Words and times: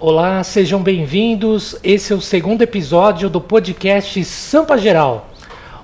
Olá, 0.00 0.44
sejam 0.44 0.80
bem-vindos. 0.80 1.74
Esse 1.82 2.12
é 2.12 2.16
o 2.16 2.20
segundo 2.20 2.62
episódio 2.62 3.28
do 3.28 3.40
podcast 3.40 4.24
Sampa 4.24 4.78
Geral. 4.78 5.28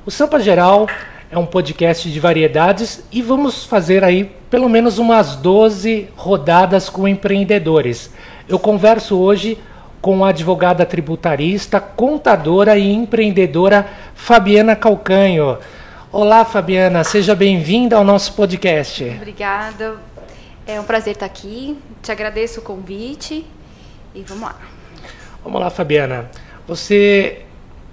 O 0.07 0.11
Sampa 0.11 0.39
Geral 0.39 0.87
é 1.33 1.37
um 1.37 1.45
podcast 1.45 2.09
de 2.09 2.21
variedades 2.21 3.03
e 3.11 3.21
vamos 3.21 3.65
fazer 3.65 4.05
aí 4.05 4.31
pelo 4.49 4.69
menos 4.69 4.99
umas 4.99 5.35
12 5.35 6.11
rodadas 6.15 6.89
com 6.89 7.09
empreendedores. 7.09 8.09
Eu 8.49 8.57
converso 8.57 9.19
hoje 9.19 9.59
com 10.01 10.25
a 10.25 10.29
advogada 10.29 10.87
tributarista, 10.87 11.81
contadora 11.81 12.79
e 12.79 12.93
empreendedora 12.93 13.85
Fabiana 14.15 14.77
Calcanho. 14.77 15.59
Olá, 16.13 16.45
Fabiana, 16.45 17.03
seja 17.03 17.35
bem-vinda 17.35 17.97
ao 17.97 18.05
nosso 18.05 18.35
podcast. 18.35 19.03
Obrigada. 19.17 19.97
É 20.65 20.79
um 20.81 20.85
prazer 20.85 21.15
estar 21.15 21.27
aqui. 21.27 21.77
Te 22.01 22.13
agradeço 22.13 22.61
o 22.61 22.63
convite 22.63 23.45
e 24.15 24.23
vamos 24.23 24.45
lá. 24.45 24.57
Vamos 25.43 25.61
lá, 25.61 25.71
Fabiana. 25.71 26.31
Você, 26.67 27.43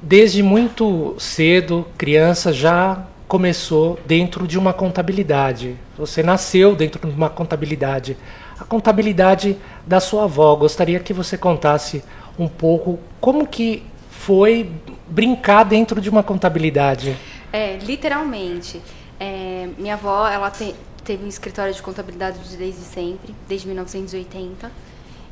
desde 0.02 0.42
muito 0.42 1.16
cedo, 1.20 1.86
criança, 1.98 2.54
já 2.54 3.06
começou 3.28 4.00
dentro 4.06 4.48
de 4.48 4.58
uma 4.58 4.74
contabilidade. 4.74 5.78
Você 5.98 6.22
nasceu 6.22 6.76
dentro 6.76 7.08
de 7.08 7.16
uma 7.16 7.30
contabilidade. 7.30 8.18
A 8.60 8.64
contabilidade 8.64 9.58
da 9.86 10.00
sua 10.00 10.26
avó. 10.26 10.56
Gostaria 10.56 11.00
que 11.00 11.14
você 11.14 11.38
contasse 11.38 12.04
um 12.38 12.48
pouco 12.48 13.00
como 13.20 13.48
que 13.48 13.84
foi 14.10 14.72
brincar 15.08 15.64
dentro 15.64 16.00
de 16.00 16.10
uma 16.10 16.24
contabilidade. 16.24 17.18
É, 17.52 17.78
literalmente. 17.78 18.82
É, 19.20 19.70
minha 19.78 19.96
avó, 19.96 20.28
ela 20.28 20.50
te, 20.50 20.74
teve 21.04 21.24
um 21.26 21.28
escritório 21.28 21.74
de 21.74 21.82
contabilidade 21.82 22.38
desde 22.58 22.82
sempre, 22.82 23.36
desde 23.48 23.68
1980. 23.68 24.72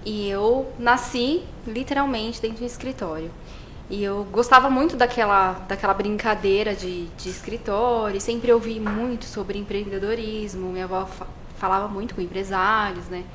E 0.06 0.30
eu 0.30 0.72
nasci 0.80 1.44
literalmente 1.68 2.42
dentro 2.42 2.60
do 2.60 2.66
escritório. 2.66 3.32
E 3.90 4.04
eu 4.04 4.26
gostava 4.32 4.70
muito 4.70 4.96
daquela, 4.96 5.54
daquela 5.68 5.94
brincadeira 5.94 6.76
de, 6.76 7.06
de 7.08 7.30
escritório, 7.30 8.22
sempre 8.22 8.54
ouvi 8.54 8.80
muito 8.80 9.26
sobre 9.26 9.58
empreendedorismo, 9.58 10.72
minha 10.72 10.86
avó 10.86 11.06
fa 11.06 11.26
falava 11.58 11.90
muito 11.90 12.16
com 12.16 12.22
empresários, 12.22 13.08
né? 13.08 13.26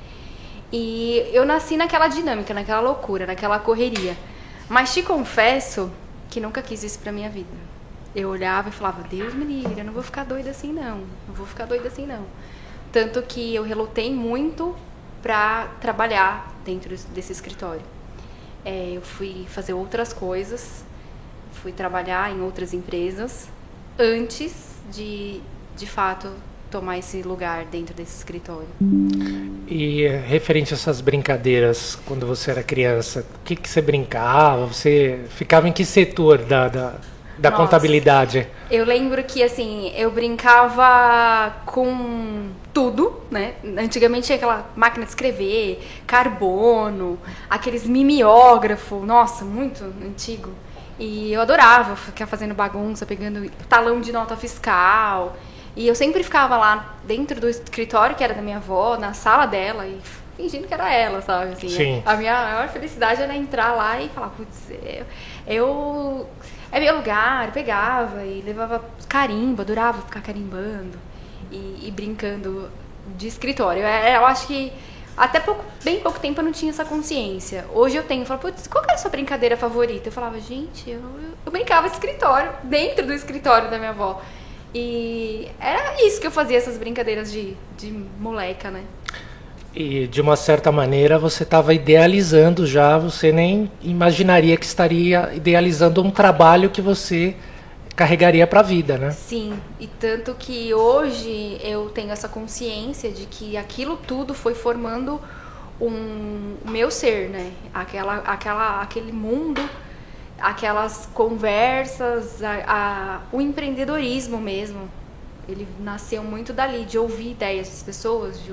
E 0.72 1.28
eu 1.32 1.44
nasci 1.44 1.76
naquela 1.76 2.08
dinâmica, 2.08 2.54
naquela 2.54 2.80
loucura, 2.80 3.26
naquela 3.26 3.58
correria. 3.58 4.16
Mas 4.66 4.94
te 4.94 5.02
confesso 5.02 5.92
que 6.30 6.40
nunca 6.40 6.62
quis 6.62 6.82
isso 6.82 6.98
pra 7.00 7.12
minha 7.12 7.28
vida. 7.28 7.54
Eu 8.16 8.30
olhava 8.30 8.70
e 8.70 8.72
falava, 8.72 9.02
Deus 9.02 9.34
me 9.34 9.44
livre, 9.44 9.78
eu 9.78 9.84
não 9.84 9.92
vou 9.92 10.02
ficar 10.02 10.24
doida 10.24 10.50
assim 10.50 10.72
não, 10.72 10.98
não 11.28 11.34
vou 11.34 11.44
ficar 11.44 11.66
doida 11.66 11.88
assim 11.88 12.06
não. 12.06 12.24
Tanto 12.90 13.20
que 13.22 13.54
eu 13.54 13.62
relutei 13.62 14.10
muito 14.14 14.74
para 15.20 15.66
trabalhar 15.80 16.53
dentro 16.64 16.96
desse 17.14 17.32
escritório. 17.32 17.82
É, 18.64 18.92
eu 18.94 19.02
fui 19.02 19.44
fazer 19.48 19.74
outras 19.74 20.12
coisas, 20.12 20.84
fui 21.52 21.72
trabalhar 21.72 22.32
em 22.32 22.40
outras 22.40 22.72
empresas 22.72 23.48
antes 23.98 24.76
de, 24.90 25.40
de 25.76 25.86
fato, 25.86 26.30
tomar 26.70 26.98
esse 26.98 27.22
lugar 27.22 27.64
dentro 27.66 27.94
desse 27.94 28.16
escritório. 28.16 28.68
E 29.68 30.06
referente 30.26 30.74
a 30.74 30.76
essas 30.76 31.00
brincadeiras, 31.00 31.96
quando 32.04 32.26
você 32.26 32.50
era 32.50 32.62
criança, 32.62 33.24
o 33.40 33.44
que, 33.44 33.54
que 33.54 33.68
você 33.68 33.80
brincava? 33.80 34.66
Você 34.66 35.20
ficava 35.30 35.68
em 35.68 35.72
que 35.72 35.84
setor 35.84 36.38
da, 36.38 36.68
da, 36.68 36.94
da 37.38 37.50
Nossa, 37.50 37.62
contabilidade? 37.62 38.46
Eu 38.70 38.84
lembro 38.84 39.22
que, 39.24 39.42
assim, 39.42 39.92
eu 39.96 40.10
brincava 40.10 41.54
com 41.66 42.50
tudo, 42.72 43.20
né? 43.30 43.54
Antigamente 43.78 44.26
tinha 44.26 44.36
aquela 44.36 44.66
máquina 44.76 45.04
de 45.04 45.10
escrever, 45.10 45.86
carbono, 46.06 47.18
aqueles 47.48 47.86
mimeógrafo, 47.86 48.96
nossa, 49.00 49.44
muito 49.44 49.84
antigo. 50.04 50.50
E 50.98 51.32
eu 51.32 51.40
adorava 51.40 51.96
ficar 51.96 52.26
fazendo 52.26 52.54
bagunça, 52.54 53.04
pegando 53.04 53.50
talão 53.68 54.00
de 54.00 54.12
nota 54.12 54.36
fiscal. 54.36 55.36
E 55.76 55.88
eu 55.88 55.94
sempre 55.94 56.22
ficava 56.22 56.56
lá 56.56 56.94
dentro 57.04 57.40
do 57.40 57.48
escritório 57.48 58.14
que 58.14 58.22
era 58.22 58.32
da 58.32 58.42
minha 58.42 58.58
avó, 58.58 58.96
na 58.96 59.12
sala 59.12 59.44
dela, 59.46 59.86
e 59.86 59.98
fingindo 60.36 60.68
que 60.68 60.74
era 60.74 60.92
ela, 60.92 61.20
sabe? 61.20 61.52
Assim, 61.52 61.68
Sim. 61.68 62.02
A 62.06 62.14
minha 62.16 62.32
maior 62.32 62.68
felicidade 62.68 63.22
era 63.22 63.34
entrar 63.34 63.72
lá 63.72 64.00
e 64.00 64.08
falar, 64.08 64.28
putz, 64.30 64.70
eu, 64.70 65.04
eu 65.46 66.28
é 66.74 66.80
meu 66.80 66.96
lugar, 66.96 67.52
pegava 67.52 68.24
e 68.24 68.42
levava 68.42 68.84
carimbo, 69.08 69.62
adorava 69.62 70.02
ficar 70.02 70.20
carimbando 70.20 70.98
e, 71.48 71.86
e 71.86 71.92
brincando 71.94 72.68
de 73.16 73.28
escritório. 73.28 73.80
Eu, 73.80 73.86
é, 73.86 74.16
eu 74.16 74.26
acho 74.26 74.48
que 74.48 74.72
até 75.16 75.38
pouco, 75.38 75.64
bem 75.84 76.00
pouco 76.00 76.18
tempo 76.18 76.40
eu 76.40 76.44
não 76.44 76.50
tinha 76.50 76.70
essa 76.70 76.84
consciência. 76.84 77.64
Hoje 77.72 77.94
eu 77.96 78.02
tenho, 78.02 78.22
eu 78.22 78.26
falo, 78.26 78.40
putz, 78.40 78.66
qual 78.66 78.82
era 78.82 78.94
a 78.94 78.98
sua 78.98 79.08
brincadeira 79.08 79.56
favorita? 79.56 80.08
Eu 80.08 80.12
falava, 80.12 80.40
gente, 80.40 80.90
eu, 80.90 81.00
eu 81.46 81.52
brincava 81.52 81.88
de 81.88 81.94
escritório, 81.94 82.52
dentro 82.64 83.06
do 83.06 83.12
escritório 83.12 83.70
da 83.70 83.78
minha 83.78 83.90
avó. 83.90 84.20
E 84.74 85.48
era 85.60 86.04
isso 86.04 86.20
que 86.20 86.26
eu 86.26 86.32
fazia, 86.32 86.58
essas 86.58 86.76
brincadeiras 86.76 87.30
de, 87.30 87.56
de 87.76 87.92
moleca, 88.18 88.72
né? 88.72 88.82
E 89.74 90.06
de 90.06 90.20
uma 90.20 90.36
certa 90.36 90.70
maneira 90.70 91.18
você 91.18 91.42
estava 91.42 91.74
idealizando 91.74 92.64
já, 92.64 92.96
você 92.96 93.32
nem 93.32 93.70
imaginaria 93.82 94.56
que 94.56 94.64
estaria 94.64 95.32
idealizando 95.34 96.00
um 96.00 96.12
trabalho 96.12 96.70
que 96.70 96.80
você 96.80 97.34
carregaria 97.96 98.46
para 98.46 98.60
a 98.60 98.62
vida, 98.62 98.96
né? 98.96 99.10
Sim, 99.10 99.54
e 99.80 99.86
tanto 99.86 100.34
que 100.34 100.72
hoje 100.72 101.58
eu 101.62 101.90
tenho 101.90 102.10
essa 102.10 102.28
consciência 102.28 103.10
de 103.10 103.26
que 103.26 103.56
aquilo 103.56 103.96
tudo 103.96 104.32
foi 104.32 104.54
formando 104.54 105.20
um, 105.80 106.54
o 106.64 106.70
meu 106.70 106.90
ser, 106.90 107.28
né? 107.28 107.50
Aquela, 107.72 108.18
aquela, 108.18 108.80
aquele 108.80 109.12
mundo, 109.12 109.60
aquelas 110.40 111.08
conversas, 111.14 112.42
a, 112.42 112.62
a, 112.66 113.20
o 113.32 113.40
empreendedorismo 113.40 114.38
mesmo. 114.38 114.88
Ele 115.48 115.66
nasceu 115.80 116.22
muito 116.22 116.52
dali, 116.52 116.84
de 116.84 116.98
ouvir 116.98 117.32
ideias 117.32 117.68
das 117.68 117.82
pessoas, 117.82 118.42
de 118.42 118.52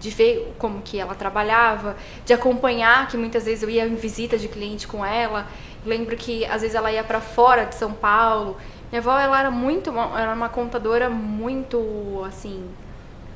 de 0.00 0.08
ver 0.08 0.54
como 0.58 0.80
que 0.80 0.98
ela 0.98 1.14
trabalhava, 1.14 1.94
de 2.24 2.32
acompanhar, 2.32 3.06
que 3.06 3.16
muitas 3.16 3.44
vezes 3.44 3.62
eu 3.62 3.68
ia 3.68 3.86
em 3.86 3.94
visita 3.94 4.38
de 4.38 4.48
cliente 4.48 4.88
com 4.88 5.04
ela. 5.04 5.46
Lembro 5.84 6.16
que 6.16 6.44
às 6.46 6.62
vezes 6.62 6.74
ela 6.74 6.90
ia 6.90 7.04
para 7.04 7.20
fora 7.20 7.64
de 7.66 7.74
São 7.74 7.92
Paulo. 7.92 8.56
Minha 8.90 9.00
avó 9.00 9.16
ela 9.18 9.38
era 9.38 9.50
muito, 9.50 9.90
era 10.16 10.32
uma 10.32 10.48
contadora 10.48 11.10
muito 11.10 12.24
assim 12.26 12.68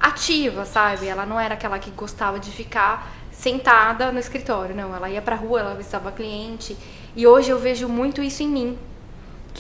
ativa, 0.01 0.65
sabe? 0.65 1.07
Ela 1.07 1.27
não 1.27 1.39
era 1.39 1.55
aquela 1.55 1.79
que 1.79 1.91
gostava 1.91 2.41
de 2.41 2.51
ficar 2.51 3.13
sentada 3.31 4.11
no 4.11 4.19
escritório, 4.19 4.75
não. 4.75 4.97
Ela 4.97 5.11
ia 5.11 5.21
para 5.21 5.37
rua, 5.37 5.61
ela 5.61 5.75
visitava 5.75 6.11
cliente. 6.11 6.77
E 7.15 7.27
hoje 7.27 7.51
eu 7.51 7.59
vejo 7.59 7.89
muito 7.89 8.23
isso 8.23 8.43
em 8.43 8.49
mim. 8.49 8.79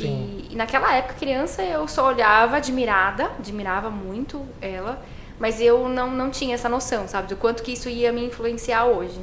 E, 0.03 0.49
e 0.50 0.56
naquela 0.56 0.94
época, 0.94 1.15
criança, 1.15 1.62
eu 1.62 1.87
só 1.87 2.09
olhava 2.09 2.56
admirada, 2.56 3.31
admirava 3.38 3.91
muito 3.91 4.44
ela 4.60 5.00
mas 5.38 5.60
eu 5.60 5.88
não, 5.88 6.10
não 6.10 6.31
tinha 6.31 6.55
essa 6.55 6.69
noção, 6.69 7.09
sabe, 7.09 7.28
do 7.28 7.37
quanto 7.37 7.62
que 7.62 7.72
isso 7.72 7.88
ia 7.88 8.12
me 8.12 8.25
influenciar 8.25 8.87
hoje. 8.87 9.21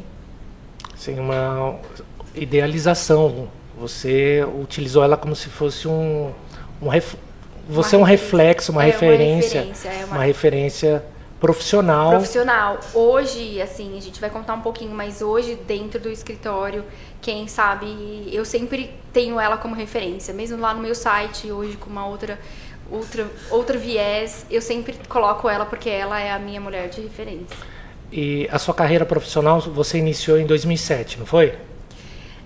Sim, 0.96 1.20
uma 1.20 1.80
idealização. 2.36 3.48
Você 3.78 4.46
utilizou 4.62 5.04
ela 5.04 5.18
como 5.18 5.36
se 5.36 5.50
fosse 5.50 5.88
um, 5.88 6.32
um 6.82 6.88
ref... 6.90 7.16
você 7.68 7.96
uma 7.96 8.02
é 8.02 8.04
um 8.04 8.06
reflexo, 8.06 8.72
uma 8.72 8.84
é 8.84 8.88
referência, 8.88 9.62
uma 9.62 9.70
referência, 9.70 9.90
é 9.90 10.06
uma... 10.06 10.16
uma 10.16 10.24
referência 10.24 11.04
profissional. 11.42 12.12
Profissional. 12.12 12.80
Hoje, 12.94 13.60
assim, 13.60 13.98
a 13.98 14.02
gente 14.02 14.22
vai 14.22 14.30
contar 14.30 14.54
um 14.54 14.62
pouquinho, 14.62 14.92
mas 14.92 15.24
hoje 15.24 15.56
dentro 15.56 16.00
do 16.00 16.10
escritório, 16.10 16.86
quem 17.20 17.48
sabe, 17.48 18.30
eu 18.32 18.46
sempre 18.46 18.94
tenho 19.12 19.40
ela 19.40 19.58
como 19.58 19.76
referência, 19.76 20.34
mesmo 20.34 20.58
lá 20.60 20.72
no 20.74 20.82
meu 20.82 20.94
site, 20.94 21.52
hoje 21.52 21.76
com 21.76 21.90
uma 21.90 22.06
outra 22.06 22.40
outra, 22.92 23.28
outro 23.50 23.80
viés, 23.80 24.46
eu 24.52 24.62
sempre 24.62 24.94
coloco 25.10 25.50
ela 25.50 25.66
porque 25.66 25.90
ela 25.90 26.20
é 26.20 26.32
a 26.32 26.38
minha 26.38 26.62
mulher 26.62 26.90
de 26.90 27.02
referência. 27.02 27.58
E 28.12 28.48
a 28.52 28.60
sua 28.60 28.74
carreira 28.74 29.06
profissional 29.06 29.60
você 29.62 29.98
iniciou 29.98 30.38
em 30.38 30.46
2007, 30.46 31.18
não 31.18 31.26
foi? 31.26 31.58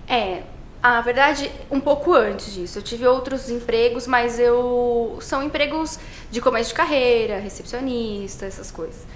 É, 0.08 0.42
a 0.82 1.00
verdade, 1.00 1.50
um 1.70 1.80
pouco 1.80 2.12
antes 2.12 2.52
disso. 2.52 2.78
Eu 2.78 2.82
tive 2.82 3.06
outros 3.06 3.50
empregos, 3.50 4.06
mas 4.06 4.38
eu 4.38 5.18
são 5.20 5.42
empregos 5.42 5.98
de 6.30 6.40
começo 6.40 6.70
de 6.70 6.74
carreira, 6.74 7.38
recepcionista, 7.38 8.46
essas 8.46 8.70
coisas. 8.70 9.06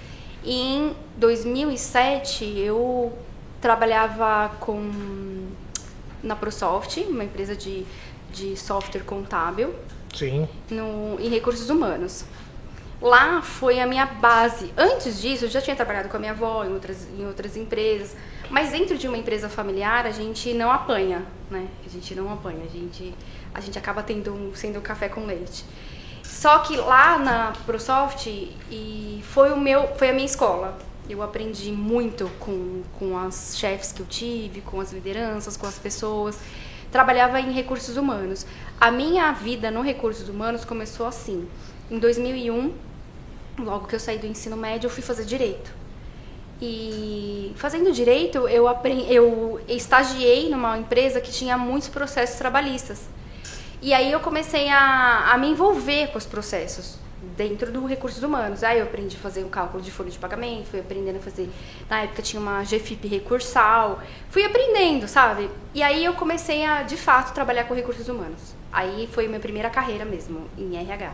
E 0.43 0.53
em 0.53 0.95
2007 1.17 2.45
eu 2.59 3.13
trabalhava 3.61 4.49
com 4.59 5.51
na 6.23 6.35
ProSoft, 6.35 6.97
uma 7.07 7.23
empresa 7.23 7.55
de, 7.55 7.85
de 8.31 8.55
software 8.57 9.03
contábil. 9.03 9.73
Sim. 10.15 10.47
No, 10.69 11.19
em 11.19 11.29
recursos 11.29 11.69
humanos. 11.69 12.25
Lá 13.01 13.41
foi 13.41 13.79
a 13.79 13.87
minha 13.87 14.05
base. 14.05 14.71
Antes 14.77 15.19
disso, 15.21 15.45
eu 15.45 15.49
já 15.49 15.61
tinha 15.61 15.75
trabalhado 15.75 16.09
com 16.09 16.17
a 16.17 16.19
minha 16.19 16.33
avó 16.33 16.63
em 16.63 16.73
outras, 16.73 17.07
em 17.17 17.25
outras 17.25 17.57
empresas. 17.57 18.15
Mas 18.51 18.71
dentro 18.71 18.97
de 18.97 19.07
uma 19.07 19.17
empresa 19.17 19.47
familiar, 19.47 20.05
a 20.05 20.11
gente 20.11 20.53
não 20.53 20.69
apanha, 20.69 21.23
né? 21.49 21.67
A 21.85 21.89
gente 21.89 22.13
não 22.13 22.31
apanha. 22.31 22.65
A 22.65 22.67
gente, 22.67 23.15
a 23.53 23.61
gente 23.61 23.79
acaba 23.79 24.03
tendo 24.03 24.33
um, 24.33 24.53
sendo 24.53 24.79
um 24.79 24.81
café 24.81 25.07
com 25.07 25.25
leite. 25.25 25.63
Só 26.21 26.59
que 26.59 26.75
lá 26.75 27.17
na 27.17 27.53
ProSoft 27.65 28.27
e 28.27 29.23
foi 29.23 29.53
o 29.53 29.57
meu, 29.57 29.87
foi 29.95 30.09
a 30.09 30.13
minha 30.13 30.25
escola. 30.25 30.77
Eu 31.09 31.21
aprendi 31.21 31.71
muito 31.71 32.29
com, 32.39 32.83
com 32.99 33.17
as 33.17 33.57
chefes 33.57 33.93
que 33.93 34.01
eu 34.01 34.05
tive, 34.05 34.59
com 34.59 34.81
as 34.81 34.91
lideranças, 34.91 35.55
com 35.55 35.65
as 35.65 35.79
pessoas. 35.79 36.37
Trabalhava 36.91 37.39
em 37.39 37.53
recursos 37.53 37.95
humanos. 37.95 38.45
A 38.79 38.91
minha 38.91 39.31
vida 39.31 39.71
no 39.71 39.81
recursos 39.81 40.27
humanos 40.27 40.65
começou 40.65 41.07
assim. 41.07 41.47
Em 41.89 41.97
2001, 41.97 42.73
logo 43.59 43.87
que 43.87 43.95
eu 43.95 43.99
saí 43.99 44.17
do 44.17 44.27
ensino 44.27 44.57
médio, 44.57 44.87
eu 44.87 44.91
fui 44.91 45.01
fazer 45.01 45.23
direito. 45.23 45.80
E 46.61 47.53
fazendo 47.55 47.91
direito, 47.91 48.47
eu, 48.47 48.67
aprendi, 48.67 49.11
eu 49.11 49.59
estagiei 49.67 50.49
numa 50.49 50.77
empresa 50.77 51.19
que 51.19 51.31
tinha 51.31 51.57
muitos 51.57 51.89
processos 51.89 52.37
trabalhistas. 52.37 53.09
E 53.81 53.95
aí 53.95 54.11
eu 54.11 54.19
comecei 54.19 54.69
a, 54.69 55.31
a 55.31 55.37
me 55.39 55.47
envolver 55.47 56.11
com 56.11 56.19
os 56.19 56.25
processos 56.25 56.99
dentro 57.35 57.71
do 57.71 57.85
recursos 57.87 58.21
humanos. 58.21 58.63
Aí 58.63 58.77
eu 58.77 58.85
aprendi 58.85 59.17
a 59.17 59.19
fazer 59.19 59.43
um 59.43 59.49
cálculo 59.49 59.81
de 59.81 59.89
folha 59.89 60.11
de 60.11 60.19
pagamento, 60.19 60.67
fui 60.67 60.79
aprendendo 60.79 61.17
a 61.17 61.19
fazer. 61.19 61.49
Na 61.89 62.01
época 62.01 62.21
tinha 62.21 62.39
uma 62.39 62.61
GFIP 62.61 63.07
recursal, 63.07 63.99
fui 64.29 64.45
aprendendo, 64.45 65.07
sabe? 65.07 65.49
E 65.73 65.81
aí 65.81 66.05
eu 66.05 66.13
comecei 66.13 66.63
a, 66.63 66.83
de 66.83 66.95
fato, 66.95 67.33
trabalhar 67.33 67.63
com 67.63 67.73
recursos 67.73 68.07
humanos. 68.07 68.53
Aí 68.71 69.09
foi 69.11 69.27
minha 69.27 69.39
primeira 69.39 69.69
carreira 69.69 70.05
mesmo, 70.05 70.47
em 70.57 70.77
RH. 70.77 71.11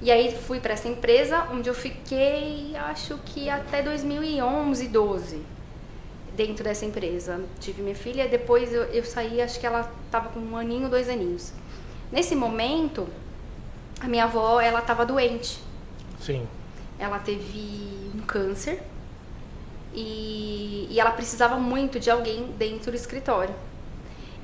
E 0.00 0.10
aí 0.12 0.32
fui 0.32 0.60
para 0.60 0.74
essa 0.74 0.88
empresa, 0.88 1.48
onde 1.52 1.68
eu 1.68 1.74
fiquei, 1.74 2.76
acho 2.76 3.18
que 3.24 3.50
até 3.50 3.82
2011, 3.82 4.88
12, 4.88 5.42
dentro 6.36 6.62
dessa 6.62 6.84
empresa. 6.84 7.40
Tive 7.58 7.82
minha 7.82 7.96
filha, 7.96 8.28
depois 8.28 8.72
eu, 8.72 8.84
eu 8.84 9.04
saí, 9.04 9.42
acho 9.42 9.58
que 9.58 9.66
ela 9.66 9.90
estava 10.06 10.28
com 10.28 10.38
um 10.38 10.56
aninho, 10.56 10.88
dois 10.88 11.08
aninhos. 11.08 11.52
Nesse 12.12 12.36
momento, 12.36 13.08
a 14.00 14.06
minha 14.06 14.24
avó, 14.24 14.60
ela 14.60 14.78
estava 14.78 15.04
doente. 15.04 15.58
Sim. 16.20 16.46
Ela 16.96 17.18
teve 17.18 18.12
um 18.14 18.20
câncer 18.20 18.80
e, 19.92 20.86
e 20.90 21.00
ela 21.00 21.10
precisava 21.10 21.56
muito 21.56 21.98
de 21.98 22.08
alguém 22.08 22.52
dentro 22.56 22.92
do 22.92 22.96
escritório. 22.96 23.54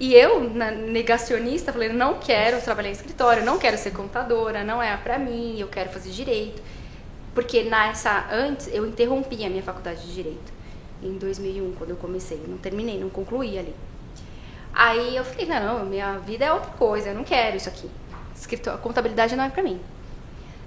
E 0.05 0.15
eu, 0.15 0.39
negacionista, 0.41 1.73
falei, 1.73 1.89
não 1.89 2.19
quero 2.19 2.61
trabalhar 2.61 2.91
em 2.91 2.93
escritório, 2.93 3.43
não 3.43 3.56
quero 3.59 3.79
ser 3.79 3.91
contadora, 3.93 4.62
não 4.62 4.83
é 4.83 4.95
para 4.99 5.19
mim, 5.19 5.59
eu 5.59 5.67
quero 5.67 5.89
fazer 5.89 6.11
direito. 6.11 6.62
Porque 7.35 7.62
nessa 7.62 8.27
antes 8.31 8.69
eu 8.71 8.87
interrompi 8.87 9.43
a 9.47 9.49
minha 9.49 9.62
faculdade 9.62 10.03
de 10.03 10.15
direito 10.15 10.53
em 11.03 11.17
2001, 11.17 11.73
quando 11.79 11.89
eu 11.89 11.97
comecei, 11.97 12.39
não 12.47 12.59
terminei, 12.59 13.01
não 13.01 13.09
concluí 13.09 13.59
ali. 13.59 13.75
Aí 14.75 15.17
eu 15.17 15.25
falei, 15.25 15.47
não, 15.47 15.87
minha 15.87 16.19
vida 16.19 16.45
é 16.45 16.53
outra 16.53 16.73
coisa, 16.73 17.09
eu 17.09 17.15
não 17.15 17.25
quero 17.25 17.56
isso 17.56 17.71
aqui. 17.71 17.91
Escritório, 18.37 18.79
contabilidade 18.81 19.35
não 19.35 19.45
é 19.45 19.49
para 19.49 19.62
mim. 19.62 19.81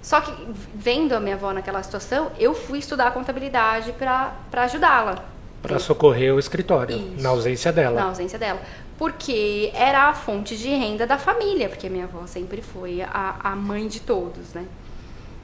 Só 0.01 0.19
que 0.19 0.34
vendo 0.74 1.13
a 1.13 1.19
minha 1.19 1.36
avó 1.36 1.54
naquela 1.54 1.84
situação, 1.84 2.31
eu 2.39 2.56
fui 2.56 2.80
estudar 2.80 3.12
contabilidade 3.12 3.92
para 3.92 4.34
ajudá-la. 4.51 5.24
Para 5.62 5.78
socorrer 5.78 6.34
o 6.34 6.39
escritório, 6.39 6.95
Isso. 6.95 7.22
na 7.22 7.30
ausência 7.30 7.72
dela. 7.72 8.00
Na 8.00 8.07
ausência 8.07 8.39
dela 8.39 8.62
porque 8.98 9.72
era 9.74 10.10
a 10.10 10.14
fonte 10.14 10.58
de 10.58 10.70
renda 10.70 11.06
da 11.06 11.18
família, 11.18 11.70
porque 11.70 11.88
minha 11.88 12.06
avó 12.06 12.26
sempre 12.26 12.62
foi 12.62 13.02
a, 13.02 13.36
a 13.40 13.56
mãe 13.56 13.88
de 13.88 14.00
todos, 14.00 14.54
né? 14.54 14.66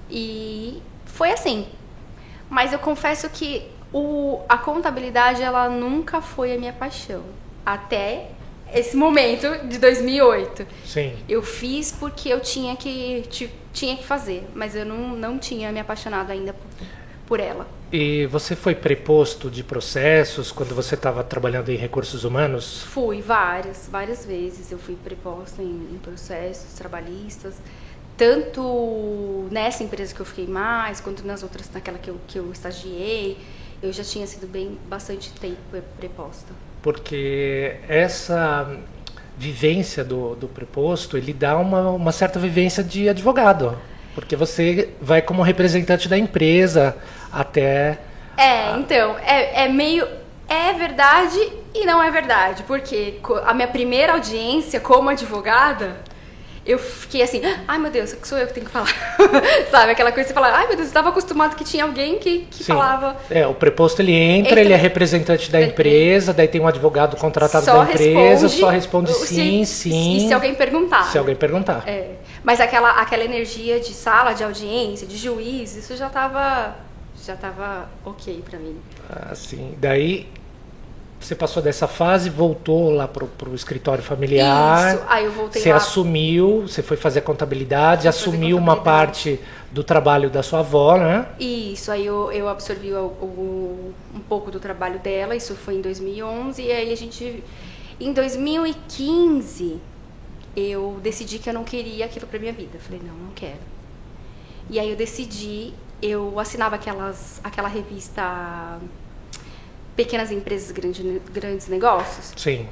E 0.09 0.81
foi 1.05 1.31
assim. 1.31 1.67
Mas 2.49 2.73
eu 2.73 2.79
confesso 2.79 3.29
que 3.29 3.67
o, 3.91 4.41
a 4.49 4.57
contabilidade 4.57 5.41
ela 5.41 5.69
nunca 5.69 6.21
foi 6.21 6.53
a 6.53 6.57
minha 6.57 6.73
paixão. 6.73 7.23
Até 7.65 8.31
esse 8.73 8.97
momento 8.97 9.67
de 9.67 9.77
2008. 9.77 10.65
Sim. 10.83 11.15
Eu 11.29 11.43
fiz 11.43 11.91
porque 11.91 12.29
eu 12.29 12.39
tinha 12.39 12.75
que, 12.75 13.23
tinha 13.71 13.95
que 13.95 14.03
fazer, 14.03 14.47
mas 14.55 14.75
eu 14.75 14.83
não, 14.83 15.15
não 15.15 15.37
tinha 15.37 15.71
me 15.71 15.79
apaixonado 15.79 16.31
ainda 16.31 16.53
por, 16.53 16.87
por 17.27 17.39
ela. 17.39 17.67
E 17.93 18.25
você 18.25 18.55
foi 18.55 18.73
preposto 18.73 19.51
de 19.51 19.63
processos 19.63 20.51
quando 20.51 20.73
você 20.73 20.95
estava 20.95 21.23
trabalhando 21.23 21.69
em 21.69 21.75
recursos 21.75 22.23
humanos? 22.23 22.81
Fui, 22.85 23.21
várias, 23.21 23.87
várias 23.87 24.25
vezes. 24.25 24.71
Eu 24.71 24.79
fui 24.79 24.95
preposta 24.95 25.61
em, 25.61 25.89
em, 25.93 25.99
processos 26.01 26.73
trabalhistas, 26.73 27.53
tanto 28.17 29.47
nessa 29.51 29.83
empresa 29.83 30.11
que 30.11 30.19
eu 30.19 30.25
fiquei 30.25 30.47
mais, 30.47 30.99
quanto 30.99 31.23
nas 31.23 31.43
outras, 31.43 31.69
naquela 31.71 31.99
que 31.99 32.09
eu, 32.09 32.19
que 32.27 32.39
eu 32.39 32.51
estagiei. 32.51 33.37
Eu 33.79 33.93
já 33.93 34.03
tinha 34.03 34.25
sido 34.25 34.47
bem 34.47 34.75
bastante 34.89 35.31
tempo 35.33 35.59
preposta. 35.95 36.51
Porque 36.81 37.75
essa 37.87 38.75
vivência 39.37 40.03
do, 40.03 40.33
do 40.33 40.47
preposto, 40.47 41.15
ele 41.15 41.31
dá 41.31 41.59
uma, 41.59 41.91
uma 41.91 42.11
certa 42.11 42.39
vivência 42.39 42.83
de 42.83 43.07
advogado. 43.07 43.77
Porque 44.15 44.35
você 44.35 44.89
vai 45.01 45.21
como 45.21 45.41
representante 45.41 46.07
da 46.07 46.17
empresa 46.17 46.95
até. 47.31 47.99
É, 48.37 48.71
a... 48.71 48.77
então, 48.77 49.17
é, 49.19 49.65
é 49.65 49.67
meio. 49.67 50.07
É 50.47 50.73
verdade 50.73 51.39
e 51.73 51.85
não 51.85 52.01
é 52.01 52.11
verdade. 52.11 52.63
Porque 52.63 53.15
a 53.45 53.53
minha 53.53 53.67
primeira 53.67 54.13
audiência 54.13 54.79
como 54.79 55.09
advogada, 55.09 55.97
eu 56.65 56.79
fiquei 56.79 57.21
assim, 57.21 57.41
ai 57.67 57.77
meu 57.77 57.91
Deus, 57.91 58.15
sou 58.23 58.37
eu 58.37 58.47
que 58.47 58.53
tenho 58.53 58.65
que 58.65 58.71
falar. 58.71 58.87
Sabe, 59.69 59.91
aquela 59.91 60.11
coisa 60.11 60.29
de 60.29 60.33
falar, 60.33 60.53
ai 60.53 60.67
meu 60.67 60.75
Deus, 60.75 60.87
eu 60.87 60.91
estava 60.91 61.09
acostumado 61.09 61.55
que 61.55 61.63
tinha 61.63 61.83
alguém 61.83 62.17
que, 62.19 62.47
que 62.49 62.63
falava. 62.63 63.17
É, 63.29 63.45
o 63.45 63.53
preposto 63.53 63.99
ele 63.99 64.13
entra, 64.13 64.51
entra, 64.51 64.61
ele 64.61 64.73
é 64.73 64.77
representante 64.77 65.51
da 65.51 65.61
empresa, 65.61 66.33
daí 66.33 66.47
tem 66.47 66.61
um 66.61 66.67
advogado 66.67 67.17
contratado 67.17 67.65
da 67.65 67.83
empresa, 67.83 68.47
responde, 68.47 68.59
só 68.59 68.69
responde 68.69 69.13
sim, 69.13 69.65
se, 69.65 69.89
sim. 69.89 70.17
E 70.17 70.27
se 70.27 70.33
alguém 70.33 70.55
perguntar. 70.55 71.11
Se 71.11 71.17
alguém 71.17 71.35
perguntar. 71.35 71.83
É. 71.85 72.11
Mas 72.43 72.59
aquela, 72.59 72.91
aquela 73.01 73.23
energia 73.23 73.79
de 73.79 73.93
sala 73.93 74.33
de 74.33 74.43
audiência, 74.43 75.07
de 75.07 75.17
juiz, 75.17 75.75
isso 75.75 75.95
já 75.95 76.07
estava 76.07 76.75
já 77.25 77.37
tava 77.37 77.89
ok 78.03 78.43
para 78.47 78.59
mim. 78.59 78.77
Ah, 79.09 79.33
sim. 79.33 79.75
Daí 79.79 80.27
você 81.23 81.35
passou 81.35 81.63
dessa 81.63 81.87
fase, 81.87 82.29
voltou 82.29 82.89
lá 82.91 83.07
pro, 83.07 83.27
pro 83.27 83.55
escritório 83.55 84.03
familiar. 84.03 84.95
Isso, 84.95 85.03
aí 85.07 85.25
eu 85.25 85.31
voltei 85.31 85.61
Você 85.61 85.69
lá. 85.69 85.77
assumiu, 85.77 86.63
você 86.67 86.83
foi 86.83 86.97
fazer 86.97 87.21
contabilidade, 87.21 88.09
assumiu 88.09 88.57
uma 88.57 88.75
parte 88.75 89.39
do 89.71 89.83
trabalho 89.83 90.29
da 90.29 90.43
sua 90.43 90.59
avó, 90.59 90.97
né? 90.97 91.27
Isso, 91.39 91.91
aí 91.91 92.05
eu, 92.05 92.29
eu 92.31 92.49
absorvi 92.49 92.93
o, 92.93 93.05
o, 93.05 93.93
um 94.13 94.19
pouco 94.19 94.51
do 94.51 94.59
trabalho 94.59 94.99
dela, 94.99 95.33
isso 95.33 95.55
foi 95.55 95.75
em 95.75 95.81
2011, 95.81 96.61
e 96.61 96.71
aí 96.71 96.91
a 96.91 96.97
gente... 96.97 97.43
Em 97.99 98.11
2015, 98.11 99.79
eu 100.55 100.99
decidi 101.01 101.39
que 101.39 101.49
eu 101.49 101.53
não 101.53 101.63
queria 101.63 102.05
aquilo 102.05 102.27
para 102.27 102.39
minha 102.39 102.53
vida. 102.53 102.77
Falei, 102.79 103.01
não, 103.03 103.15
não 103.15 103.31
quero. 103.33 103.59
E 104.69 104.79
aí 104.79 104.89
eu 104.89 104.95
decidi, 104.95 105.73
eu 106.01 106.39
assinava 106.39 106.75
aquelas, 106.75 107.39
aquela 107.43 107.67
revista 107.67 108.79
Pequenas 109.95 110.31
Empresas, 110.31 110.71
grande, 110.71 111.21
Grandes 111.31 111.67
Negócios. 111.67 112.33
Sim. 112.35 112.67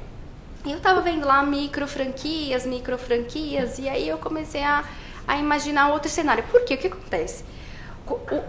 E 0.64 0.72
eu 0.72 0.80
tava 0.80 1.00
vendo 1.00 1.26
lá 1.26 1.42
micro 1.42 1.86
franquias, 1.88 2.64
micro 2.64 2.96
franquias, 2.96 3.78
e 3.78 3.88
aí 3.88 4.08
eu 4.08 4.18
comecei 4.18 4.62
a, 4.62 4.84
a 5.26 5.36
imaginar 5.36 5.90
outro 5.90 6.08
cenário. 6.08 6.44
Por 6.44 6.64
quê? 6.64 6.74
O 6.74 6.78
que 6.78 6.86
acontece? 6.86 7.44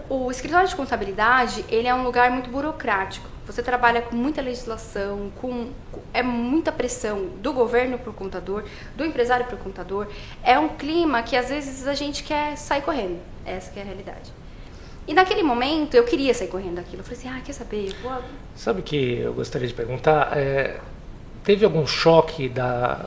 O, 0.08 0.26
o, 0.26 0.30
escritório 0.30 0.68
de 0.68 0.76
contabilidade, 0.76 1.64
ele 1.68 1.88
é 1.88 1.94
um 1.94 2.04
lugar 2.04 2.30
muito 2.30 2.50
burocrático. 2.50 3.28
Você 3.46 3.62
trabalha 3.62 4.00
com 4.00 4.16
muita 4.16 4.40
legislação, 4.40 5.30
com 5.36 5.68
é 6.14 6.22
muita 6.22 6.72
pressão 6.72 7.26
do 7.42 7.52
governo 7.52 7.98
para 7.98 8.10
o 8.10 8.12
contador, 8.12 8.64
do 8.96 9.04
empresário 9.04 9.44
para 9.46 9.54
o 9.54 9.58
contador. 9.58 10.06
É 10.42 10.58
um 10.58 10.68
clima 10.68 11.22
que 11.22 11.36
às 11.36 11.50
vezes 11.50 11.86
a 11.86 11.94
gente 11.94 12.22
quer 12.22 12.56
sair 12.56 12.82
correndo. 12.82 13.18
Essa 13.44 13.70
é 13.78 13.82
a 13.82 13.84
realidade. 13.84 14.32
E 15.06 15.12
naquele 15.12 15.42
momento 15.42 15.94
eu 15.94 16.04
queria 16.04 16.32
sair 16.32 16.48
correndo 16.48 16.76
daquilo. 16.76 17.00
Eu 17.00 17.04
falei 17.04 17.18
assim, 17.18 17.28
ah, 17.28 17.40
quer 17.44 17.52
saber? 17.52 17.94
Vou... 18.02 18.12
Sabe 18.56 18.80
que 18.80 19.18
eu 19.18 19.34
gostaria 19.34 19.68
de 19.68 19.74
perguntar? 19.74 20.36
É, 20.36 20.80
teve 21.44 21.66
algum 21.66 21.86
choque 21.86 22.48
da 22.48 23.04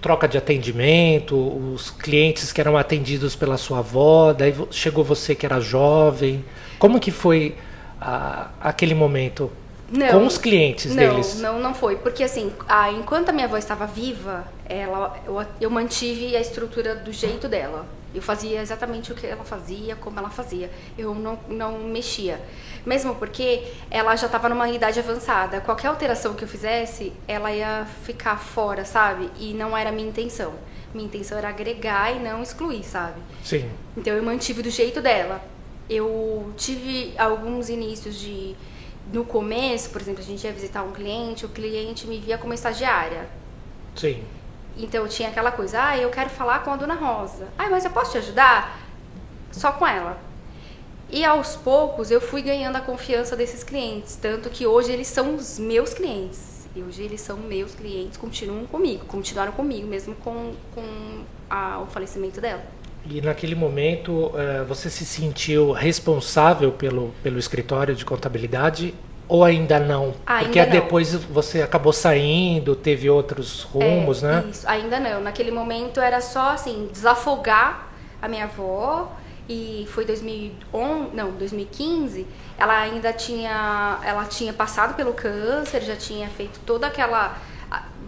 troca 0.00 0.28
de 0.28 0.38
atendimento, 0.38 1.36
os 1.36 1.90
clientes 1.90 2.52
que 2.52 2.60
eram 2.60 2.76
atendidos 2.76 3.36
pela 3.36 3.56
sua 3.56 3.78
avó, 3.78 4.32
daí 4.32 4.54
chegou 4.70 5.04
você 5.04 5.34
que 5.34 5.46
era 5.46 5.60
jovem. 5.60 6.44
Como 6.78 7.00
que 7.00 7.10
foi 7.10 7.56
a, 8.02 8.50
aquele 8.60 8.94
momento 8.94 9.50
não, 9.90 10.08
com 10.08 10.26
os 10.26 10.38
clientes 10.38 10.94
não, 10.94 10.96
deles? 10.96 11.40
Não, 11.40 11.60
não 11.60 11.74
foi. 11.74 11.96
Porque 11.96 12.24
assim, 12.24 12.52
a, 12.68 12.90
enquanto 12.90 13.28
a 13.28 13.32
minha 13.32 13.46
avó 13.46 13.56
estava 13.56 13.86
viva, 13.86 14.44
ela, 14.68 15.16
eu, 15.26 15.44
eu 15.60 15.70
mantive 15.70 16.34
a 16.34 16.40
estrutura 16.40 16.94
do 16.96 17.12
jeito 17.12 17.48
dela. 17.48 17.86
Eu 18.14 18.20
fazia 18.20 18.60
exatamente 18.60 19.10
o 19.10 19.14
que 19.14 19.26
ela 19.26 19.44
fazia, 19.44 19.96
como 19.96 20.18
ela 20.18 20.28
fazia. 20.28 20.70
Eu 20.98 21.14
não, 21.14 21.38
não 21.48 21.78
mexia. 21.78 22.40
Mesmo 22.84 23.14
porque 23.14 23.64
ela 23.90 24.14
já 24.16 24.26
estava 24.26 24.48
numa 24.48 24.68
idade 24.68 24.98
avançada. 24.98 25.60
Qualquer 25.60 25.88
alteração 25.88 26.34
que 26.34 26.44
eu 26.44 26.48
fizesse, 26.48 27.12
ela 27.26 27.50
ia 27.50 27.86
ficar 28.04 28.36
fora, 28.36 28.84
sabe? 28.84 29.30
E 29.38 29.54
não 29.54 29.76
era 29.76 29.88
a 29.88 29.92
minha 29.92 30.08
intenção. 30.08 30.52
Minha 30.92 31.06
intenção 31.06 31.38
era 31.38 31.48
agregar 31.48 32.14
e 32.14 32.18
não 32.18 32.42
excluir, 32.42 32.84
sabe? 32.84 33.18
Sim. 33.42 33.70
Então 33.96 34.14
eu 34.14 34.22
mantive 34.22 34.62
do 34.62 34.68
jeito 34.68 35.00
dela. 35.00 35.42
Eu 35.92 36.52
tive 36.56 37.12
alguns 37.18 37.68
inícios 37.68 38.18
de. 38.18 38.56
No 39.12 39.24
começo, 39.24 39.90
por 39.90 40.00
exemplo, 40.00 40.22
a 40.22 40.24
gente 40.24 40.44
ia 40.44 40.52
visitar 40.52 40.82
um 40.82 40.92
cliente, 40.92 41.44
o 41.44 41.48
cliente 41.48 42.06
me 42.06 42.18
via 42.18 42.38
como 42.38 42.54
estagiária. 42.54 43.28
Sim. 43.94 44.22
Então 44.76 45.06
tinha 45.06 45.28
aquela 45.28 45.52
coisa, 45.52 45.88
ah, 45.88 45.98
eu 45.98 46.08
quero 46.08 46.30
falar 46.30 46.60
com 46.60 46.70
a 46.70 46.76
dona 46.76 46.94
Rosa. 46.94 47.48
Ah, 47.58 47.68
mas 47.68 47.84
eu 47.84 47.90
posso 47.90 48.12
te 48.12 48.18
ajudar? 48.18 48.80
Só 49.50 49.72
com 49.72 49.86
ela. 49.86 50.18
E 51.10 51.24
aos 51.26 51.56
poucos 51.56 52.10
eu 52.10 52.20
fui 52.20 52.40
ganhando 52.40 52.76
a 52.76 52.80
confiança 52.80 53.36
desses 53.36 53.62
clientes, 53.62 54.16
tanto 54.16 54.48
que 54.48 54.66
hoje 54.66 54.90
eles 54.90 55.08
são 55.08 55.34
os 55.34 55.58
meus 55.58 55.92
clientes. 55.92 56.66
E 56.74 56.82
hoje 56.82 57.02
eles 57.02 57.20
são 57.20 57.36
meus 57.36 57.74
clientes, 57.74 58.16
continuam 58.16 58.66
comigo, 58.66 59.04
continuaram 59.04 59.52
comigo 59.52 59.86
mesmo 59.86 60.14
com, 60.14 60.54
com 60.74 61.24
a, 61.50 61.80
o 61.80 61.86
falecimento 61.86 62.40
dela. 62.40 62.64
E 63.04 63.20
naquele 63.20 63.54
momento 63.54 64.32
eh, 64.36 64.64
você 64.66 64.88
se 64.88 65.04
sentiu 65.04 65.72
responsável 65.72 66.70
pelo, 66.72 67.12
pelo 67.22 67.38
escritório 67.38 67.94
de 67.94 68.04
contabilidade 68.04 68.94
ou 69.28 69.42
ainda 69.44 69.80
não? 69.80 70.14
Ainda 70.26 70.44
Porque 70.44 70.62
não. 70.62 70.70
depois 70.70 71.14
você 71.14 71.62
acabou 71.62 71.92
saindo, 71.92 72.76
teve 72.76 73.08
outros 73.10 73.62
rumos, 73.62 74.22
É, 74.22 74.26
né? 74.26 74.44
Isso, 74.50 74.68
ainda 74.68 75.00
não. 75.00 75.20
Naquele 75.20 75.50
momento 75.50 76.00
era 76.00 76.20
só 76.20 76.50
assim, 76.50 76.88
desafogar 76.92 77.88
a 78.20 78.28
minha 78.28 78.44
avó. 78.44 79.10
E 79.48 79.86
foi 79.90 80.04
2011, 80.04 81.10
não, 81.14 81.32
2015, 81.32 82.26
ela 82.56 82.78
ainda 82.78 83.12
tinha, 83.12 83.98
ela 84.04 84.24
tinha 84.24 84.52
passado 84.52 84.94
pelo 84.94 85.12
câncer, 85.12 85.82
já 85.82 85.96
tinha 85.96 86.28
feito 86.28 86.60
toda 86.64 86.86
aquela 86.86 87.36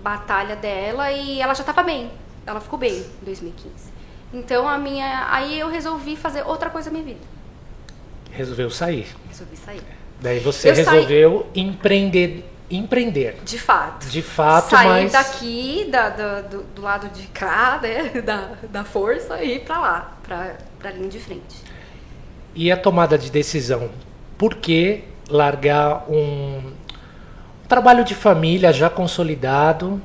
batalha 0.03 0.55
dela 0.55 1.11
e 1.11 1.41
ela 1.41 1.53
já 1.55 1.63
estava 1.63 1.83
bem. 1.83 2.11
Ela 2.47 2.61
ficou 2.61 2.79
bem 2.79 2.99
em 2.99 3.25
2015. 3.25 3.94
Então 4.33 4.67
a 4.69 4.77
minha, 4.79 5.27
aí 5.31 5.59
eu 5.61 5.69
resolvi 5.69 6.17
fazer 6.17 6.43
outra 6.43 6.71
coisa 6.71 6.91
na 6.91 6.95
minha 6.99 7.15
vida. 7.15 7.27
Resolveu 8.33 8.69
sair. 8.71 9.07
Resolvi 9.29 9.57
sair. 9.57 9.83
Daí 10.21 10.41
você 10.41 10.71
Eu 10.71 10.75
saí- 10.77 10.85
resolveu 10.85 11.47
empreender, 11.55 12.45
empreender. 12.71 13.37
De 13.45 13.59
fato. 13.59 14.07
De 14.09 14.23
fato, 14.23 14.71
Sair 14.71 14.89
mas 14.89 15.13
daqui, 15.13 15.87
da, 15.91 16.09
da- 16.09 16.41
do, 16.41 16.63
do 16.65 16.83
lado 16.83 17.09
de 17.11 17.27
cá, 17.29 17.79
né, 17.83 18.21
da, 18.23 18.53
da 18.71 18.85
força, 18.85 19.43
e 19.43 19.57
ir 19.57 19.61
pra 19.61 19.79
lá, 19.79 20.13
pra, 20.23 20.57
pra 20.79 20.91
linha 20.91 21.09
de 21.09 21.19
frente. 21.21 21.57
e 22.55 22.71
a 22.73 22.77
tomada 22.77 23.17
de 23.19 23.31
decisão. 23.31 23.91
Por 24.39 24.57
que 24.57 25.05
largar 25.29 26.05
um 26.11 26.73
trabalho 27.69 28.05
de 28.05 28.15
família 28.15 28.73
já 28.73 28.91
consolidado, 28.91 30.01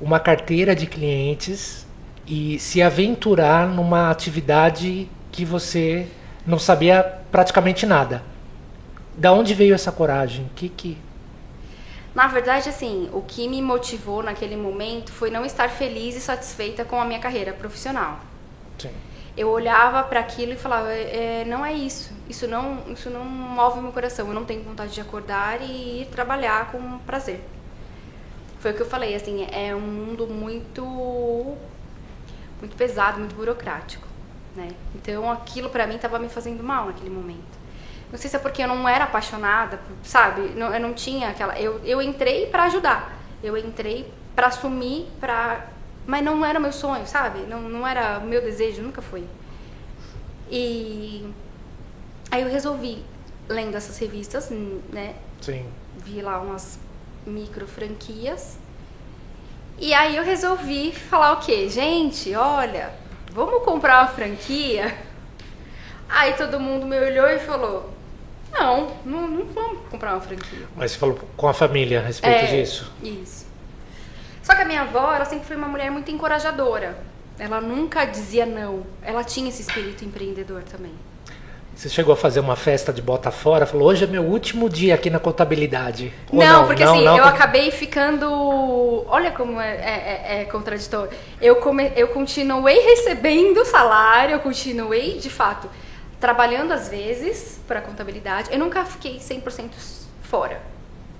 uma 0.00 0.18
carteira 0.18 0.74
de 0.74 0.86
clientes 0.86 1.83
e 2.26 2.58
se 2.58 2.82
aventurar 2.82 3.68
numa 3.68 4.10
atividade 4.10 5.08
que 5.30 5.44
você 5.44 6.08
não 6.46 6.58
sabia 6.58 7.02
praticamente 7.30 7.86
nada? 7.86 8.22
Da 9.16 9.32
onde 9.32 9.54
veio 9.54 9.74
essa 9.74 9.92
coragem? 9.92 10.50
Que 10.54 10.68
que 10.68 10.98
Na 12.14 12.28
verdade, 12.28 12.68
assim, 12.68 13.10
o 13.12 13.22
que 13.22 13.48
me 13.48 13.60
motivou 13.60 14.22
naquele 14.22 14.56
momento 14.56 15.12
foi 15.12 15.30
não 15.30 15.44
estar 15.44 15.68
feliz 15.68 16.14
e 16.16 16.20
satisfeita 16.20 16.84
com 16.84 17.00
a 17.00 17.04
minha 17.04 17.18
carreira 17.20 17.52
profissional. 17.52 18.20
Sim. 18.78 18.90
Eu 19.36 19.48
olhava 19.50 20.04
para 20.04 20.20
aquilo 20.20 20.52
e 20.52 20.56
falava, 20.56 20.92
é, 20.92 21.40
é, 21.42 21.44
não 21.44 21.66
é 21.66 21.72
isso. 21.72 22.12
Isso 22.28 22.46
não, 22.46 22.84
isso 22.92 23.10
não 23.10 23.24
move 23.24 23.80
meu 23.80 23.92
coração. 23.92 24.28
Eu 24.28 24.34
não 24.34 24.44
tenho 24.44 24.62
vontade 24.62 24.94
de 24.94 25.00
acordar 25.00 25.60
e 25.60 26.02
ir 26.02 26.06
trabalhar 26.06 26.70
com 26.70 26.98
prazer. 27.00 27.40
Foi 28.60 28.70
o 28.72 28.74
que 28.74 28.82
eu 28.82 28.86
falei, 28.86 29.14
assim, 29.14 29.46
é 29.50 29.74
um 29.74 29.80
mundo 29.80 30.26
muito 30.26 31.58
muito 32.64 32.76
pesado, 32.76 33.18
muito 33.18 33.34
burocrático, 33.34 34.06
né? 34.56 34.70
Então 34.94 35.30
aquilo 35.30 35.68
para 35.68 35.86
mim 35.86 35.96
estava 35.96 36.18
me 36.18 36.28
fazendo 36.28 36.62
mal 36.64 36.86
naquele 36.86 37.10
momento. 37.10 37.54
Não 38.10 38.18
sei 38.18 38.30
se 38.30 38.36
é 38.36 38.38
porque 38.38 38.62
eu 38.62 38.68
não 38.68 38.88
era 38.88 39.04
apaixonada, 39.04 39.78
sabe? 40.02 40.40
Não- 40.56 40.72
eu 40.72 40.80
não 40.80 40.94
tinha 40.94 41.28
aquela. 41.30 41.58
Eu, 41.58 41.80
eu 41.84 42.00
entrei 42.00 42.46
para 42.46 42.64
ajudar. 42.64 43.12
Eu 43.42 43.56
entrei 43.56 44.10
para 44.34 44.46
assumir, 44.46 45.08
para. 45.20 45.66
Mas 46.06 46.22
não 46.22 46.44
era 46.44 46.58
meu 46.60 46.72
sonho, 46.72 47.06
sabe? 47.06 47.40
Não, 47.40 47.60
não 47.62 47.86
era 47.86 48.18
o 48.18 48.26
meu 48.26 48.40
desejo, 48.40 48.82
nunca 48.82 49.02
foi. 49.02 49.24
E 50.50 51.26
aí 52.30 52.42
eu 52.42 52.48
resolvi, 52.48 53.02
lendo 53.48 53.76
essas 53.76 53.98
revistas, 53.98 54.50
né? 54.92 55.14
Sim. 55.40 55.66
vi 55.98 56.20
lá 56.22 56.40
umas 56.40 56.78
micro 57.26 57.66
franquias. 57.66 58.58
E 59.78 59.92
aí 59.92 60.16
eu 60.16 60.24
resolvi 60.24 60.92
falar 60.92 61.32
o 61.32 61.40
quê? 61.40 61.68
Gente, 61.68 62.34
olha, 62.34 62.92
vamos 63.32 63.64
comprar 63.64 64.02
uma 64.02 64.08
franquia? 64.08 64.96
Aí 66.08 66.34
todo 66.34 66.60
mundo 66.60 66.86
me 66.86 66.98
olhou 66.98 67.26
e 67.28 67.38
falou: 67.40 67.90
Não, 68.52 68.96
não, 69.04 69.26
não 69.26 69.44
vamos 69.46 69.88
comprar 69.90 70.12
uma 70.12 70.20
franquia. 70.20 70.66
Mas 70.76 70.92
você 70.92 70.98
falou 70.98 71.18
com 71.36 71.48
a 71.48 71.54
família 71.54 72.00
a 72.00 72.02
respeito 72.02 72.44
É, 72.44 72.46
disso? 72.46 72.92
Isso. 73.02 73.46
Só 74.42 74.54
que 74.54 74.62
a 74.62 74.64
minha 74.64 74.82
avó, 74.82 75.12
ela 75.14 75.24
sempre 75.24 75.46
foi 75.46 75.56
uma 75.56 75.66
mulher 75.68 75.90
muito 75.90 76.10
encorajadora. 76.10 76.96
Ela 77.38 77.60
nunca 77.60 78.04
dizia 78.04 78.46
não. 78.46 78.84
Ela 79.02 79.24
tinha 79.24 79.48
esse 79.48 79.62
espírito 79.62 80.04
empreendedor 80.04 80.62
também. 80.62 80.92
Você 81.74 81.88
chegou 81.88 82.14
a 82.14 82.16
fazer 82.16 82.38
uma 82.40 82.54
festa 82.54 82.92
de 82.92 83.02
bota 83.02 83.30
fora, 83.32 83.66
falou, 83.66 83.88
hoje 83.88 84.04
é 84.04 84.06
meu 84.06 84.22
último 84.22 84.70
dia 84.70 84.94
aqui 84.94 85.10
na 85.10 85.18
contabilidade. 85.18 86.12
Ou 86.32 86.38
Não, 86.38 86.66
porque 86.66 86.82
assim, 86.84 87.04
não, 87.04 87.16
eu 87.16 87.22
porque- 87.24 87.36
acabei 87.36 87.70
ficando. 87.72 89.04
Olha 89.08 89.32
como 89.32 89.60
é, 89.60 89.74
é- 89.74 90.26
é- 90.28 90.42
é 90.42 90.44
contraditório. 90.44 91.10
Eu, 91.40 91.56
come... 91.56 91.90
eu 91.96 92.08
continuei 92.08 92.78
recebendo 92.78 93.64
salário, 93.64 94.34
eu 94.34 94.40
continuei, 94.40 95.18
de 95.18 95.28
fato, 95.28 95.68
trabalhando 96.20 96.72
às 96.72 96.88
vezes 96.88 97.60
para 97.66 97.80
contabilidade. 97.80 98.50
Eu 98.52 98.58
nunca 98.58 98.84
fiquei 98.84 99.18
100% 99.18 99.70
fora. 100.22 100.60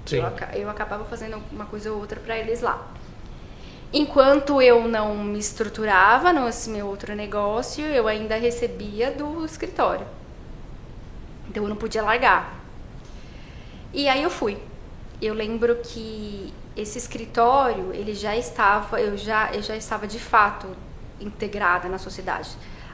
Sim. 0.06 0.18
Eu, 0.18 0.26
aca- 0.26 0.50
eu 0.56 0.70
acabava 0.70 1.04
fazendo 1.04 1.42
uma 1.50 1.66
coisa 1.66 1.90
ou 1.90 1.98
outra 1.98 2.20
para 2.20 2.38
eles 2.38 2.60
lá. 2.60 2.86
Enquanto 3.92 4.60
eu 4.62 4.86
não 4.88 5.14
me 5.16 5.38
estruturava 5.38 6.32
nesse 6.32 6.70
meu 6.70 6.86
outro 6.86 7.14
negócio, 7.14 7.84
eu 7.84 8.06
ainda 8.08 8.36
recebia 8.36 9.10
do 9.10 9.44
escritório. 9.44 10.06
Então 11.54 11.62
eu 11.62 11.68
não 11.68 11.76
podia 11.76 12.02
largar. 12.02 12.52
E 13.92 14.08
aí 14.08 14.24
eu 14.24 14.28
fui. 14.28 14.58
Eu 15.22 15.32
lembro 15.34 15.76
que 15.76 16.52
esse 16.76 16.98
escritório, 16.98 17.94
ele 17.94 18.12
já 18.12 18.36
estava, 18.36 19.00
eu 19.00 19.16
já, 19.16 19.54
eu 19.54 19.62
já 19.62 19.76
estava 19.76 20.04
de 20.04 20.18
fato 20.18 20.66
integrada 21.20 21.88
na 21.88 21.96
sociedade. 21.96 22.50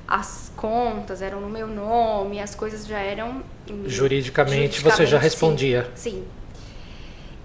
As 0.06 0.52
contas 0.54 1.22
eram 1.22 1.40
no 1.40 1.48
meu 1.48 1.66
nome, 1.66 2.38
as 2.38 2.54
coisas 2.54 2.86
já 2.86 2.98
eram 2.98 3.42
Juridicamente, 3.86 4.82
você 4.82 5.06
já 5.06 5.16
sim. 5.16 5.22
respondia. 5.22 5.90
Sim. 5.94 6.24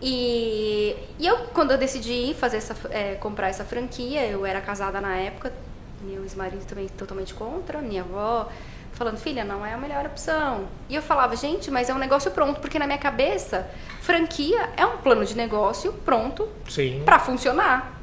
E, 0.02 0.98
e 1.18 1.26
eu, 1.26 1.38
quando 1.54 1.72
eu 1.72 1.78
decidi 1.78 2.36
fazer 2.38 2.58
essa, 2.58 2.76
é, 2.90 3.16
comprar 3.16 3.48
essa 3.48 3.64
franquia, 3.64 4.28
eu 4.28 4.46
era 4.46 4.60
casada 4.60 5.00
na 5.00 5.16
época, 5.16 5.54
meu 6.02 6.24
ex-marido 6.24 6.66
também 6.66 6.90
totalmente 6.90 7.34
contra, 7.34 7.82
minha 7.82 8.02
avó 8.02 8.50
falando, 8.96 9.18
filha, 9.18 9.44
não 9.44 9.66
é 9.66 9.74
a 9.74 9.78
melhor 9.78 10.06
opção. 10.06 10.68
E 10.90 10.96
eu 10.96 11.02
falava, 11.02 11.36
gente, 11.36 11.70
mas 11.70 11.90
é 11.90 11.94
um 11.94 11.98
negócio 11.98 12.32
pronto, 12.32 12.60
porque 12.60 12.80
na 12.80 12.88
minha 12.88 12.98
cabeça, 12.98 13.70
franquia 14.02 14.70
é 14.76 14.86
um 14.86 14.98
plano 14.98 15.26
de 15.26 15.36
negócio 15.36 15.94
pronto 15.94 16.48
Sim. 16.68 17.04
para 17.06 17.20
funcionar. 17.20 17.94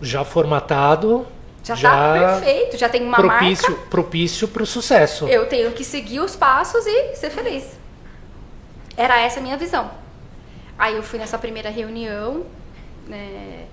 Já 0.00 0.24
formatado. 0.24 1.26
Já, 1.62 1.76
tá 1.76 2.40
perfeito, 2.40 2.78
já 2.78 2.88
tem 2.88 3.02
uma 3.02 3.18
propício, 3.18 3.70
marca. 3.72 3.86
propício 3.90 4.48
para 4.48 4.62
o 4.62 4.66
sucesso. 4.66 5.28
Eu 5.28 5.46
tenho 5.46 5.70
que 5.72 5.84
seguir 5.84 6.20
os 6.20 6.34
passos 6.34 6.86
e 6.86 7.14
ser 7.14 7.28
feliz. 7.28 7.76
Era 8.96 9.20
essa 9.20 9.38
a 9.38 9.42
minha 9.42 9.56
visão. 9.56 9.90
Aí 10.78 10.96
eu 10.96 11.02
fui 11.02 11.18
nessa 11.18 11.36
primeira 11.36 11.68
reunião, 11.68 12.46
né, 13.06 13.66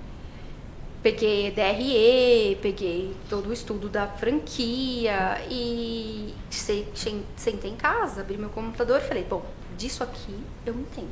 peguei 1.05 1.51
DRE, 1.51 2.57
peguei 2.63 3.15
todo 3.29 3.49
o 3.49 3.53
estudo 3.53 3.87
da 3.87 4.07
franquia 4.07 5.39
e 5.51 6.33
se- 6.49 6.87
sen- 6.95 7.23
sentei 7.35 7.69
em 7.69 7.75
casa, 7.75 8.21
abri 8.21 8.35
meu 8.39 8.49
computador 8.49 8.99
e 8.99 9.03
falei, 9.07 9.23
bom, 9.23 9.45
disso 9.77 10.01
aqui 10.03 10.35
eu 10.65 10.73
entendo. 10.73 11.11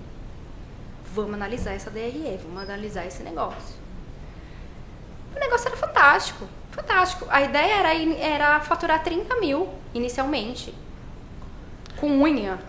Vamos 1.13 1.35
analisar 1.35 1.73
essa 1.73 1.91
DRE, 1.91 2.39
vamos 2.41 2.63
analisar 2.63 3.05
esse 3.05 3.21
negócio. 3.21 3.75
O 5.35 5.39
negócio 5.39 5.67
era 5.67 5.77
fantástico, 5.77 6.47
fantástico. 6.71 7.27
A 7.29 7.43
ideia 7.43 7.75
era, 7.75 7.93
era 8.17 8.59
faturar 8.61 9.03
30 9.03 9.35
mil 9.39 9.69
inicialmente. 9.93 10.73
Com 11.97 12.07
unha. 12.19 12.59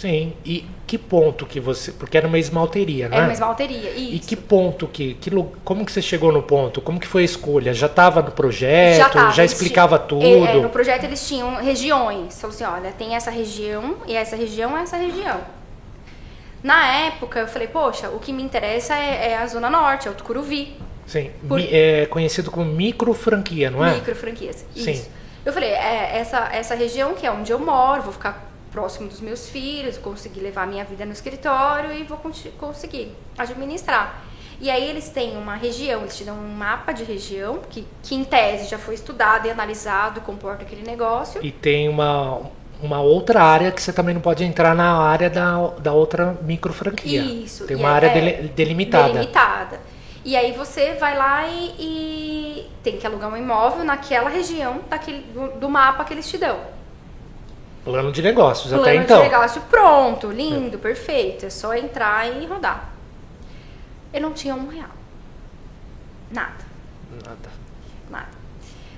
Sim. 0.00 0.32
E 0.44 0.64
que 0.86 0.96
ponto 0.96 1.44
que 1.44 1.58
você. 1.58 1.90
Porque 1.90 2.16
era 2.16 2.28
uma 2.28 2.38
esmalteria, 2.38 3.08
né? 3.08 3.16
Era 3.16 3.26
uma 3.26 3.32
esmalteria. 3.32 3.90
Isso. 3.90 4.14
E 4.14 4.18
que 4.20 4.36
ponto 4.36 4.86
que, 4.86 5.14
que. 5.14 5.28
Como 5.64 5.84
que 5.84 5.90
você 5.90 6.00
chegou 6.00 6.30
no 6.30 6.40
ponto? 6.40 6.80
Como 6.80 7.00
que 7.00 7.06
foi 7.08 7.22
a 7.22 7.24
escolha? 7.24 7.74
Já 7.74 7.86
estava 7.86 8.22
no 8.22 8.30
projeto? 8.30 8.96
Já, 8.98 9.08
tava, 9.08 9.40
eles 9.40 9.52
explicava 9.52 9.98
tinham- 9.98 10.08
tudo? 10.08 10.46
é, 10.46 10.56
é, 10.56 10.60
no 10.60 10.68
projeto 10.70 11.02
eles 11.02 11.26
tinham 11.26 11.56
regiões. 11.56 12.40
Falou 12.40 12.54
assim, 12.54 12.62
olha, 12.62 12.92
tem 12.92 13.16
essa 13.16 13.28
região 13.30 13.96
e 14.06 14.14
essa 14.14 14.36
região 14.36 14.78
essa 14.78 14.96
região. 14.96 15.40
Na 16.62 16.86
época 17.06 17.40
eu 17.40 17.48
falei, 17.48 17.66
poxa, 17.68 18.08
o 18.10 18.18
que 18.18 18.32
me 18.32 18.42
interessa 18.42 18.94
é, 18.94 19.30
é 19.32 19.36
a 19.38 19.46
Zona 19.48 19.68
Norte, 19.70 20.06
é 20.08 20.10
o 20.10 20.14
Tucuruvi. 20.14 20.76
Sim. 21.06 21.30
Por- 21.48 21.56
Mi- 21.58 21.68
É 21.72 22.06
conhecido 22.06 22.50
como 22.50 22.66
micro 22.70 23.12
franquia, 23.14 23.68
não 23.70 23.84
é? 23.84 23.94
Micro 23.94 24.14
franquias. 24.14 24.64
Sim. 24.76 24.90
Isso. 24.92 25.10
Eu 25.44 25.52
falei, 25.52 25.70
é, 25.70 26.18
essa, 26.18 26.48
essa 26.52 26.74
região 26.74 27.14
que 27.14 27.26
é 27.26 27.30
onde 27.32 27.50
eu 27.52 27.58
moro, 27.58 28.02
vou 28.02 28.12
ficar 28.12 28.47
próximo 28.78 29.08
dos 29.08 29.20
meus 29.20 29.50
filhos, 29.50 29.98
conseguir 29.98 30.38
levar 30.40 30.64
minha 30.64 30.84
vida 30.84 31.04
no 31.04 31.10
escritório 31.12 31.92
e 31.92 32.04
vou 32.04 32.20
conseguir 32.58 33.12
administrar. 33.36 34.22
E 34.60 34.70
aí 34.70 34.88
eles 34.88 35.08
têm 35.08 35.36
uma 35.36 35.56
região, 35.56 36.02
eles 36.02 36.16
te 36.16 36.22
dão 36.22 36.36
um 36.36 36.48
mapa 36.54 36.92
de 36.92 37.02
região, 37.02 37.60
que, 37.68 37.84
que 38.02 38.14
em 38.14 38.22
tese 38.22 38.68
já 38.68 38.78
foi 38.78 38.94
estudado 38.94 39.46
e 39.46 39.50
analisado, 39.50 40.20
comporta 40.20 40.62
aquele 40.62 40.82
negócio. 40.82 41.44
E 41.44 41.50
tem 41.50 41.88
uma, 41.88 42.40
uma 42.80 43.00
outra 43.00 43.42
área 43.42 43.72
que 43.72 43.82
você 43.82 43.92
também 43.92 44.14
não 44.14 44.20
pode 44.20 44.44
entrar 44.44 44.74
na 44.76 44.98
área 44.98 45.28
da, 45.28 45.68
da 45.78 45.92
outra 45.92 46.38
micro 46.42 46.72
franquia. 46.72 47.22
Isso. 47.22 47.66
Tem 47.66 47.76
uma 47.76 47.90
é- 47.90 47.92
área 47.92 48.06
é, 48.06 48.14
dele- 48.14 48.48
delimitada. 48.48 49.12
delimitada. 49.12 49.80
E 50.24 50.36
aí 50.36 50.52
você 50.52 50.94
vai 50.94 51.16
lá 51.16 51.46
e, 51.48 51.74
e 51.78 52.66
tem 52.82 52.96
que 52.96 53.06
alugar 53.06 53.32
um 53.32 53.36
imóvel 53.36 53.84
naquela 53.84 54.28
região 54.28 54.80
daquele, 54.88 55.20
do, 55.32 55.58
do 55.58 55.68
mapa 55.68 56.04
que 56.04 56.14
eles 56.14 56.28
te 56.28 56.38
dão. 56.38 56.77
Plano 57.84 58.12
de 58.12 58.22
negócios 58.22 58.72
até 58.72 58.82
Plano 58.82 59.00
então. 59.02 59.22
de 59.22 59.28
negócio 59.28 59.62
pronto, 59.62 60.30
lindo, 60.30 60.78
perfeito. 60.78 61.46
É 61.46 61.50
só 61.50 61.74
entrar 61.74 62.26
e 62.28 62.46
rodar. 62.46 62.90
Eu 64.12 64.20
não 64.20 64.32
tinha 64.32 64.54
um 64.54 64.68
real. 64.68 64.90
Nada. 66.30 66.64
Nada. 67.10 67.50
Nada. 68.10 68.38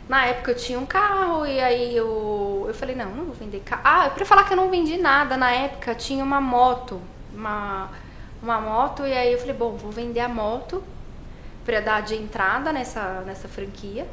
Na 0.09 0.27
época 0.27 0.51
eu 0.51 0.57
tinha 0.57 0.79
um 0.79 0.87
carro 0.87 1.47
e 1.47 1.61
aí 1.61 1.97
eu, 1.97 2.65
eu 2.67 2.75
falei, 2.75 2.97
não, 2.97 3.11
não 3.11 3.25
vou 3.27 3.35
vender 3.35 3.61
carro. 3.61 3.83
Ah, 3.85 4.11
pra 4.11 4.25
falar 4.25 4.45
que 4.45 4.53
eu 4.53 4.57
não 4.57 4.69
vendi 4.69 4.97
nada, 4.97 5.37
na 5.37 5.53
época 5.53 5.95
tinha 5.95 6.25
uma 6.25 6.41
moto, 6.41 7.01
uma, 7.33 7.89
uma 8.43 8.61
moto, 8.61 9.07
e 9.07 9.13
aí 9.13 9.33
eu 9.33 9.39
falei, 9.39 9.55
bom, 9.55 9.77
vou 9.77 9.93
vender 9.93 10.19
a 10.19 10.29
moto 10.29 10.83
pra 11.65 11.81
dar 11.81 12.03
de 12.03 12.17
entrada 12.17 12.73
nessa, 12.73 13.23
nessa 13.25 13.47
franquia. 13.47 14.07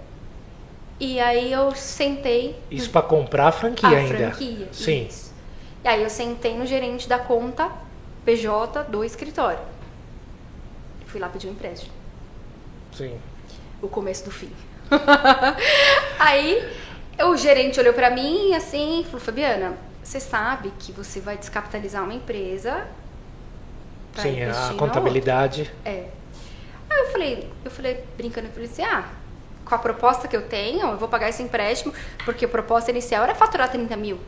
E 0.99 1.19
aí 1.19 1.51
eu 1.51 1.75
sentei 1.75 2.59
Isso 2.71 2.89
para 2.89 3.01
comprar 3.03 3.47
a 3.47 3.51
franquia 3.51 3.89
a 3.89 3.91
ainda. 3.91 4.17
franquia. 4.31 4.67
Sim. 4.71 5.05
Isso. 5.07 5.33
E 5.83 5.87
aí 5.87 6.01
eu 6.03 6.09
sentei 6.09 6.57
no 6.57 6.65
gerente 6.65 7.07
da 7.07 7.19
conta 7.19 7.71
PJ 8.25 8.83
do 8.85 9.03
escritório. 9.03 9.59
Fui 11.05 11.19
lá 11.19 11.29
pedir 11.29 11.47
um 11.47 11.51
empréstimo. 11.51 11.93
Sim. 12.91 13.17
O 13.81 13.87
começo 13.87 14.25
do 14.25 14.31
fim. 14.31 14.51
aí 16.19 16.67
o 17.23 17.35
gerente 17.37 17.79
olhou 17.79 17.93
pra 17.93 18.09
mim 18.09 18.53
assim 18.55 19.01
e 19.01 19.03
falou: 19.05 19.19
Fabiana, 19.19 19.77
você 20.01 20.19
sabe 20.19 20.73
que 20.79 20.91
você 20.91 21.19
vai 21.19 21.37
descapitalizar 21.37 22.03
uma 22.03 22.13
empresa 22.13 22.87
Sim, 24.15 24.41
a 24.43 24.73
contabilidade. 24.73 25.61
outra?" 25.61 25.91
É. 25.91 26.09
Aí 26.89 26.99
eu 26.99 27.11
falei, 27.11 27.49
eu 27.65 27.69
falei, 27.71 28.03
brincando, 28.15 28.47
eu 28.47 28.53
falei 28.53 28.67
assim, 28.69 28.81
ah, 28.83 29.03
com 29.67 29.75
a 29.75 29.77
proposta 29.77 30.27
que 30.27 30.35
eu 30.35 30.43
tenho, 30.43 30.87
eu 30.87 30.97
vou 30.97 31.07
pagar 31.07 31.29
esse 31.29 31.43
empréstimo, 31.43 31.93
porque 32.25 32.45
a 32.45 32.47
proposta 32.47 32.89
inicial 32.91 33.23
era 33.23 33.35
faturar 33.35 33.69
30 33.69 33.95
mil. 33.97 34.19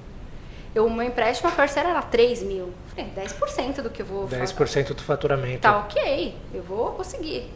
Eu, 0.76 0.86
o 0.86 0.92
meu 0.92 1.06
empréstimo, 1.06 1.50
a 1.50 1.52
parcela 1.52 1.90
era 1.90 2.02
3 2.02 2.44
mil. 2.44 2.72
Falei, 2.96 3.10
10% 3.16 3.82
do 3.82 3.90
que 3.90 4.02
eu 4.02 4.06
vou 4.06 4.28
fa- 4.28 4.38
10% 4.38 4.94
do 4.94 5.02
faturamento. 5.02 5.62
Tá 5.62 5.80
ok, 5.80 6.36
eu 6.54 6.62
vou 6.62 6.92
conseguir. 6.92 7.50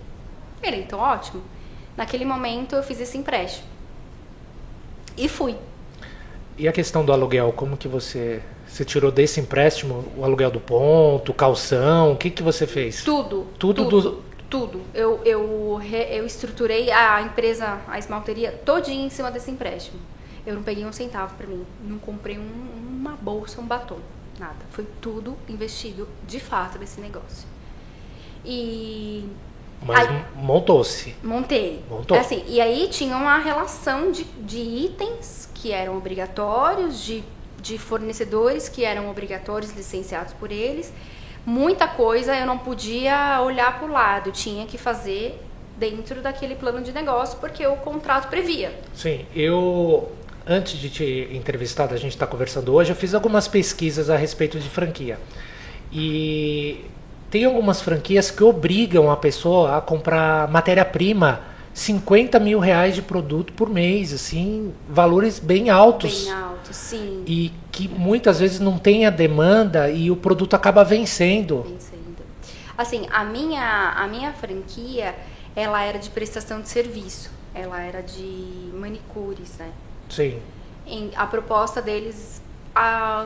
Ele, 0.61 0.77
então 0.77 0.99
ótimo. 0.99 1.43
Naquele 1.95 2.25
momento 2.25 2.75
eu 2.75 2.81
fiz 2.81 2.99
esse 2.99 3.17
empréstimo. 3.17 3.67
E 5.15 5.27
fui. 5.29 5.55
E 6.57 6.67
a 6.67 6.71
questão 6.71 7.03
do 7.05 7.11
aluguel, 7.11 7.51
como 7.53 7.77
que 7.77 7.87
você 7.87 8.41
você 8.67 8.83
tirou 8.83 9.11
desse 9.11 9.39
empréstimo 9.39 10.03
o 10.17 10.23
aluguel 10.25 10.49
do 10.49 10.59
ponto, 10.59 11.31
calção, 11.33 12.13
o 12.13 12.17
que 12.17 12.31
que 12.31 12.41
você 12.41 12.65
fez? 12.65 13.03
Tudo. 13.03 13.45
Tudo 13.59 13.83
tudo. 13.87 14.01
do- 14.01 14.23
tudo. 14.53 14.81
Eu, 14.93 15.19
eu, 15.25 15.79
eu 15.81 16.25
estruturei 16.27 16.91
a 16.91 17.19
empresa, 17.24 17.81
a 17.88 17.98
esmalteria, 17.98 18.51
todinha 18.63 19.03
em 19.03 19.10
cima 19.10 19.31
desse 19.31 19.50
empréstimo. 19.50 20.00
Eu 20.45 20.53
não 20.53 20.62
peguei 20.62 20.86
um 20.86 20.91
centavo 20.91 21.33
pra 21.36 21.48
mim. 21.48 21.65
Não 21.83 21.98
comprei 21.98 22.38
um- 22.38 23.00
uma 23.00 23.13
bolsa, 23.19 23.60
um 23.60 23.65
batom. 23.65 23.98
Nada. 24.38 24.63
Foi 24.69 24.86
tudo 25.01 25.36
investido 25.50 26.07
de 26.27 26.39
fato 26.39 26.77
nesse 26.77 27.01
negócio. 27.01 27.48
E 28.45 29.27
Mas 29.81 30.07
montou-se. 30.36 31.15
Montei. 31.24 31.83
Montou? 31.89 32.15
Assim, 32.15 32.43
e 32.48 32.62
aí 32.62 32.88
tinha 32.89 33.17
uma 33.17 33.39
relação 33.39 34.12
de, 34.12 34.24
de 34.24 34.60
itens 34.60 35.50
que 35.55 35.72
eram 35.72 35.98
obrigatórios, 35.98 37.03
de, 37.03 37.24
de 37.60 37.79
fornecedores 37.79 38.69
que 38.69 38.86
eram 38.86 39.10
obrigatórios, 39.10 39.72
licenciados 39.72 40.33
por 40.33 40.51
eles. 40.51 40.93
Muita 41.45 41.88
coisa 41.88 42.35
eu 42.35 42.45
não 42.45 42.57
podia 42.57 43.41
olhar 43.41 43.77
para 43.77 43.88
o 43.88 43.91
lado, 43.91 44.31
tinha 44.31 44.65
que 44.65 44.77
fazer 44.77 45.41
dentro 45.77 46.22
daquele 46.22 46.55
plano 46.55 46.81
de 46.81 46.91
negócio, 46.91 47.37
porque 47.39 47.65
o 47.65 47.75
contrato 47.77 48.29
previa. 48.29 48.72
Sim, 48.94 49.25
eu 49.35 50.09
antes 50.46 50.77
de 50.77 50.89
te 50.89 51.29
entrevistar, 51.31 51.87
da 51.87 51.96
gente 51.96 52.11
estar 52.11 52.27
conversando 52.27 52.74
hoje, 52.74 52.91
eu 52.91 52.96
fiz 52.96 53.13
algumas 53.13 53.48
pesquisas 53.48 54.09
a 54.09 54.18
respeito 54.18 54.59
de 54.59 54.70
franquia. 54.70 55.18
E 55.91 56.85
tem 57.29 57.46
algumas 57.46 57.81
franquias 57.81 58.29
que 58.29 58.44
obrigam 58.44 59.11
a 59.11 59.18
pessoa 59.18 59.77
a 59.77 59.81
comprar 59.81 60.50
matéria-prima 60.50 61.52
50 61.74 62.40
mil 62.40 62.59
reais 62.59 62.94
de 62.94 63.01
produto 63.01 63.51
por 63.53 63.68
mês, 63.70 64.14
assim, 64.14 64.74
valores 64.88 65.40
bem 65.40 65.70
altos. 65.70 66.25
Bem 66.25 66.33
alto, 66.33 66.74
sim. 66.74 67.24
E 67.25 67.51
que 67.72 67.88
muitas 67.88 68.40
vezes 68.40 68.59
não 68.59 68.77
tem 68.77 69.05
a 69.05 69.09
demanda 69.09 69.90
e 69.90 70.12
o 70.12 70.16
produto 70.16 70.55
acaba 70.55 70.83
vencendo. 70.83 71.64
Vencendo. 71.64 72.03
Assim, 72.77 73.07
a 73.12 73.24
minha, 73.24 73.94
a 73.96 74.07
minha 74.07 74.31
franquia, 74.33 75.16
ela 75.55 75.81
era 75.83 75.98
de 75.98 76.09
prestação 76.12 76.62
de 76.62 76.70
serviço. 76.70 77.31
Ela 77.55 77.81
era 77.81 78.01
de 78.01 78.70
manicures, 78.74 79.57
né? 79.57 79.70
Sim. 80.09 80.38
em- 80.86 81.12
a 81.16 81.25
proposta 81.25 81.81
deles 81.81 82.42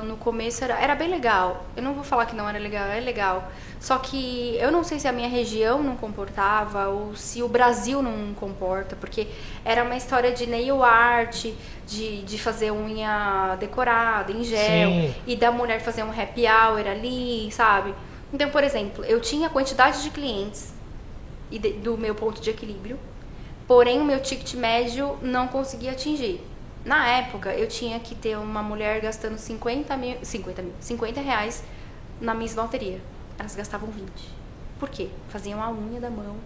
no 0.03 0.17
começo 0.17 0.63
era, 0.63 0.75
era 0.79 0.95
bem 0.95 1.09
legal. 1.09 1.65
Eu 1.75 1.81
não 1.83 1.93
vou 1.93 2.03
falar 2.03 2.25
que 2.25 2.35
não 2.35 2.47
era 2.49 2.59
legal, 2.59 2.87
é 2.87 2.99
legal. 2.99 3.49
Só 3.79 3.97
que 3.97 4.57
eu 4.59 4.71
não 4.71 4.83
sei 4.83 4.99
se 4.99 5.07
a 5.07 5.11
minha 5.11 5.29
região 5.29 5.81
não 5.81 5.95
comportava 5.95 6.87
ou 6.89 7.15
se 7.15 7.41
o 7.41 7.47
Brasil 7.47 8.01
não 8.01 8.33
comporta, 8.33 8.95
porque 8.95 9.27
era 9.63 9.83
uma 9.83 9.95
história 9.95 10.31
de 10.31 10.47
nail 10.47 10.83
art, 10.83 11.45
de, 11.85 12.23
de 12.23 12.37
fazer 12.39 12.71
unha 12.71 13.55
decorada 13.59 14.31
em 14.31 14.43
gel, 14.43 14.89
Sim. 14.89 15.15
e 15.25 15.35
da 15.35 15.51
mulher 15.51 15.79
fazer 15.79 16.03
um 16.03 16.09
happy 16.11 16.45
hour 16.47 16.85
ali, 16.87 17.49
sabe? 17.51 17.93
Então, 18.33 18.49
por 18.49 18.63
exemplo, 18.63 19.05
eu 19.05 19.21
tinha 19.21 19.49
quantidade 19.49 20.03
de 20.03 20.09
clientes 20.09 20.73
e 21.49 21.57
de- 21.57 21.73
do 21.73 21.97
meu 21.97 22.13
ponto 22.13 22.41
de 22.41 22.49
equilíbrio, 22.49 22.99
porém 23.65 24.01
o 24.01 24.03
meu 24.03 24.19
ticket 24.21 24.55
médio 24.55 25.17
não 25.21 25.47
conseguia 25.47 25.91
atingir. 25.91 26.41
Na 26.87 27.05
época, 27.09 27.53
eu 27.53 27.67
tinha 27.67 27.99
que 27.99 28.15
ter 28.15 28.37
uma 28.37 28.63
mulher 28.63 29.01
gastando 29.01 29.37
50 29.37 29.97
mil, 29.97 30.17
50 30.23 30.61
mil, 30.61 30.73
50 30.79 31.19
reais 31.19 31.61
na 32.21 32.33
minha 32.33 32.45
esmalteria. 32.45 32.99
Elas 33.37 33.53
gastavam 33.55 33.89
20. 33.89 34.07
Por 34.79 34.87
quê? 34.89 35.09
Faziam 35.27 35.61
a 35.61 35.69
unha 35.69 35.99
da 35.99 36.09
mão 36.09 36.37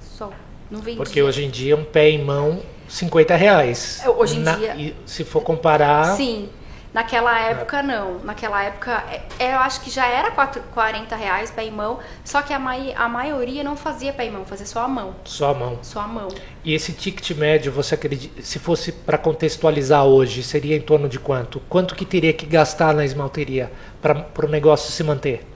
só. 0.00 0.32
Não 0.68 0.80
vendia. 0.80 0.96
Porque 0.96 1.22
hoje 1.22 1.44
em 1.44 1.50
dia 1.50 1.76
um 1.76 1.84
pé 1.84 2.10
em 2.10 2.24
mão, 2.24 2.60
50 2.88 3.36
reais. 3.36 4.00
É, 4.04 4.10
hoje 4.10 4.36
em 4.38 4.40
Na- 4.40 4.56
dia- 4.56 4.74
e 4.76 4.96
se 5.06 5.22
for 5.24 5.42
comparar. 5.42 6.16
Sim. 6.16 6.48
Naquela 6.92 7.38
época, 7.38 7.82
não. 7.82 8.18
Naquela 8.20 8.64
época, 8.64 9.04
é- 9.38 9.52
eu 9.54 9.58
acho 9.58 9.80
que 9.82 9.90
já 9.90 10.06
era 10.06 10.30
quatro- 10.30 10.62
40 10.72 11.14
reais 11.16 11.50
pé 11.50 11.70
mão, 11.70 11.98
só 12.24 12.40
que 12.40 12.52
a, 12.52 12.58
mai- 12.58 12.94
a 12.96 13.08
maioria 13.08 13.62
não 13.62 13.76
fazia 13.76 14.12
pé 14.12 14.24
em 14.24 14.30
mão, 14.30 14.44
fazia 14.46 14.64
só 14.66 14.80
a 14.84 14.88
mão. 14.88 15.14
Só 15.24 15.50
a 15.50 15.54
mão. 15.54 15.78
Só 15.82 16.00
a 16.00 16.08
mão. 16.08 16.28
E 16.64 16.72
esse 16.72 16.92
ticket 16.92 17.30
médio, 17.36 17.70
você 17.70 17.94
acredita, 17.94 18.40
se 18.42 18.58
fosse 18.58 18.90
para 18.90 19.18
contextualizar 19.18 20.04
hoje, 20.04 20.42
seria 20.42 20.76
em 20.76 20.80
torno 20.80 21.08
de 21.08 21.18
quanto? 21.18 21.60
Quanto 21.68 21.94
que 21.94 22.06
teria 22.06 22.32
que 22.32 22.46
gastar 22.46 22.94
na 22.94 23.04
esmalteria 23.04 23.70
para 24.00 24.26
o 24.44 24.48
negócio 24.48 24.90
se 24.90 25.04
manter? 25.04 25.46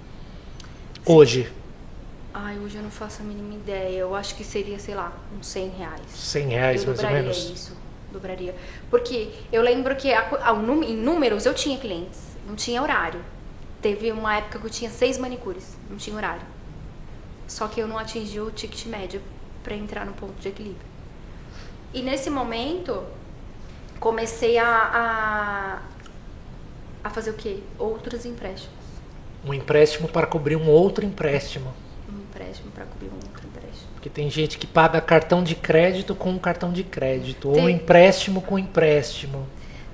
Hoje, 1.04 1.50
Ai, 2.34 2.58
hoje 2.58 2.76
eu 2.78 2.82
não 2.82 2.90
faço 2.90 3.20
a 3.20 3.24
mínima 3.24 3.54
ideia. 3.54 3.98
Eu 3.98 4.14
acho 4.14 4.34
que 4.34 4.42
seria, 4.44 4.78
sei 4.78 4.94
lá, 4.94 5.12
uns 5.38 5.46
100 5.46 5.68
reais. 5.70 6.00
100 6.14 6.48
reais 6.48 6.84
mais 6.84 7.02
ou 7.04 7.10
menos. 7.10 7.36
isso. 7.54 7.76
Dobraria. 8.12 8.54
Porque 8.90 9.30
eu 9.52 9.62
lembro 9.62 9.96
que 9.96 10.12
a 10.12 10.20
a- 10.20 10.84
em 10.86 10.96
números 10.96 11.46
eu 11.46 11.54
tinha 11.54 11.78
clientes, 11.78 12.20
não 12.46 12.54
tinha 12.54 12.80
horário. 12.82 13.20
Teve 13.80 14.12
uma 14.12 14.36
época 14.36 14.58
que 14.60 14.66
eu 14.66 14.70
tinha 14.70 14.90
seis 14.90 15.18
manicures, 15.18 15.76
não 15.90 15.96
tinha 15.96 16.14
horário. 16.16 16.42
Só 17.48 17.66
que 17.66 17.80
eu 17.80 17.88
não 17.88 17.98
atingi 17.98 18.38
o 18.40 18.50
ticket 18.50 18.86
médio 18.86 19.20
para 19.64 19.74
entrar 19.74 20.06
no 20.06 20.12
ponto 20.12 20.34
de 20.40 20.48
equilíbrio. 20.48 20.86
E 21.92 22.00
nesse 22.02 22.30
momento, 22.30 23.02
comecei 24.00 24.56
a, 24.58 24.66
a, 24.68 25.82
a 27.04 27.10
fazer 27.10 27.30
o 27.30 27.34
quê? 27.34 27.58
Outros 27.78 28.24
empréstimos. 28.24 28.72
Um 29.44 29.52
empréstimo 29.52 30.08
para 30.08 30.26
cobrir 30.26 30.56
um 30.56 30.68
outro 30.68 31.04
empréstimo. 31.04 31.72
Um 32.08 32.18
empréstimo 32.20 32.70
para 32.70 32.84
cobrir 32.86 33.08
um 33.08 33.14
outro 33.14 33.28
empréstimo. 33.28 33.41
Porque 34.02 34.10
tem 34.10 34.28
gente 34.28 34.58
que 34.58 34.66
paga 34.66 35.00
cartão 35.00 35.44
de 35.44 35.54
crédito 35.54 36.12
com 36.12 36.36
cartão 36.36 36.72
de 36.72 36.82
crédito, 36.82 37.50
ou 37.50 37.54
Tem. 37.54 37.70
empréstimo 37.70 38.42
com 38.42 38.58
empréstimo. 38.58 39.46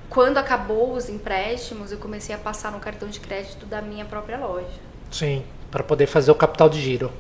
Quando 0.09 0.39
acabou 0.39 0.95
os 0.95 1.11
empréstimos, 1.11 1.93
eu 1.93 1.99
comecei 1.99 2.35
a 2.35 2.39
passar 2.39 2.73
no 2.73 2.81
cartão 2.81 3.07
de 3.07 3.21
crédito 3.21 3.67
da 3.67 3.83
minha 3.83 4.07
própria 4.07 4.39
loja. 4.39 4.81
Sim, 5.11 5.45
para 5.71 5.83
poder 5.83 6.07
fazer 6.07 6.31
o 6.31 6.35
capital 6.35 6.71
de 6.71 6.81
giro. 6.81 7.13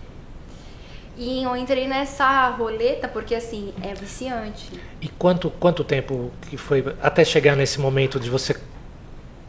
E 1.14 1.42
eu 1.42 1.54
entrei 1.54 1.86
nessa 1.86 2.48
roleta 2.48 3.06
porque, 3.06 3.34
assim, 3.34 3.74
é 3.82 3.92
viciante. 3.92 4.80
E 4.98 5.08
quanto, 5.08 5.50
quanto 5.50 5.84
tempo 5.84 6.30
que 6.48 6.56
foi 6.56 6.82
até 7.02 7.22
chegar 7.22 7.54
nesse 7.54 7.78
momento 7.78 8.18
de 8.18 8.30
você 8.30 8.58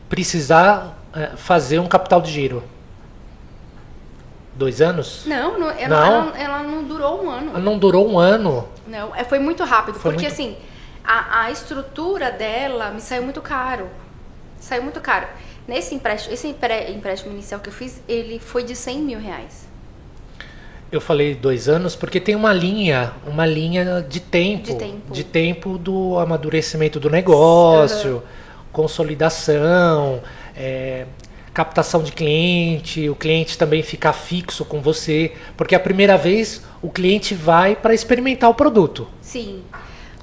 precisar 0.10 0.99
eh, 1.15 1.38
fazer 1.38 1.80
um 1.80 1.88
capital 1.88 2.19
de 2.19 2.34
giro? 2.34 2.62
Dois 4.59 4.81
anos? 4.81 5.23
Não, 5.25 5.57
não, 5.57 5.69
ela, 5.69 5.87
Não? 5.87 6.27
Ela, 6.35 6.37
ela 6.37 6.63
não 6.63 6.83
durou 6.83 7.23
um 7.23 7.29
ano. 7.29 7.57
Não 7.59 7.77
durou 7.77 8.05
um 8.11 8.19
ano. 8.19 8.67
Não, 8.85 9.15
é, 9.15 9.23
foi 9.23 9.39
muito 9.39 9.63
rápido. 9.63 9.97
Foi 9.97 10.11
porque, 10.11 10.25
muito- 10.27 10.33
assim, 10.33 10.57
a, 11.01 11.43
a 11.43 11.51
estrutura 11.51 12.29
dela 12.29 12.91
me 12.91 12.99
saiu 12.99 13.23
muito 13.23 13.41
caro. 13.41 13.87
Saiu 14.59 14.83
muito 14.83 14.99
caro. 14.99 15.27
Nesse 15.65 15.95
empréstimo, 15.95 16.33
esse 16.33 16.45
empréstimo 16.45 17.31
inicial 17.31 17.61
que 17.61 17.69
eu 17.69 17.73
fiz, 17.73 18.01
ele 18.05 18.37
foi 18.37 18.63
de 18.65 18.75
100 18.75 18.99
mil 18.99 19.19
reais. 19.21 19.65
Eu 20.91 20.99
falei 20.99 21.35
dois 21.35 21.69
anos 21.69 21.95
porque 21.95 22.19
tem 22.19 22.35
uma 22.35 22.51
linha, 22.51 23.13
uma 23.25 23.45
linha 23.45 24.05
de 24.09 24.19
tempo, 24.19 24.63
De 24.65 24.75
tempo. 24.75 25.13
de 25.13 25.23
tempo 25.23 25.77
do 25.77 26.19
amadurecimento 26.19 26.99
do 26.99 27.09
negócio, 27.09 28.21
consolidação, 28.73 30.21
é, 30.53 31.05
captação 31.59 32.01
de 32.01 32.13
cliente, 32.13 33.09
o 33.09 33.15
cliente 33.15 33.57
também 33.57 33.83
ficar 33.83 34.13
fixo 34.13 34.63
com 34.63 34.79
você, 34.81 35.33
porque 35.57 35.75
a 35.75 35.79
primeira 35.79 36.17
vez 36.17 36.63
o 36.81 36.89
cliente 36.89 37.35
vai 37.35 37.75
para 37.75 37.93
experimentar 37.93 38.49
o 38.49 38.53
produto. 38.53 39.05
Sim. 39.21 39.61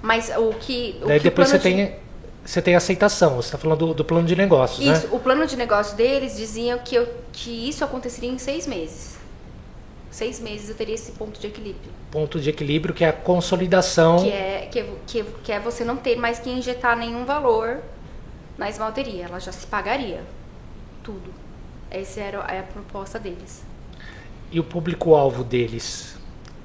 Mas 0.01 0.31
o 0.35 0.55
que. 0.55 0.99
O 1.03 1.09
Daí 1.09 1.19
que 1.19 1.25
depois 1.25 1.51
você 1.51 1.59
de- 1.59 1.63
tem, 1.63 1.95
você 2.43 2.63
tem 2.63 2.75
aceitação. 2.75 3.37
Você 3.37 3.49
está 3.49 3.59
falando 3.59 3.89
do, 3.89 3.95
do 3.95 4.05
plano 4.05 4.27
de 4.27 4.35
negócios, 4.35 4.81
Isso, 4.81 5.09
né? 5.09 5.13
o 5.13 5.19
plano 5.19 5.47
de 5.47 5.57
negócio 5.57 5.95
deles 5.95 6.35
diziam 6.39 6.79
que, 6.79 6.95
eu, 6.95 7.07
que 7.33 7.69
isso 7.69 7.85
aconteceria 7.85 8.31
em 8.31 8.39
seis 8.39 8.67
meses. 8.67 9.19
Seis 10.11 10.41
meses 10.41 10.71
eu 10.71 10.75
teria 10.75 10.95
esse 10.95 11.13
ponto 11.13 11.39
de 11.39 11.47
equilíbrio. 11.49 11.93
Ponto 12.11 12.41
de 12.41 12.49
equilíbrio 12.49 12.95
que 12.95 13.05
é 13.05 13.09
a 13.09 13.13
consolidação. 13.13 14.23
Que 14.23 14.31
é, 14.31 14.69
que, 14.73 14.85
que, 15.07 15.25
que 15.45 15.53
é 15.53 15.61
você 15.61 15.85
não 15.85 15.99
ter 15.99 16.17
mais 16.17 16.39
que 16.39 16.49
injetar 16.49 16.97
nenhum 16.97 17.27
valor 17.27 17.83
na 18.57 18.71
esmalteria. 18.71 19.27
Ela 19.27 19.39
já 19.39 19.53
se 19.53 19.67
pagaria. 19.67 20.23
Tudo. 21.07 21.33
Essa 21.89 22.21
era 22.21 22.45
a, 22.45 22.53
é 22.53 22.59
a 22.59 22.63
proposta 22.65 23.17
deles. 23.17 23.65
E 24.51 24.59
o 24.59 24.65
público-alvo 24.65 25.45
deles? 25.45 26.17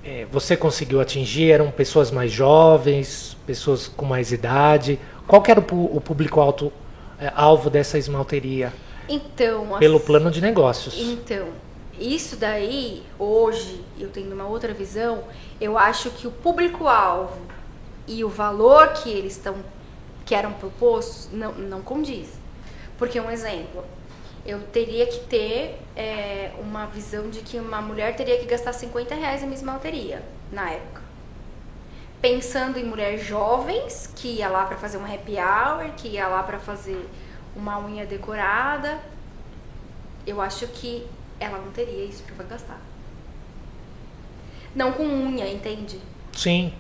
É, 0.04 0.26
você 0.32 0.58
conseguiu 0.58 1.00
atingir? 1.00 1.52
Eram 1.52 1.70
pessoas 1.70 2.10
mais 2.10 2.32
jovens, 2.32 3.38
pessoas 3.46 3.88
com 3.88 4.04
mais 4.04 4.32
idade? 4.32 5.00
Qual 5.28 5.44
era 5.48 5.60
o, 5.60 5.96
o 5.96 6.02
público-alvo 6.02 6.74
é, 7.20 7.32
alvo 7.36 7.70
dessa 7.70 8.00
esmalteria? 8.00 8.74
Então, 9.08 9.78
Pelo 9.78 9.98
assim- 9.98 10.06
plano 10.08 10.32
de 10.32 10.42
negócios. 10.42 10.96
Então, 10.98 11.50
isso 12.00 12.36
daí, 12.36 13.04
hoje, 13.20 13.86
eu 14.00 14.10
tendo 14.10 14.34
uma 14.34 14.48
outra 14.48 14.74
visão, 14.74 15.24
eu 15.60 15.78
acho 15.78 16.10
que 16.10 16.26
o 16.26 16.32
público-alvo 16.32 17.40
e 18.08 18.24
o 18.24 18.30
valor 18.30 18.94
que 18.94 19.10
eles 19.12 19.34
estão, 19.34 19.58
que 20.26 20.34
eram 20.34 20.52
propostos, 20.54 21.30
não, 21.32 21.52
não 21.54 21.82
condiz. 21.84 22.30
Porque, 22.98 23.20
um 23.20 23.30
exemplo, 23.30 23.84
eu 24.46 24.62
teria 24.68 25.06
que 25.06 25.20
ter 25.22 25.80
é, 25.96 26.52
uma 26.60 26.86
visão 26.88 27.30
de 27.30 27.42
que 27.42 27.58
uma 27.58 27.82
mulher 27.82 28.16
teria 28.16 28.40
que 28.40 28.46
gastar 28.46 28.74
50 28.74 29.14
reais 29.14 29.44
em 29.44 29.46
uma 29.46 29.54
esmalteria, 29.54 30.24
na 30.52 30.72
época. 30.72 31.02
Pensando 32.22 32.78
em 32.78 32.84
mulheres 32.84 33.26
jovens, 33.26 34.12
que 34.16 34.28
ia 34.28 34.50
lá 34.50 34.66
para 34.66 34.78
fazer 34.78 34.98
um 34.98 35.06
happy 35.06 35.38
hour, 35.38 35.92
que 35.96 36.08
ia 36.08 36.28
lá 36.28 36.44
para 36.44 36.60
fazer 36.60 37.08
uma 37.56 37.80
unha 37.80 38.06
decorada, 38.06 39.00
eu 40.26 40.40
acho 40.40 40.68
que 40.68 41.06
ela 41.40 41.58
não 41.58 41.72
teria 41.72 42.06
isso 42.06 42.24
para 42.24 42.46
gastar. 42.46 42.80
Não 44.76 44.94
com 44.94 45.04
unha, 45.04 45.48
entende? 45.52 46.00
Sim. 46.34 46.74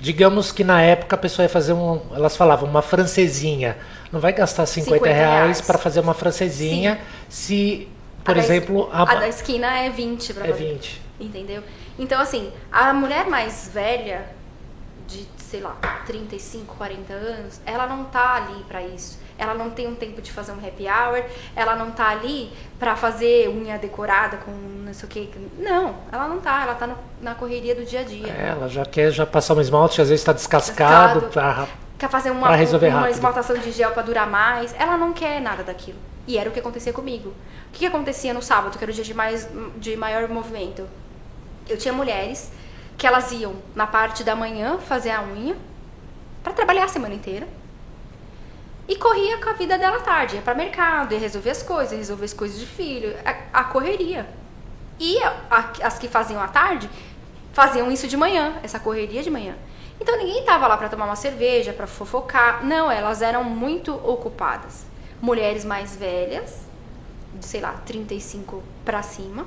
Digamos 0.00 0.52
que 0.52 0.62
na 0.64 0.82
época 0.82 1.16
a 1.16 1.18
pessoa 1.18 1.44
ia 1.44 1.48
fazer 1.48 1.72
um. 1.72 2.00
Elas 2.14 2.36
falavam 2.36 2.68
uma 2.68 2.82
francesinha. 2.82 3.76
Não 4.12 4.20
vai 4.20 4.32
gastar 4.32 4.66
50, 4.66 4.96
50 4.98 5.12
reais 5.14 5.60
para 5.60 5.78
fazer 5.78 6.00
uma 6.00 6.14
francesinha 6.14 7.00
se, 7.28 7.88
por 8.24 8.32
A 8.32 8.34
da 8.34 8.40
es- 8.40 8.50
exemplo, 8.50 8.88
a, 8.92 9.04
da 9.04 9.28
esquina 9.28 9.78
é 9.78 9.90
20 9.90 10.34
pra 10.34 10.46
é 10.46 10.50
fazer. 10.52 10.64
20. 10.72 11.02
Entendeu? 11.20 11.62
Então, 11.98 12.20
assim, 12.20 12.52
a 12.70 12.92
mulher 12.92 13.26
mais 13.26 13.70
velha, 13.72 14.26
de, 15.06 15.26
sei 15.38 15.60
lá, 15.60 15.76
35, 16.06 16.74
40 16.76 17.12
anos, 17.12 17.60
ela 17.64 17.86
não 17.86 18.04
tá 18.04 18.34
ali 18.34 18.62
pra 18.64 18.82
isso. 18.82 19.18
Ela 19.36 19.52
não 19.54 19.70
tem 19.70 19.86
um 19.88 19.94
tempo 19.94 20.22
de 20.22 20.30
fazer 20.30 20.52
um 20.52 20.58
happy 20.64 20.84
hour, 20.88 21.24
ela 21.56 21.74
não 21.74 21.90
tá 21.90 22.08
ali 22.10 22.52
pra 22.78 22.94
fazer 22.94 23.48
unha 23.48 23.76
decorada 23.78 24.36
com 24.36 24.50
não 24.52 24.94
sei 24.94 25.08
o 25.08 25.10
que. 25.10 25.30
Não, 25.58 25.96
ela 26.12 26.28
não 26.28 26.38
tá, 26.40 26.62
ela 26.62 26.74
tá 26.74 26.86
no- 26.86 26.96
na 27.20 27.34
correria 27.34 27.74
do 27.74 27.84
dia 27.84 28.00
a 28.00 28.04
dia. 28.04 28.28
É, 28.28 28.48
ela 28.50 28.68
já 28.68 28.84
quer 28.84 29.10
já 29.10 29.26
passar 29.26 29.54
um 29.54 29.60
esmalte, 29.60 30.00
às 30.00 30.08
vezes 30.08 30.20
está 30.20 30.32
descascado. 30.32 31.20
Descascado. 31.20 31.66
Pra, 31.66 31.84
Quer 31.98 32.08
fazer 32.08 32.30
uma, 32.30 32.48
Pra 32.48 32.56
resolver 32.56 32.88
uma 32.88 32.98
rápido. 33.00 33.14
esmaltação 33.14 33.56
de 33.56 33.70
gel 33.72 33.90
pra 33.92 34.02
durar 34.02 34.28
mais. 34.28 34.74
Ela 34.78 34.96
não 34.96 35.12
quer 35.12 35.40
nada 35.40 35.62
daquilo. 35.62 35.98
E 36.26 36.36
era 36.38 36.48
o 36.48 36.52
que 36.52 36.58
acontecia 36.58 36.92
comigo. 36.92 37.28
O 37.30 37.72
que, 37.72 37.80
que 37.80 37.86
acontecia 37.86 38.32
no 38.34 38.42
sábado, 38.42 38.76
que 38.78 38.84
era 38.84 38.90
o 38.90 38.94
dia 38.94 39.04
de, 39.04 39.14
mais, 39.14 39.48
de 39.78 39.96
maior 39.96 40.28
movimento? 40.28 40.86
Eu 41.68 41.76
tinha 41.78 41.92
mulheres 41.94 42.50
que 42.98 43.06
elas 43.06 43.30
iam 43.32 43.54
na 43.74 43.86
parte 43.86 44.22
da 44.24 44.34
manhã 44.36 44.78
fazer 44.78 45.10
a 45.10 45.22
unha 45.22 45.56
pra 46.42 46.52
trabalhar 46.52 46.84
a 46.84 46.88
semana 46.88 47.14
inteira. 47.14 47.46
E 48.86 48.96
corria 48.96 49.38
com 49.38 49.48
a 49.50 49.54
vida 49.54 49.78
dela 49.78 50.00
tarde. 50.00 50.36
Ia 50.36 50.42
pra 50.42 50.54
mercado, 50.54 51.12
ia 51.12 51.18
resolver 51.18 51.50
as 51.50 51.62
coisas, 51.62 51.96
resolver 51.96 52.24
as 52.26 52.34
coisas 52.34 52.58
de 52.60 52.66
filho. 52.66 53.14
A, 53.24 53.60
a 53.60 53.64
correria. 53.64 54.28
E 55.00 55.18
a- 55.22 55.36
a- 55.50 55.72
as 55.86 55.98
que 55.98 56.06
faziam 56.08 56.40
à 56.40 56.48
tarde 56.48 56.88
faziam 57.52 57.90
isso 57.90 58.06
de 58.06 58.16
manhã, 58.16 58.54
essa 58.62 58.78
correria 58.78 59.22
de 59.22 59.30
manhã. 59.30 59.54
Então 60.00 60.18
ninguém 60.18 60.44
tava 60.44 60.66
lá 60.66 60.76
pra 60.76 60.88
tomar 60.88 61.06
uma 61.06 61.16
cerveja, 61.16 61.72
pra 61.72 61.86
fofocar. 61.86 62.64
Não, 62.64 62.90
elas 62.90 63.22
eram 63.22 63.42
muito 63.44 63.94
ocupadas. 63.94 64.84
Mulheres 65.22 65.64
mais 65.64 65.96
velhas, 65.96 66.60
sei 67.40 67.60
lá, 67.60 67.72
35 67.86 68.62
pra 68.84 69.02
cima. 69.02 69.46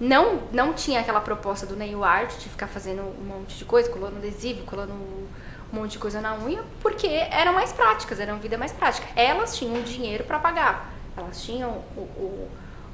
Não, 0.00 0.42
não 0.52 0.72
tinha 0.72 1.00
aquela 1.00 1.20
proposta 1.20 1.66
do 1.66 1.74
nail 1.76 2.04
art 2.04 2.30
de 2.38 2.48
ficar 2.48 2.66
fazendo 2.68 3.02
um 3.02 3.24
monte 3.24 3.56
de 3.56 3.64
coisa, 3.64 3.90
colando 3.90 4.16
adesivo, 4.18 4.64
colando 4.64 4.92
um 5.72 5.76
monte 5.76 5.92
de 5.92 5.98
coisa 5.98 6.20
na 6.20 6.34
unha, 6.36 6.62
porque 6.80 7.06
eram 7.06 7.52
mais 7.52 7.72
práticas, 7.72 8.20
eram 8.20 8.38
vida 8.38 8.56
mais 8.56 8.72
prática. 8.72 9.06
Elas 9.16 9.56
tinham 9.56 9.82
dinheiro 9.82 10.24
para 10.24 10.38
pagar, 10.38 10.92
elas 11.16 11.42
tinham 11.42 11.82
o, 11.96 12.00
o, 12.00 12.48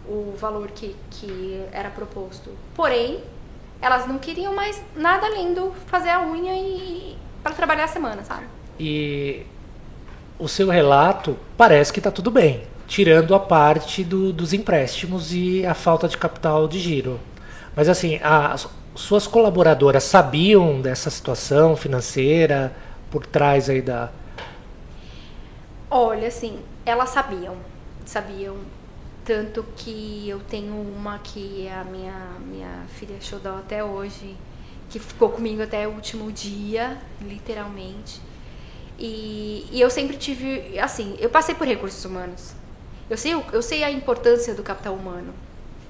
o 0.07 0.37
valor 0.39 0.69
que, 0.71 0.97
que 1.11 1.65
era 1.73 1.91
proposto. 1.91 2.51
Porém, 2.75 3.23
elas 3.81 4.07
não 4.07 4.19
queriam 4.19 4.55
mais 4.55 4.83
nada 4.97 5.27
além 5.27 5.53
do 5.55 5.73
fazer 5.87 6.11
a 6.11 6.23
unha 6.23 6.55
e 6.55 7.17
para 7.43 7.53
trabalhar 7.53 7.85
a 7.85 7.89
semana, 7.89 8.23
sabe? 8.25 8.47
E 8.79 9.45
o 10.39 10.49
seu 10.49 10.69
relato 10.69 11.37
parece 11.57 11.93
que 11.93 11.99
está 12.01 12.11
tudo 12.11 12.31
bem, 12.31 12.65
tirando 12.87 13.35
a 13.35 13.41
parte 13.41 14.03
do- 14.05 14.33
dos 14.33 14.53
empréstimos 14.53 15.33
e 15.33 15.65
a 15.67 15.75
falta 15.75 16.09
de 16.09 16.17
capital 16.17 16.67
de 16.69 16.79
giro. 16.79 17.19
Mas 17.75 17.89
assim, 17.89 18.21
as 18.23 18.69
suas 18.95 19.27
colaboradoras 19.27 20.05
sabiam 20.05 20.81
dessa 20.81 21.11
situação 21.11 21.77
financeira 21.77 22.75
por 23.11 23.27
trás 23.27 23.69
aí 23.69 23.81
da. 23.81 24.11
Olha, 25.91 26.29
assim, 26.29 26.61
elas 26.85 27.11
sabiam, 27.11 27.57
sabiam. 28.05 28.57
Tanto 29.25 29.65
que 29.77 30.29
eu 30.29 30.41
tenho 30.41 30.75
uma 30.75 31.21
que 31.21 31.69
é 31.69 31.73
a 31.73 31.85
minha, 31.85 32.33
minha 32.45 32.85
filha 32.89 33.15
Xodó 33.21 33.59
até 33.59 33.85
hoje, 33.85 34.35
que 34.91 34.99
ficou 34.99 35.29
comigo 35.29 35.63
até 35.63 35.87
o 35.87 35.93
último 35.93 36.33
dia, 36.33 36.99
literalmente. 37.21 38.21
E, 38.99 39.65
e 39.71 39.81
eu 39.81 39.89
sempre 39.89 40.17
tive, 40.17 40.77
assim, 40.81 41.17
eu 41.21 41.31
passei 41.31 41.55
por 41.55 41.69
recursos 41.69 42.05
humanos. 42.05 42.53
Eu 43.09 43.17
sei, 43.17 43.33
eu 43.53 43.63
sei 43.63 43.85
a 43.85 43.91
importância 43.93 44.55
do 44.55 44.63
capital 44.63 44.95
humano. 44.95 45.33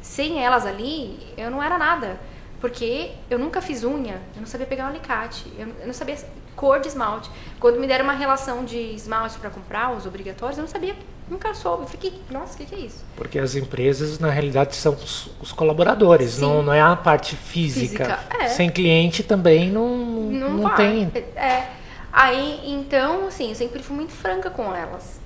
Sem 0.02 0.44
elas 0.44 0.66
ali, 0.66 1.18
eu 1.36 1.50
não 1.50 1.62
era 1.62 1.78
nada. 1.78 2.20
Porque 2.62 3.10
eu 3.28 3.40
nunca 3.40 3.60
fiz 3.60 3.82
unha, 3.82 4.20
eu 4.36 4.40
não 4.40 4.46
sabia 4.46 4.68
pegar 4.68 4.84
um 4.84 4.90
alicate, 4.90 5.52
eu 5.58 5.66
não- 5.84 5.92
sabia 5.92 6.16
cor 6.54 6.78
de 6.78 6.86
esmalte. 6.86 7.28
Quando 7.58 7.80
me 7.80 7.88
deram 7.88 8.04
uma 8.04 8.12
relação 8.12 8.64
de 8.64 8.78
esmalte 8.78 9.36
para 9.40 9.50
comprar, 9.50 9.90
os 9.92 10.06
obrigatórios, 10.06 10.56
eu 10.58 10.62
não 10.62 10.70
sabia, 10.70 10.94
nunca 11.28 11.52
soube. 11.54 11.82
Eu 11.82 11.88
fiquei, 11.88 12.14
nossa, 12.30 12.54
o 12.54 12.56
que, 12.58 12.66
que 12.66 12.74
é 12.76 12.78
isso? 12.78 13.04
Porque 13.16 13.36
as 13.36 13.56
empresas, 13.56 14.20
na 14.20 14.30
realidade, 14.30 14.76
são 14.76 14.92
os, 14.94 15.28
os 15.40 15.50
colaboradores, 15.50 16.34
Sim. 16.34 16.42
não, 16.42 16.62
não 16.62 16.72
é 16.72 16.80
a 16.80 16.94
parte 16.94 17.34
física. 17.34 18.04
Física, 18.04 18.44
é. 18.44 18.48
Sem 18.50 18.70
cliente 18.70 19.24
também 19.24 19.68
não, 19.68 19.88
Não, 20.30 20.50
não, 20.52 20.62
vai. 20.62 20.76
tem. 20.76 21.10
É. 21.34 21.66
Aí, 22.12 22.60
então, 22.64 23.26
assim, 23.26 23.48
eu 23.48 23.56
sempre 23.56 23.82
fui 23.82 23.96
muito 23.96 24.12
franca 24.12 24.50
com 24.50 24.72
elas. 24.72 25.20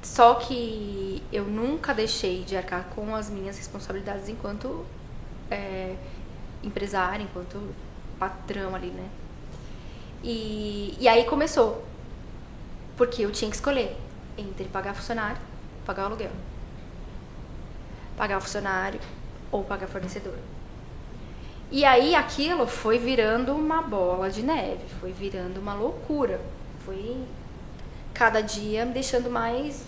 Só 0.00 0.36
que 0.36 1.22
eu 1.30 1.44
nunca 1.44 1.92
deixei 1.92 2.44
de 2.44 2.56
arcar 2.56 2.86
com 2.94 3.14
as 3.14 3.28
minhas 3.28 3.58
responsabilidades 3.58 4.26
enquanto 4.30 4.86
é, 5.50 5.94
empresária, 6.62 7.22
enquanto 7.22 7.74
patrão 8.18 8.74
ali, 8.74 8.88
né? 8.88 9.08
E, 10.22 10.96
e 10.98 11.08
aí 11.08 11.24
começou. 11.24 11.84
Porque 12.96 13.24
eu 13.24 13.30
tinha 13.30 13.50
que 13.50 13.56
escolher 13.56 13.96
entre 14.36 14.64
pagar 14.66 14.94
funcionário, 14.94 15.40
pagar 15.86 16.04
aluguel. 16.04 16.32
Pagar 18.16 18.40
funcionário 18.40 19.00
ou 19.50 19.62
pagar 19.62 19.86
fornecedor. 19.86 20.34
E 21.70 21.84
aí 21.84 22.14
aquilo 22.14 22.66
foi 22.66 22.98
virando 22.98 23.54
uma 23.54 23.82
bola 23.82 24.30
de 24.30 24.42
neve, 24.42 24.84
foi 25.00 25.12
virando 25.12 25.60
uma 25.60 25.74
loucura. 25.74 26.40
Foi 26.84 27.22
cada 28.14 28.40
dia 28.40 28.84
me 28.84 28.92
deixando 28.92 29.30
mais. 29.30 29.84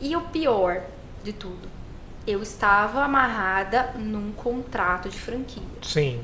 E 0.00 0.14
o 0.14 0.22
pior 0.22 0.82
de 1.24 1.32
tudo, 1.32 1.68
eu 2.30 2.42
estava 2.42 3.02
amarrada 3.02 3.94
num 3.96 4.32
contrato 4.32 5.08
de 5.08 5.18
franquia. 5.18 5.62
Sim. 5.82 6.20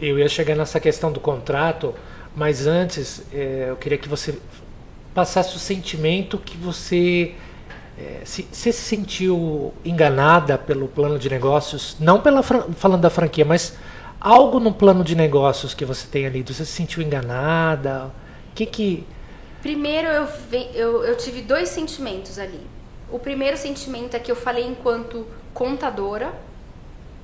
Eu 0.00 0.18
ia 0.18 0.28
chegar 0.28 0.56
nessa 0.56 0.80
questão 0.80 1.12
do 1.12 1.20
contrato, 1.20 1.94
mas 2.34 2.66
antes 2.66 3.22
eh, 3.32 3.66
eu 3.68 3.76
queria 3.76 3.98
que 3.98 4.08
você 4.08 4.38
passasse 5.14 5.54
o 5.54 5.58
sentimento 5.58 6.38
que 6.38 6.56
você 6.56 7.34
é, 7.98 8.22
se, 8.24 8.48
se 8.50 8.72
sentiu 8.72 9.74
enganada 9.84 10.56
pelo 10.56 10.88
plano 10.88 11.18
de 11.18 11.28
negócios, 11.28 11.96
não 12.00 12.20
pela 12.20 12.42
falando 12.42 13.02
da 13.02 13.10
franquia, 13.10 13.44
mas 13.44 13.76
algo 14.18 14.58
no 14.58 14.72
plano 14.72 15.04
de 15.04 15.14
negócios 15.14 15.74
que 15.74 15.84
você 15.84 16.06
tem 16.06 16.26
ali, 16.26 16.42
você 16.42 16.64
se 16.64 16.72
sentiu 16.72 17.02
enganada? 17.02 18.10
O 18.50 18.54
que 18.54 18.66
que 18.66 19.06
Primeiro 19.60 20.08
eu, 20.08 20.28
eu, 20.74 21.04
eu 21.04 21.16
tive 21.16 21.40
dois 21.40 21.68
sentimentos 21.68 22.36
ali. 22.36 22.60
O 23.12 23.18
primeiro 23.18 23.58
sentimento 23.58 24.16
é 24.16 24.18
que 24.18 24.32
eu 24.32 24.34
falei 24.34 24.66
enquanto 24.66 25.26
contadora, 25.52 26.32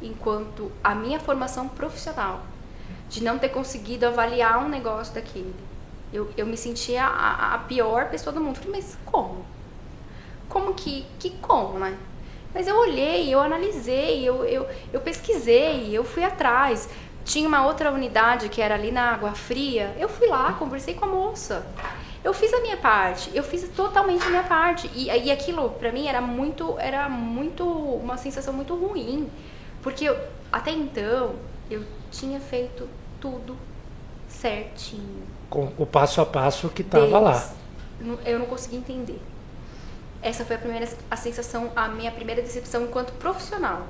enquanto 0.02 0.70
a 0.84 0.94
minha 0.94 1.18
formação 1.18 1.66
profissional, 1.66 2.42
de 3.08 3.24
não 3.24 3.38
ter 3.38 3.48
conseguido 3.48 4.06
avaliar 4.06 4.62
um 4.62 4.68
negócio 4.68 5.14
daquele. 5.14 5.54
Eu, 6.12 6.30
eu 6.36 6.44
me 6.44 6.58
sentia 6.58 7.04
a, 7.04 7.54
a 7.54 7.58
pior 7.60 8.10
pessoa 8.10 8.34
do 8.34 8.38
mundo. 8.38 8.56
Falei, 8.56 8.82
mas 8.82 8.98
como? 9.06 9.46
Como 10.46 10.74
que, 10.74 11.06
que 11.18 11.30
como, 11.38 11.78
né? 11.78 11.96
Mas 12.52 12.68
eu 12.68 12.76
olhei, 12.76 13.32
eu 13.32 13.40
analisei, 13.40 14.28
eu, 14.28 14.44
eu, 14.44 14.68
eu 14.92 15.00
pesquisei, 15.00 15.88
eu 15.90 16.04
fui 16.04 16.22
atrás. 16.22 16.90
Tinha 17.24 17.48
uma 17.48 17.64
outra 17.64 17.90
unidade 17.90 18.50
que 18.50 18.60
era 18.60 18.74
ali 18.74 18.92
na 18.92 19.12
Água 19.12 19.32
Fria. 19.32 19.96
Eu 19.98 20.10
fui 20.10 20.28
lá, 20.28 20.52
conversei 20.52 20.92
com 20.92 21.06
a 21.06 21.08
moça. 21.08 21.66
Eu 22.24 22.34
fiz 22.34 22.52
a 22.52 22.60
minha 22.60 22.76
parte, 22.76 23.30
eu 23.32 23.42
fiz 23.42 23.68
totalmente 23.68 24.24
a 24.24 24.30
minha 24.30 24.42
parte. 24.42 24.90
E, 24.94 25.06
e 25.06 25.30
aquilo, 25.30 25.70
para 25.70 25.92
mim, 25.92 26.06
era 26.06 26.20
muito, 26.20 26.76
era 26.78 27.08
muito, 27.08 27.64
uma 27.64 28.16
sensação 28.16 28.52
muito 28.52 28.74
ruim. 28.74 29.30
Porque 29.82 30.04
eu, 30.04 30.18
até 30.52 30.70
então, 30.70 31.36
eu 31.70 31.84
tinha 32.10 32.40
feito 32.40 32.88
tudo 33.20 33.56
certinho. 34.28 35.22
Com 35.48 35.72
o 35.78 35.86
passo 35.86 36.20
a 36.20 36.26
passo 36.26 36.68
que 36.68 36.82
estava 36.82 37.18
lá. 37.18 37.50
Eu 38.24 38.38
não 38.38 38.46
consegui 38.46 38.76
entender. 38.76 39.20
Essa 40.20 40.44
foi 40.44 40.56
a 40.56 40.58
primeira 40.58 40.88
a 41.10 41.16
sensação, 41.16 41.70
a 41.76 41.88
minha 41.88 42.10
primeira 42.10 42.42
decepção 42.42 42.82
enquanto 42.82 43.12
profissional. 43.12 43.86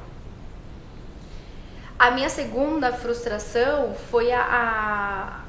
A 1.99 2.11
minha 2.11 2.29
segunda 2.29 2.93
frustração 2.93 3.95
foi 4.11 4.31
a, 4.31 4.41
a 4.41 5.48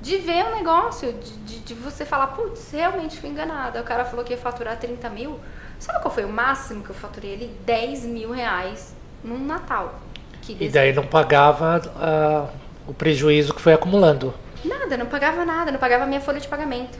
de 0.00 0.16
ver 0.16 0.46
o 0.46 0.54
negócio, 0.54 1.12
de, 1.12 1.32
de, 1.38 1.58
de 1.60 1.74
você 1.74 2.04
falar, 2.04 2.28
putz, 2.28 2.70
realmente 2.72 3.18
fui 3.18 3.28
enganada. 3.28 3.80
O 3.80 3.84
cara 3.84 4.04
falou 4.04 4.24
que 4.24 4.32
ia 4.32 4.38
faturar 4.38 4.78
30 4.78 5.08
mil. 5.10 5.38
Sabe 5.78 6.00
qual 6.00 6.12
foi 6.12 6.24
o 6.24 6.28
máximo 6.28 6.82
que 6.82 6.90
eu 6.90 6.94
faturei 6.94 7.34
ali? 7.34 7.56
10 7.64 8.04
mil 8.04 8.32
reais 8.32 8.94
num 9.22 9.38
Natal. 9.38 10.00
e 10.48 10.68
daí 10.68 10.92
não 10.92 11.06
pagava 11.06 11.80
uh, 11.96 12.90
o 12.90 12.94
prejuízo 12.94 13.52
que 13.52 13.60
foi 13.60 13.74
acumulando. 13.74 14.34
Nada, 14.64 14.96
não 14.96 15.06
pagava 15.06 15.44
nada, 15.44 15.70
não 15.70 15.78
pagava 15.78 16.04
a 16.04 16.06
minha 16.06 16.20
folha 16.20 16.40
de 16.40 16.48
pagamento. 16.48 16.98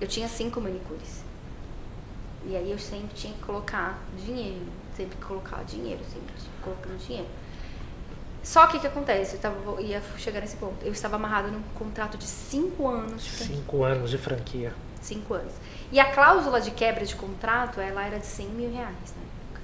Eu 0.00 0.08
tinha 0.08 0.28
cinco 0.28 0.60
manicures. 0.60 1.24
E 2.46 2.56
aí 2.56 2.70
eu 2.70 2.78
sempre 2.78 3.14
tinha 3.14 3.32
que 3.32 3.40
colocar 3.40 3.98
dinheiro, 4.18 4.66
sempre 4.96 5.16
colocar 5.18 5.64
dinheiro, 5.64 6.00
sempre 6.12 6.34
colocando 6.62 6.98
dinheiro. 6.98 7.28
Só 8.44 8.66
que 8.66 8.76
o 8.76 8.80
que 8.80 8.86
acontece? 8.86 9.36
Eu 9.36 9.40
tava, 9.40 9.80
ia 9.80 10.02
chegar 10.18 10.40
nesse 10.40 10.56
ponto. 10.56 10.84
Eu 10.84 10.92
estava 10.92 11.16
amarrada 11.16 11.48
num 11.48 11.62
contrato 11.78 12.18
de 12.18 12.26
cinco 12.26 12.86
anos 12.86 13.24
de 13.24 13.30
franquia. 13.30 13.56
Cinco 13.56 13.84
anos 13.84 14.10
de 14.10 14.18
franquia. 14.18 14.74
Cinco 15.00 15.34
anos. 15.34 15.52
E 15.90 15.98
a 15.98 16.12
cláusula 16.12 16.60
de 16.60 16.70
quebra 16.70 17.06
de 17.06 17.16
contrato, 17.16 17.80
ela 17.80 18.04
era 18.04 18.18
de 18.18 18.26
100 18.26 18.46
mil 18.48 18.70
reais 18.70 19.14
na 19.16 19.22
época. 19.22 19.62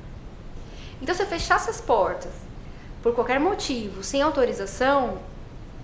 Então, 1.02 1.14
se 1.14 1.22
eu 1.22 1.26
fechasse 1.26 1.68
as 1.68 1.78
portas 1.78 2.32
por 3.02 3.14
qualquer 3.14 3.38
motivo, 3.38 4.02
sem 4.02 4.22
autorização, 4.22 5.18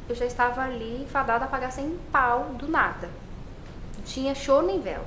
eu 0.09 0.14
já 0.14 0.24
estava 0.24 0.62
ali 0.62 1.06
fadada 1.11 1.44
a 1.44 1.48
pagar 1.48 1.72
sem 1.72 1.98
pau 2.11 2.54
do 2.54 2.66
nada. 2.66 3.11
Não 3.94 4.04
tinha 4.04 4.35
show 4.35 4.62
nem 4.62 4.80
véu. 4.80 5.04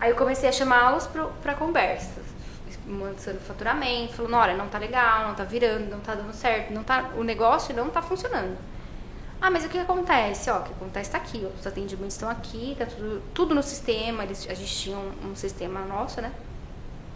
Aí 0.00 0.10
eu 0.10 0.16
comecei 0.16 0.48
a 0.48 0.52
chamá-los 0.52 1.08
para 1.42 1.54
conversas 1.54 2.29
mostrando 2.90 3.40
faturamento, 3.40 4.14
falando, 4.14 4.34
olha, 4.34 4.56
não 4.56 4.68
tá 4.68 4.78
legal, 4.78 5.28
não 5.28 5.34
tá 5.34 5.44
virando, 5.44 5.90
não 5.90 6.00
tá 6.00 6.14
dando 6.14 6.32
certo, 6.32 6.72
não 6.72 6.82
tá, 6.82 7.10
o 7.16 7.22
negócio 7.22 7.74
não 7.74 7.88
tá 7.88 8.02
funcionando. 8.02 8.56
Ah, 9.40 9.50
mas 9.50 9.64
o 9.64 9.68
que 9.68 9.78
acontece? 9.78 10.50
Ó, 10.50 10.58
o 10.58 10.62
que 10.64 10.72
acontece 10.72 11.10
tá 11.10 11.18
aqui, 11.18 11.46
ó, 11.46 11.58
os 11.58 11.66
atendimentos 11.66 12.14
estão 12.14 12.28
aqui, 12.28 12.76
tá 12.78 12.84
tudo, 12.84 13.22
tudo 13.32 13.54
no 13.54 13.62
sistema, 13.62 14.24
eles, 14.24 14.46
a 14.50 14.54
gente 14.54 14.74
tinha 14.76 14.96
um, 14.96 15.30
um 15.30 15.36
sistema 15.36 15.80
nosso, 15.80 16.20
né? 16.20 16.32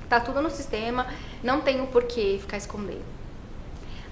Tá 0.08 0.20
tudo 0.20 0.40
no 0.40 0.50
sistema, 0.50 1.06
não 1.42 1.60
tem 1.60 1.80
o 1.82 1.86
porquê 1.86 2.38
ficar 2.40 2.56
escondendo. 2.56 3.04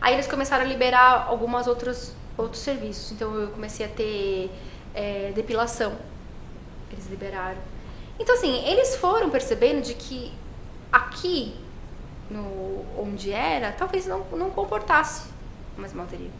Aí 0.02 0.14
eles 0.14 0.26
começaram 0.26 0.64
a 0.64 0.66
liberar 0.66 1.26
algumas 1.28 1.68
outros, 1.68 2.12
outros 2.36 2.60
serviços. 2.60 3.12
Então 3.12 3.32
eu 3.34 3.48
comecei 3.50 3.86
a 3.86 3.88
ter 3.88 4.50
é, 4.92 5.32
depilação. 5.32 5.96
Eles 6.90 7.06
liberaram. 7.08 7.58
Então 8.18 8.34
assim, 8.34 8.64
eles 8.66 8.96
foram 8.96 9.30
percebendo 9.30 9.80
de 9.80 9.94
que 9.94 10.32
aqui, 10.92 11.54
no, 12.30 12.84
onde 12.98 13.32
era, 13.32 13.72
talvez 13.72 14.06
não, 14.06 14.24
não 14.32 14.50
comportasse 14.50 15.28
uma 15.76 15.86
esmalteria. 15.86 16.30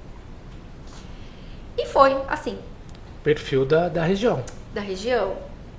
E 1.76 1.86
foi 1.86 2.14
assim. 2.28 2.58
Perfil 3.24 3.64
da, 3.64 3.88
da 3.88 4.04
região. 4.04 4.44
Da 4.74 4.80
região. 4.80 5.36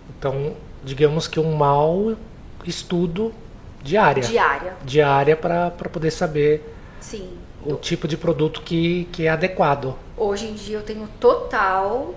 Então, 0.10 0.56
digamos 0.84 1.28
que 1.28 1.40
um 1.40 1.56
mau 1.56 2.16
estudo 2.66 3.34
diária. 3.82 4.24
Diária. 4.24 4.76
Diária 4.84 5.36
para 5.36 5.70
poder 5.72 6.12
saber 6.12 6.74
Sim. 7.00 7.38
o 7.66 7.76
tipo 7.76 8.08
de 8.08 8.18
produto 8.18 8.62
que, 8.62 9.06
que 9.12 9.28
é 9.28 9.30
adequado. 9.30 9.96
Hoje 10.18 10.48
em 10.48 10.54
dia 10.54 10.78
eu 10.78 10.84
tenho 10.84 11.08
total 11.20 12.16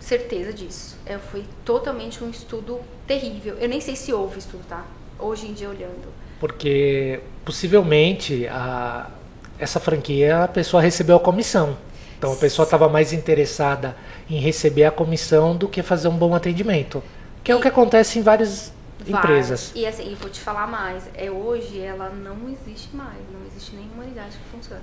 certeza 0.00 0.52
disso. 0.52 0.96
É, 1.06 1.18
foi 1.18 1.44
totalmente 1.64 2.24
um 2.24 2.30
estudo 2.30 2.80
terrível. 3.06 3.56
Eu 3.58 3.68
nem 3.68 3.80
sei 3.80 3.94
se 3.94 4.12
houve 4.12 4.38
estudo, 4.38 4.64
tá? 4.68 4.84
Hoje 5.22 5.46
em 5.46 5.52
dia 5.52 5.68
olhando? 5.68 6.12
Porque 6.40 7.20
possivelmente 7.44 8.46
a, 8.48 9.08
essa 9.58 9.78
franquia 9.78 10.44
a 10.44 10.48
pessoa 10.48 10.82
recebeu 10.82 11.16
a 11.16 11.20
comissão. 11.20 11.76
Então 12.18 12.32
a 12.32 12.36
pessoa 12.36 12.64
estava 12.64 12.88
mais 12.88 13.12
interessada 13.12 13.96
em 14.30 14.38
receber 14.38 14.84
a 14.84 14.90
comissão 14.90 15.56
do 15.56 15.68
que 15.68 15.82
fazer 15.82 16.08
um 16.08 16.16
bom 16.16 16.34
atendimento. 16.34 17.02
Que 17.42 17.50
é 17.50 17.56
o 17.56 17.60
que 17.60 17.66
acontece 17.66 18.18
em 18.18 18.22
várias 18.22 18.72
Vai. 19.00 19.20
empresas. 19.20 19.72
E 19.74 19.84
assim, 19.84 20.14
vou 20.20 20.30
te 20.30 20.40
falar 20.40 20.66
mais, 20.66 21.04
é 21.14 21.30
hoje 21.30 21.80
ela 21.80 22.10
não 22.10 22.48
existe 22.48 22.94
mais, 22.94 23.18
não 23.32 23.44
existe 23.46 23.74
nenhuma 23.74 24.04
unidade 24.04 24.36
que 24.36 24.56
funciona. 24.56 24.82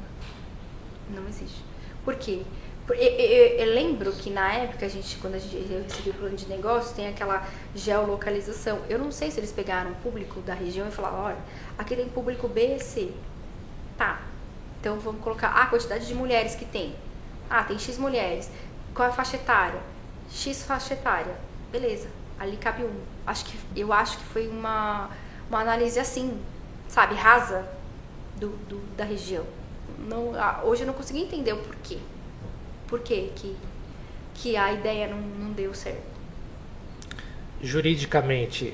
Não 1.14 1.28
existe. 1.28 1.64
Por 2.04 2.16
quê? 2.16 2.42
Eu, 2.90 2.96
eu, 2.96 3.48
eu, 3.60 3.74
lembro 3.74 4.12
que 4.12 4.32
na 4.32 4.52
época, 4.52 4.86
a 4.86 4.90
gente, 4.90 5.18
quando 5.18 5.36
a 5.36 5.40
gente, 5.40 5.56
eu 5.72 5.84
recebi 5.84 6.10
o 6.10 6.14
plano 6.14 6.36
de 6.36 6.48
negócio, 6.48 6.96
tem 6.96 7.08
aquela 7.08 7.46
geolocalização. 7.76 8.80
Eu 8.90 8.98
não 8.98 9.12
sei 9.12 9.30
se 9.30 9.40
eles 9.40 9.52
pegaram 9.52 9.92
o 9.92 9.96
público 9.96 10.42
da 10.42 10.56
região 10.56 10.88
e 10.88 10.92
falaram, 10.92 11.20
olha, 11.20 11.38
aqui 11.78 11.96
tem 11.96 12.10
público 12.10 12.48
B 12.48 12.78
e 12.78 12.80
C. 12.80 13.12
Tá. 13.96 14.22
Então 14.80 15.00
vamos 15.00 15.22
colocar 15.22 15.50
a 15.50 15.68
quantidade 15.68 16.08
de 16.08 16.16
mulheres 16.16 16.56
que 16.56 16.66
tem. 16.66 16.96
Ah, 17.48 17.64
tem 17.64 17.78
X 17.78 17.98
mulheres. 18.00 18.50
Qual 18.94 19.08
é 19.08 19.12
a 19.12 19.14
faixa 19.14 19.36
etária? 19.36 19.80
X 20.32 20.64
faixa 20.64 20.94
etária. 20.96 21.36
Beleza. 21.72 22.08
Ali 22.40 22.58
cabe 22.58 22.84
um. 22.84 23.02
Acho 23.28 23.46
que, 23.46 23.60
eu 23.76 23.94
acho 23.94 24.18
que 24.18 24.24
foi 24.26 24.48
uma, 24.48 25.12
uma 25.48 25.60
análise 25.60 26.00
assim, 26.00 26.42
sabe, 26.88 27.14
rasa 27.14 27.70
do, 28.38 28.50
do 28.68 28.80
da 28.96 29.04
região. 29.04 29.46
Não, 30.00 30.34
ah, 30.36 30.62
hoje 30.64 30.84
eu 30.84 30.88
não 30.88 30.94
consegui 30.94 31.22
entender 31.22 31.54
o 31.54 31.58
porquê 31.58 32.00
por 32.90 33.00
que 33.02 33.30
que 34.34 34.58
a 34.58 34.74
ideia 34.74 35.08
não, 35.08 35.18
não 35.18 35.52
deu 35.52 35.74
certo. 35.74 36.02
Juridicamente, 37.62 38.74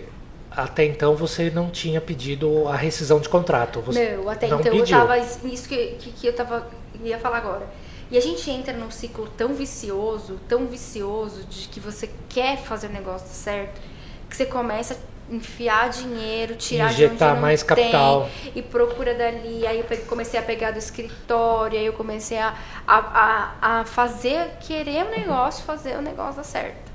até 0.49 0.85
então 0.85 1.15
você 1.15 1.49
não 1.49 1.69
tinha 1.69 1.99
pedido 1.99 2.67
a 2.67 2.75
rescisão 2.75 3.19
de 3.19 3.27
contrato. 3.27 3.81
Você 3.81 4.15
não, 4.15 4.29
até 4.29 4.45
então 4.45 4.59
pediu. 4.59 4.77
eu 4.77 4.83
estava 4.83 5.17
isso 5.17 5.67
que, 5.67 5.95
que, 5.99 6.11
que 6.11 6.27
eu 6.27 6.33
tava, 6.33 6.69
ia 7.03 7.17
falar 7.17 7.37
agora. 7.37 7.67
E 8.11 8.17
a 8.17 8.21
gente 8.21 8.49
entra 8.49 8.71
num 8.73 8.91
ciclo 8.91 9.27
tão 9.35 9.55
vicioso, 9.55 10.39
tão 10.47 10.67
vicioso, 10.67 11.43
de 11.45 11.67
que 11.67 11.79
você 11.79 12.09
quer 12.29 12.57
fazer 12.57 12.87
o 12.87 12.91
negócio 12.91 13.27
certo, 13.27 13.81
que 14.29 14.37
você 14.37 14.45
começa 14.45 14.97
enfiar 15.29 15.89
dinheiro, 15.89 16.55
tirar 16.55 16.91
Injetar 16.91 17.39
mais 17.39 17.63
tem, 17.63 17.67
capital. 17.67 18.29
e 18.55 18.61
procura 18.61 19.13
dali. 19.13 19.65
Aí 19.65 19.79
eu 19.79 19.97
comecei 20.05 20.39
a 20.39 20.43
pegar 20.43 20.71
do 20.71 20.77
escritório, 20.77 21.79
aí 21.79 21.85
eu 21.85 21.93
comecei 21.93 22.37
a, 22.37 22.55
a, 22.87 22.97
a, 22.97 23.79
a 23.79 23.85
fazer, 23.85 24.57
querer 24.59 25.05
o 25.05 25.09
negócio, 25.09 25.63
fazer 25.65 25.97
o 25.97 26.01
negócio 26.01 26.35
dar 26.37 26.43
certo. 26.43 26.91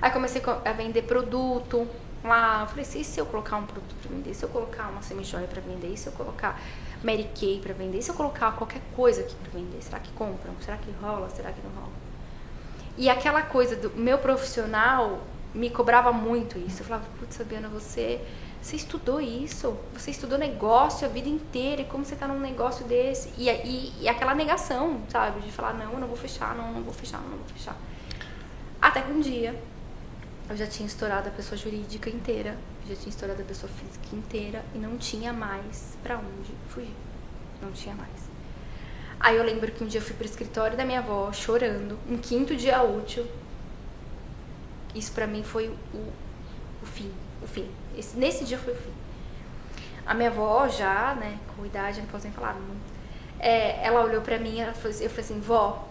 Aí 0.00 0.10
comecei 0.10 0.42
a 0.64 0.72
vender 0.72 1.02
produto 1.02 1.86
lá. 2.24 2.62
Eu 2.62 2.66
falei 2.66 2.82
assim, 2.82 3.00
e 3.00 3.04
se 3.04 3.20
eu 3.20 3.26
colocar 3.26 3.56
um 3.56 3.66
produto 3.66 3.94
para 4.00 4.10
vender? 4.10 4.34
Se 4.34 4.44
eu 4.44 4.48
colocar 4.48 4.88
uma 4.88 5.02
semijoia 5.02 5.46
para 5.46 5.60
vender? 5.60 5.92
E 5.92 5.96
se 5.96 6.06
eu 6.06 6.12
colocar 6.12 6.60
Mary 7.02 7.28
Kay 7.38 7.60
para 7.62 7.72
vender? 7.72 7.98
E 7.98 8.02
se 8.02 8.10
eu 8.10 8.14
colocar 8.14 8.52
qualquer 8.52 8.80
coisa 8.94 9.20
aqui 9.22 9.34
para 9.36 9.50
vender? 9.52 9.82
Será 9.82 9.98
que 9.98 10.10
compram? 10.12 10.54
Será 10.60 10.76
que 10.76 10.90
rola? 11.00 11.28
Será 11.30 11.50
que 11.50 11.60
não 11.62 11.70
rola? 11.80 11.92
E 12.98 13.10
aquela 13.10 13.42
coisa 13.42 13.76
do 13.76 13.90
meu 13.90 14.18
profissional 14.18 15.20
me 15.56 15.70
cobrava 15.70 16.12
muito 16.12 16.58
isso. 16.58 16.82
Eu 16.82 16.86
falava, 16.86 17.06
putz, 17.18 17.36
Sabiana, 17.36 17.68
você, 17.68 18.20
você 18.60 18.76
estudou 18.76 19.20
isso, 19.20 19.76
você 19.92 20.10
estudou 20.10 20.38
negócio 20.38 21.06
a 21.06 21.10
vida 21.10 21.28
inteira, 21.28 21.82
e 21.82 21.84
como 21.84 22.04
você 22.04 22.14
está 22.14 22.28
num 22.28 22.38
negócio 22.38 22.84
desse? 22.86 23.30
E, 23.38 23.48
e, 23.48 24.02
e, 24.02 24.08
aquela 24.08 24.34
negação, 24.34 25.00
sabe? 25.08 25.40
De 25.40 25.50
falar, 25.50 25.74
não, 25.74 25.92
eu 25.92 25.98
não 25.98 26.06
vou 26.06 26.16
fechar, 26.16 26.54
não, 26.54 26.72
não 26.72 26.82
vou 26.82 26.92
fechar, 26.92 27.20
não 27.22 27.36
vou 27.38 27.48
fechar. 27.48 27.76
Até 28.80 29.00
que 29.00 29.10
um 29.10 29.20
dia 29.20 29.60
eu 30.48 30.56
já 30.56 30.66
tinha 30.66 30.86
estourado 30.86 31.28
a 31.28 31.32
pessoa 31.32 31.56
jurídica 31.56 32.08
inteira, 32.08 32.56
já 32.88 32.94
tinha 32.94 33.08
estourado 33.08 33.42
a 33.42 33.44
pessoa 33.44 33.70
física 33.72 34.14
inteira 34.14 34.64
e 34.74 34.78
não 34.78 34.96
tinha 34.96 35.32
mais 35.32 35.96
para 36.02 36.18
onde 36.18 36.52
fugir. 36.68 36.94
Não 37.60 37.72
tinha 37.72 37.94
mais. 37.94 38.36
Aí 39.18 39.36
eu 39.36 39.42
lembro 39.42 39.72
que 39.72 39.82
um 39.82 39.86
dia 39.86 39.98
eu 39.98 40.04
fui 40.04 40.14
pro 40.14 40.26
escritório 40.26 40.76
da 40.76 40.84
minha 40.84 40.98
avó 40.98 41.32
chorando, 41.32 41.98
um 42.08 42.18
quinto 42.18 42.54
dia 42.54 42.82
útil. 42.82 43.26
Isso 44.96 45.12
para 45.12 45.26
mim 45.26 45.42
foi 45.42 45.68
o, 45.92 45.98
o 46.82 46.86
fim, 46.86 47.12
o 47.42 47.46
fim. 47.46 47.70
Esse, 47.96 48.16
nesse 48.16 48.44
dia 48.44 48.58
foi 48.58 48.72
o 48.72 48.76
fim. 48.76 48.92
A 50.06 50.14
minha 50.14 50.30
avó 50.30 50.66
já, 50.68 51.14
né, 51.14 51.38
com 51.54 51.66
idade, 51.66 52.00
não 52.00 52.08
posso 52.08 52.24
nem 52.24 52.32
falar, 52.32 52.54
não, 52.54 52.76
é, 53.38 53.84
ela 53.84 54.02
olhou 54.02 54.22
para 54.22 54.38
mim, 54.38 54.60
ela 54.60 54.72
falou, 54.72 54.96
eu 55.00 55.10
falei 55.10 55.24
assim, 55.24 55.40
vó, 55.40 55.86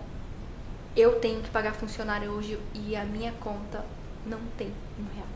eu 0.96 1.20
tenho 1.20 1.42
que 1.42 1.50
pagar 1.50 1.74
funcionário 1.74 2.32
hoje 2.32 2.60
e 2.74 2.96
a 2.96 3.04
minha 3.04 3.34
conta 3.34 3.86
não 4.26 4.40
tem 4.58 4.74
um 4.98 5.14
real. 5.14 5.28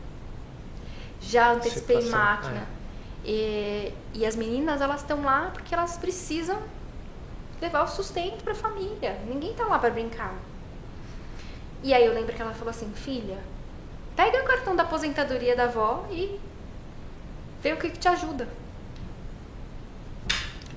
Já 1.20 1.52
antecipei 1.52 2.02
máquina. 2.08 2.66
É. 2.76 2.80
E, 3.22 3.94
e 4.14 4.26
as 4.26 4.34
meninas, 4.34 4.80
elas 4.80 5.02
estão 5.02 5.22
lá 5.22 5.50
porque 5.52 5.74
elas 5.74 5.98
precisam 5.98 6.58
levar 7.60 7.82
o 7.82 7.86
sustento 7.86 8.42
para 8.42 8.52
a 8.54 8.56
família. 8.56 9.18
Ninguém 9.26 9.54
tá 9.54 9.64
lá 9.64 9.78
para 9.78 9.90
brincar. 9.90 10.34
E 11.82 11.92
aí 11.92 12.04
eu 12.04 12.14
lembro 12.14 12.34
que 12.34 12.40
ela 12.40 12.52
falou 12.52 12.70
assim, 12.70 12.90
filha, 12.94 13.38
pega 14.20 14.42
o 14.42 14.46
cartão 14.46 14.76
da 14.76 14.82
aposentadoria 14.82 15.56
da 15.56 15.64
avó 15.64 16.06
e 16.10 16.38
vê 17.62 17.72
o 17.72 17.78
que, 17.78 17.88
que 17.88 17.98
te 17.98 18.06
ajuda. 18.06 18.46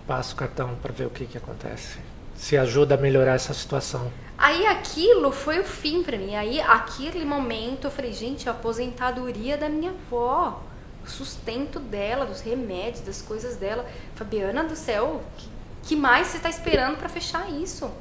Passa 0.07 0.33
o 0.33 0.37
cartão 0.37 0.75
para 0.81 0.93
ver 0.93 1.07
o 1.07 1.09
que, 1.09 1.25
que 1.25 1.37
acontece. 1.37 1.99
Se 2.37 2.57
ajuda 2.57 2.95
a 2.95 2.97
melhorar 2.97 3.33
essa 3.33 3.53
situação. 3.53 4.09
Aí 4.37 4.65
aquilo 4.65 5.33
foi 5.33 5.59
o 5.59 5.65
fim 5.65 6.03
para 6.03 6.17
mim. 6.17 6.37
Aí 6.37 6.61
aquele 6.61 7.25
momento 7.25 7.87
eu 7.87 7.91
falei, 7.91 8.13
gente, 8.13 8.47
a 8.47 8.53
aposentadoria 8.53 9.57
da 9.57 9.67
minha 9.67 9.91
avó, 9.91 10.61
o 11.03 11.09
sustento 11.09 11.81
dela, 11.81 12.25
dos 12.25 12.39
remédios, 12.39 13.01
das 13.01 13.21
coisas 13.21 13.57
dela. 13.57 13.85
Fabiana 14.15 14.63
do 14.63 14.75
céu, 14.75 15.21
que, 15.37 15.49
que 15.89 15.95
mais 15.97 16.27
você 16.27 16.37
está 16.37 16.49
esperando 16.49 16.97
para 16.97 17.09
fechar 17.09 17.49
isso? 17.51 17.91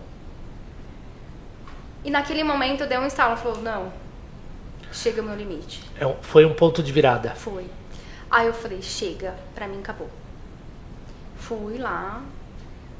E 2.04 2.12
naquele 2.12 2.44
momento 2.44 2.82
eu 2.82 2.88
dei 2.88 2.98
um 2.98 3.06
estalo, 3.06 3.36
falou, 3.36 3.60
não, 3.60 4.01
chega 4.92 5.22
o 5.22 5.24
meu 5.24 5.34
limite. 5.34 5.82
É, 5.98 6.16
foi 6.22 6.44
um 6.44 6.54
ponto 6.54 6.82
de 6.82 6.92
virada. 6.92 7.34
Foi. 7.34 7.66
Aí 8.30 8.46
eu 8.46 8.54
falei, 8.54 8.80
chega, 8.80 9.34
pra 9.54 9.66
mim 9.66 9.80
acabou. 9.80 10.08
Fui 11.36 11.78
lá, 11.78 12.22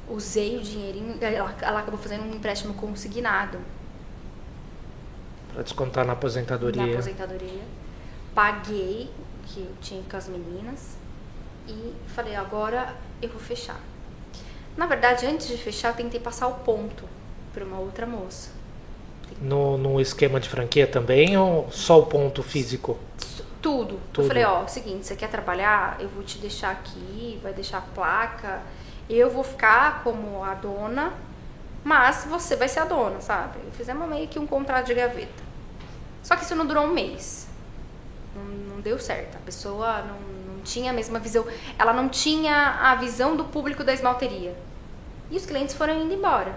usei 0.08 0.56
o 0.56 0.60
dinheirinho, 0.60 1.16
ela, 1.20 1.54
ela 1.60 1.80
acabou 1.80 1.98
fazendo 1.98 2.24
um 2.24 2.34
empréstimo 2.34 2.74
consignado. 2.74 3.58
Para 5.52 5.62
descontar 5.62 6.04
na 6.04 6.14
aposentadoria. 6.14 6.84
Na 6.84 6.92
aposentadoria. 6.92 7.62
Paguei 8.34 9.10
o 9.10 9.46
que 9.46 9.60
eu 9.60 9.74
tinha 9.80 10.02
com 10.10 10.16
as 10.16 10.28
meninas 10.28 10.96
e 11.68 11.94
falei, 12.08 12.34
agora 12.34 12.94
eu 13.20 13.28
vou 13.28 13.40
fechar. 13.40 13.80
Na 14.76 14.86
verdade, 14.86 15.26
antes 15.26 15.48
de 15.48 15.56
fechar, 15.58 15.90
eu 15.90 15.96
tentei 15.96 16.18
passar 16.18 16.48
o 16.48 16.54
ponto 16.60 17.04
para 17.52 17.64
uma 17.64 17.78
outra 17.78 18.06
moça. 18.06 18.50
No, 19.40 19.78
no 19.78 20.00
esquema 20.00 20.38
de 20.38 20.48
franquia 20.48 20.86
também 20.86 21.36
ou 21.36 21.70
só 21.70 21.98
o 21.98 22.06
ponto 22.06 22.42
físico? 22.42 22.98
Tudo. 23.60 24.00
Tudo. 24.12 24.24
Eu 24.24 24.28
falei, 24.28 24.44
ó, 24.44 24.66
seguinte, 24.66 25.06
você 25.06 25.14
quer 25.16 25.28
trabalhar? 25.28 25.96
Eu 26.00 26.08
vou 26.08 26.22
te 26.22 26.38
deixar 26.38 26.70
aqui, 26.70 27.38
vai 27.42 27.52
deixar 27.52 27.78
a 27.78 27.82
placa 27.82 28.62
eu 29.08 29.30
vou 29.30 29.44
ficar 29.44 30.02
como 30.02 30.42
a 30.44 30.54
dona, 30.54 31.12
mas 31.84 32.24
você 32.24 32.56
vai 32.56 32.68
ser 32.68 32.80
a 32.80 32.84
dona, 32.84 33.20
sabe? 33.20 33.58
Fizemos 33.72 34.08
meio 34.08 34.28
que 34.28 34.38
um 34.38 34.46
contrato 34.46 34.86
de 34.86 34.94
gaveta. 34.94 35.42
Só 36.22 36.36
que 36.36 36.44
isso 36.44 36.54
não 36.54 36.66
durou 36.66 36.84
um 36.84 36.92
mês. 36.92 37.48
Não, 38.34 38.44
não 38.74 38.80
deu 38.80 38.98
certo. 38.98 39.36
A 39.36 39.40
pessoa 39.40 40.02
não, 40.02 40.54
não 40.54 40.62
tinha 40.62 40.90
a 40.90 40.94
mesma 40.94 41.18
visão. 41.18 41.44
Ela 41.78 41.92
não 41.92 42.08
tinha 42.08 42.78
a 42.80 42.94
visão 42.94 43.36
do 43.36 43.44
público 43.44 43.82
da 43.82 43.92
esmalteria. 43.92 44.56
E 45.30 45.36
os 45.36 45.44
clientes 45.44 45.74
foram 45.74 46.00
indo 46.00 46.14
embora. 46.14 46.54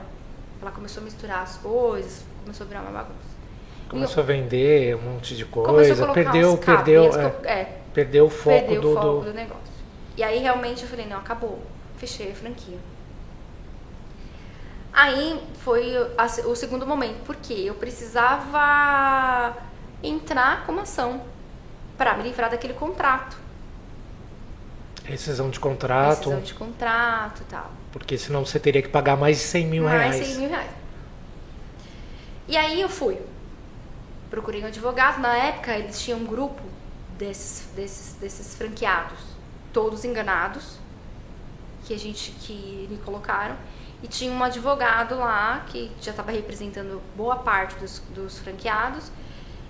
Ela 0.61 0.71
começou 0.71 1.01
a 1.01 1.03
misturar 1.03 1.41
as 1.41 1.57
coisas, 1.57 2.23
começou 2.45 2.65
a 2.65 2.67
virar 2.69 2.81
uma 2.81 2.91
bagunça. 2.91 3.35
Começou 3.89 4.23
a 4.23 4.25
vender 4.25 4.95
um 4.95 5.01
monte 5.01 5.35
de 5.35 5.45
coisa, 5.45 6.07
perdeu, 6.13 6.57
perdeu, 6.57 7.11
é, 7.43 7.51
é, 7.51 7.77
perdeu 7.93 8.25
o 8.25 8.29
foco, 8.29 8.59
perdeu 8.59 8.81
do, 8.81 8.91
o 8.91 8.93
foco 8.93 9.07
do... 9.07 9.21
do 9.25 9.33
negócio. 9.33 9.63
E 10.17 10.23
aí 10.23 10.39
realmente 10.39 10.83
eu 10.83 10.89
falei, 10.89 11.05
não, 11.05 11.17
acabou 11.17 11.61
fechei 11.97 12.31
a 12.31 12.35
franquia. 12.35 12.77
Aí 14.93 15.41
foi 15.59 15.93
o 16.45 16.55
segundo 16.55 16.87
momento, 16.87 17.17
porque 17.25 17.53
eu 17.53 17.73
precisava 17.73 19.57
entrar 20.01 20.65
com 20.65 20.71
uma 20.71 20.83
ação 20.83 21.21
para 21.97 22.15
me 22.15 22.23
livrar 22.23 22.49
daquele 22.49 22.73
contrato. 22.73 23.37
Rescisão 25.03 25.49
de 25.49 25.59
contrato. 25.59 26.29
Rescisão 26.29 26.39
de 26.39 26.53
contrato 26.53 27.41
e 27.41 27.45
tal. 27.45 27.71
Porque 27.91 28.17
senão 28.17 28.45
você 28.45 28.59
teria 28.59 28.81
que 28.81 28.87
pagar 28.87 29.17
mais 29.17 29.37
de 29.37 29.43
100 29.43 29.67
mil 29.67 29.83
mais 29.83 29.99
reais. 29.99 30.15
Mais 30.15 30.27
100 30.27 30.37
mil 30.39 30.49
reais. 30.49 30.71
E 32.47 32.55
aí 32.55 32.81
eu 32.81 32.89
fui. 32.89 33.19
Procurei 34.29 34.63
um 34.63 34.67
advogado. 34.67 35.19
Na 35.19 35.35
época 35.35 35.77
eles 35.77 35.99
tinham 36.01 36.19
um 36.19 36.25
grupo 36.25 36.61
desses, 37.17 37.67
desses, 37.75 38.13
desses 38.15 38.55
franqueados, 38.55 39.19
todos 39.71 40.03
enganados 40.03 40.77
que 41.85 41.93
a 41.93 41.99
gente 41.99 42.31
que 42.31 42.87
me 42.89 42.97
colocaram 42.97 43.55
e 44.01 44.07
tinha 44.07 44.31
um 44.31 44.43
advogado 44.43 45.17
lá 45.17 45.63
que 45.67 45.91
já 46.01 46.11
estava 46.11 46.31
representando 46.31 47.01
boa 47.15 47.37
parte 47.37 47.75
dos, 47.75 47.99
dos 48.13 48.39
franqueados 48.39 49.11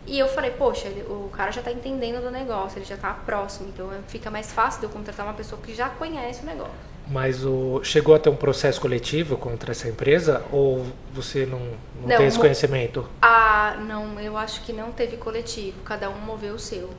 e 0.08 0.20
eu 0.20 0.28
falei, 0.28 0.52
poxa, 0.52 0.88
ele, 0.88 1.02
o 1.04 1.30
cara 1.30 1.52
já 1.52 1.62
está 1.62 1.72
entendendo 1.72 2.22
do 2.22 2.30
negócio, 2.30 2.78
ele 2.78 2.86
já 2.86 2.96
está 2.96 3.14
próximo, 3.14 3.70
então 3.70 3.90
fica 4.08 4.30
mais 4.30 4.52
fácil 4.52 4.80
de 4.80 4.86
eu 4.86 4.90
contratar 4.92 5.26
uma 5.26 5.34
pessoa 5.34 5.60
que 5.62 5.74
já 5.74 5.90
conhece 5.90 6.44
o 6.44 6.46
negócio. 6.46 6.95
Mas 7.08 7.46
o, 7.46 7.84
chegou 7.84 8.16
a 8.16 8.20
ter 8.20 8.30
um 8.30 8.36
processo 8.36 8.82
coletivo 8.82 9.38
contra 9.38 9.72
essa 9.72 9.88
empresa 9.88 10.44
ou 10.52 10.86
você 11.14 11.46
não, 11.46 11.60
não, 11.60 12.08
não 12.08 12.18
tem 12.18 12.26
esse 12.26 12.40
conhecimento? 12.40 13.08
Ah, 13.22 13.78
não, 13.88 14.20
eu 14.20 14.36
acho 14.36 14.64
que 14.64 14.74
não 14.74 14.92
teve 14.92 15.18
coletivo, 15.18 15.80
cada 15.84 16.10
um 16.10 16.18
moveu 16.20 16.56
o 16.56 16.60
seu 16.60 16.90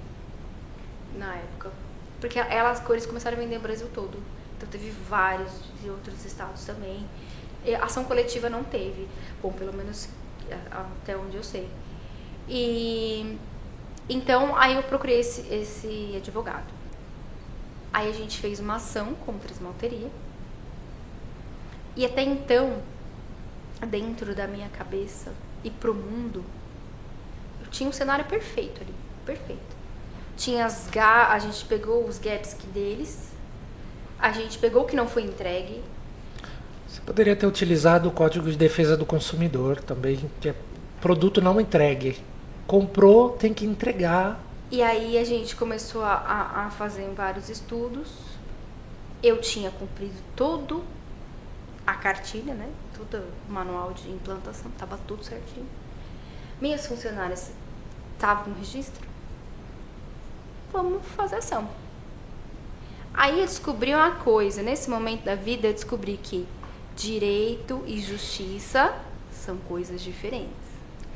na 1.16 1.34
época. 1.34 1.70
Porque 2.20 2.38
elas 2.38 2.78
cores 2.80 3.04
começaram 3.04 3.36
a 3.36 3.40
vender 3.40 3.56
no 3.56 3.62
Brasil 3.62 3.88
todo. 3.92 4.18
Então 4.56 4.68
teve 4.68 4.90
vários 5.08 5.52
de 5.82 5.90
outros 5.90 6.24
estados 6.24 6.64
também. 6.64 7.04
E 7.64 7.74
ação 7.74 8.04
coletiva 8.04 8.48
não 8.48 8.62
teve. 8.62 9.08
Bom, 9.42 9.52
pelo 9.52 9.72
menos 9.72 10.08
até 10.70 11.16
onde 11.16 11.36
eu 11.36 11.42
sei. 11.42 11.68
E 12.48 13.36
então 14.08 14.56
aí 14.56 14.76
eu 14.76 14.82
procurei 14.84 15.18
esse, 15.18 15.52
esse 15.52 16.14
advogado. 16.16 16.75
Aí 17.96 18.10
a 18.10 18.12
gente 18.12 18.38
fez 18.40 18.60
uma 18.60 18.74
ação 18.74 19.14
contra 19.24 19.48
a 19.48 19.52
esmalteria. 19.54 20.10
E 21.96 22.04
até 22.04 22.22
então, 22.22 22.76
dentro 23.88 24.34
da 24.34 24.46
minha 24.46 24.68
cabeça 24.68 25.32
e 25.64 25.70
pro 25.70 25.94
mundo, 25.94 26.44
eu 27.58 27.70
tinha 27.70 27.88
um 27.88 27.92
cenário 27.94 28.26
perfeito 28.26 28.82
ali, 28.82 28.92
perfeito. 29.24 29.74
Tinha 30.36 30.66
as 30.66 30.90
ga 30.90 31.28
a 31.28 31.38
gente 31.38 31.64
pegou 31.64 32.04
os 32.04 32.18
gaps 32.18 32.52
que 32.52 32.66
deles 32.66 33.30
a 34.18 34.30
gente 34.30 34.58
pegou 34.58 34.82
o 34.82 34.84
que 34.84 34.94
não 34.94 35.08
foi 35.08 35.22
entregue. 35.22 35.82
Você 36.86 37.00
poderia 37.00 37.34
ter 37.34 37.46
utilizado 37.46 38.10
o 38.10 38.12
Código 38.12 38.50
de 38.50 38.58
Defesa 38.58 38.94
do 38.94 39.06
Consumidor 39.06 39.80
também, 39.80 40.30
que 40.38 40.50
é 40.50 40.54
produto 41.00 41.40
não 41.40 41.58
entregue. 41.58 42.18
Comprou, 42.66 43.30
tem 43.30 43.54
que 43.54 43.64
entregar. 43.64 44.38
E 44.70 44.82
aí 44.82 45.16
a 45.16 45.24
gente 45.24 45.54
começou 45.54 46.02
a, 46.02 46.14
a, 46.14 46.66
a 46.66 46.70
fazer 46.70 47.08
vários 47.14 47.48
estudos. 47.48 48.08
Eu 49.22 49.40
tinha 49.40 49.70
cumprido 49.70 50.16
todo 50.34 50.82
a 51.86 51.94
cartilha, 51.94 52.52
né? 52.52 52.68
Todo 52.96 53.22
o 53.48 53.52
manual 53.52 53.92
de 53.92 54.10
implantação, 54.10 54.70
estava 54.70 54.98
tudo 55.06 55.24
certinho. 55.24 55.66
Minhas 56.60 56.86
funcionárias 56.86 57.52
estavam 58.14 58.52
no 58.52 58.58
registro. 58.58 59.06
Vamos 60.72 61.06
fazer 61.06 61.36
ação. 61.36 61.68
Aí 63.14 63.38
eu 63.40 63.46
descobri 63.46 63.94
uma 63.94 64.16
coisa, 64.16 64.62
nesse 64.62 64.90
momento 64.90 65.24
da 65.24 65.34
vida 65.34 65.68
eu 65.68 65.72
descobri 65.72 66.18
que 66.18 66.46
direito 66.94 67.82
e 67.86 68.00
justiça 68.00 68.94
são 69.30 69.56
coisas 69.58 70.02
diferentes. 70.02 70.50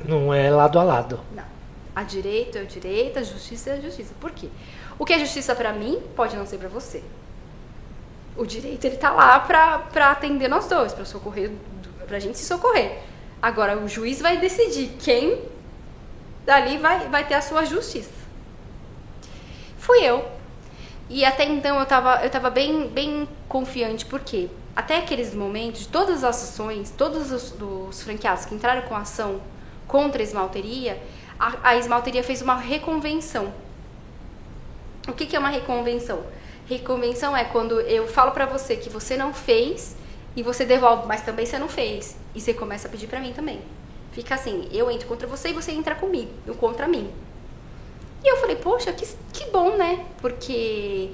Não 0.05 0.33
é 0.33 0.49
lado 0.49 0.79
a 0.79 0.83
lado. 0.83 1.19
Não. 1.35 1.60
A 1.95 2.03
direito 2.03 2.57
é 2.57 2.61
o 2.61 2.65
direito, 2.65 3.19
a 3.19 3.23
justiça 3.23 3.71
é 3.71 3.73
a 3.73 3.81
justiça. 3.81 4.13
Por 4.19 4.31
quê? 4.31 4.47
O 4.97 5.05
que 5.05 5.13
é 5.13 5.19
justiça 5.19 5.53
para 5.55 5.73
mim 5.73 6.01
pode 6.15 6.35
não 6.35 6.45
ser 6.45 6.57
para 6.57 6.69
você. 6.69 7.03
O 8.37 8.45
direito 8.45 8.85
ele 8.85 8.97
tá 8.97 9.11
lá 9.11 9.39
para 9.39 10.11
atender 10.11 10.47
nós 10.47 10.67
dois, 10.67 10.93
para 10.93 11.03
socorrer, 11.03 11.51
pra 12.07 12.19
gente 12.19 12.37
se 12.37 12.45
socorrer. 12.45 12.99
Agora 13.41 13.77
o 13.77 13.87
juiz 13.87 14.21
vai 14.21 14.37
decidir 14.37 14.95
quem 14.99 15.41
dali 16.45 16.77
vai, 16.77 17.09
vai 17.09 17.27
ter 17.27 17.33
a 17.33 17.41
sua 17.41 17.65
justiça. 17.65 18.21
Fui 19.77 19.99
eu 20.03 20.25
e 21.09 21.25
até 21.25 21.43
então 21.43 21.75
eu 21.77 21.83
estava 21.83 22.23
eu 22.23 22.29
tava 22.29 22.49
bem, 22.49 22.87
bem 22.87 23.27
confiante, 23.49 24.05
porque 24.05 24.49
até 24.75 24.97
aqueles 24.97 25.33
momentos, 25.33 25.85
todas 25.85 26.23
as 26.23 26.43
ações, 26.43 26.93
todos 26.97 27.31
os, 27.31 27.53
os 27.59 28.01
franqueados 28.01 28.45
que 28.45 28.55
entraram 28.55 28.83
com 28.83 28.95
ação 28.95 29.41
contra 29.87 30.21
a 30.21 30.23
esmalteria, 30.23 31.01
a, 31.41 31.71
a 31.71 31.75
esmalteria 31.75 32.23
fez 32.23 32.39
uma 32.39 32.55
reconvenção. 32.55 33.51
O 35.07 35.13
que, 35.13 35.25
que 35.25 35.35
é 35.35 35.39
uma 35.39 35.49
reconvenção? 35.49 36.23
Reconvenção 36.67 37.35
é 37.35 37.43
quando 37.43 37.81
eu 37.81 38.07
falo 38.07 38.31
pra 38.31 38.45
você 38.45 38.75
que 38.75 38.89
você 38.89 39.17
não 39.17 39.33
fez 39.33 39.97
e 40.35 40.43
você 40.43 40.63
devolve, 40.63 41.07
mas 41.07 41.21
também 41.21 41.47
você 41.47 41.57
não 41.57 41.67
fez. 41.67 42.15
E 42.35 42.39
você 42.39 42.53
começa 42.53 42.87
a 42.87 42.91
pedir 42.91 43.07
pra 43.07 43.19
mim 43.19 43.33
também. 43.33 43.59
Fica 44.11 44.35
assim, 44.35 44.69
eu 44.71 44.91
entro 44.91 45.07
contra 45.07 45.27
você 45.27 45.49
e 45.49 45.53
você 45.53 45.71
entra 45.71 45.95
comigo, 45.95 46.29
contra 46.59 46.87
mim. 46.87 47.09
E 48.23 48.27
eu 48.27 48.37
falei, 48.37 48.57
poxa, 48.57 48.93
que, 48.93 49.07
que 49.33 49.49
bom, 49.49 49.75
né? 49.75 50.05
Porque 50.21 51.09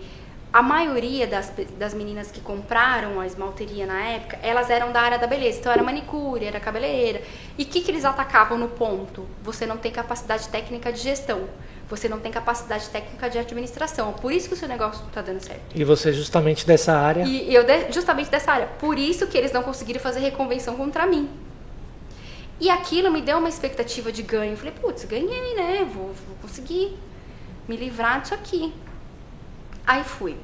a 0.52 0.62
maioria 0.62 1.28
das, 1.28 1.52
das 1.78 1.94
meninas 1.94 2.32
que 2.32 2.40
compraram 2.40 3.20
a 3.20 3.28
esmalteria 3.28 3.86
na 3.86 4.02
época, 4.02 4.40
elas 4.42 4.70
eram 4.70 4.92
da 4.92 5.02
área 5.02 5.20
da 5.20 5.28
beleza. 5.28 5.60
Então 5.60 5.72
era 5.72 5.84
manicure, 5.84 6.46
era 6.46 6.60
cabeleireira. 6.60 7.22
E 7.58 7.64
o 7.64 7.66
que, 7.66 7.82
que 7.82 7.92
eles 7.92 8.06
atacavam 8.06 8.58
no 8.58 8.70
ponto? 8.70 9.28
Você 9.44 9.66
não 9.66 9.78
tem 9.78 9.92
capacidade 9.92 10.48
técnica 10.48 10.92
de 10.92 11.00
gestão. 11.00 11.48
Você 11.90 12.10
não 12.10 12.20
tem 12.20 12.32
capacidade 12.32 12.90
técnica 12.90 13.30
de 13.30 13.38
administração. 13.38 14.14
Por 14.14 14.32
isso 14.32 14.48
que 14.48 14.54
o 14.54 14.58
seu 14.58 14.68
negócio 14.68 15.02
não 15.02 15.08
está 15.10 15.22
dando 15.22 15.42
certo. 15.42 15.62
E 15.74 15.84
você 15.84 16.12
justamente 16.12 16.66
dessa 16.66 16.98
área? 16.98 17.24
E 17.24 17.54
eu 17.54 17.64
de, 17.64 17.92
justamente 17.92 18.30
dessa 18.30 18.52
área. 18.52 18.68
Por 18.80 18.98
isso 18.98 19.28
que 19.28 19.38
eles 19.38 19.52
não 19.52 19.64
conseguiram 19.64 20.00
fazer 20.00 20.20
reconvenção 20.20 20.76
contra 20.76 21.06
mim. 21.06 21.30
E 22.60 22.70
aquilo 22.70 23.12
me 23.12 23.22
deu 23.22 23.38
uma 23.38 23.50
expectativa 23.50 24.12
de 24.12 24.24
ganho. 24.24 24.54
Eu 24.54 24.58
falei, 24.58 24.74
putz, 24.74 25.06
ganhei, 25.06 25.56
né? 25.56 25.86
Vou, 25.94 26.08
vou 26.08 26.36
conseguir 26.42 26.98
me 27.68 27.78
livrar 27.78 28.22
disso 28.22 28.34
aqui. 28.34 28.74
Aí 29.88 30.04
fui. 30.04 30.36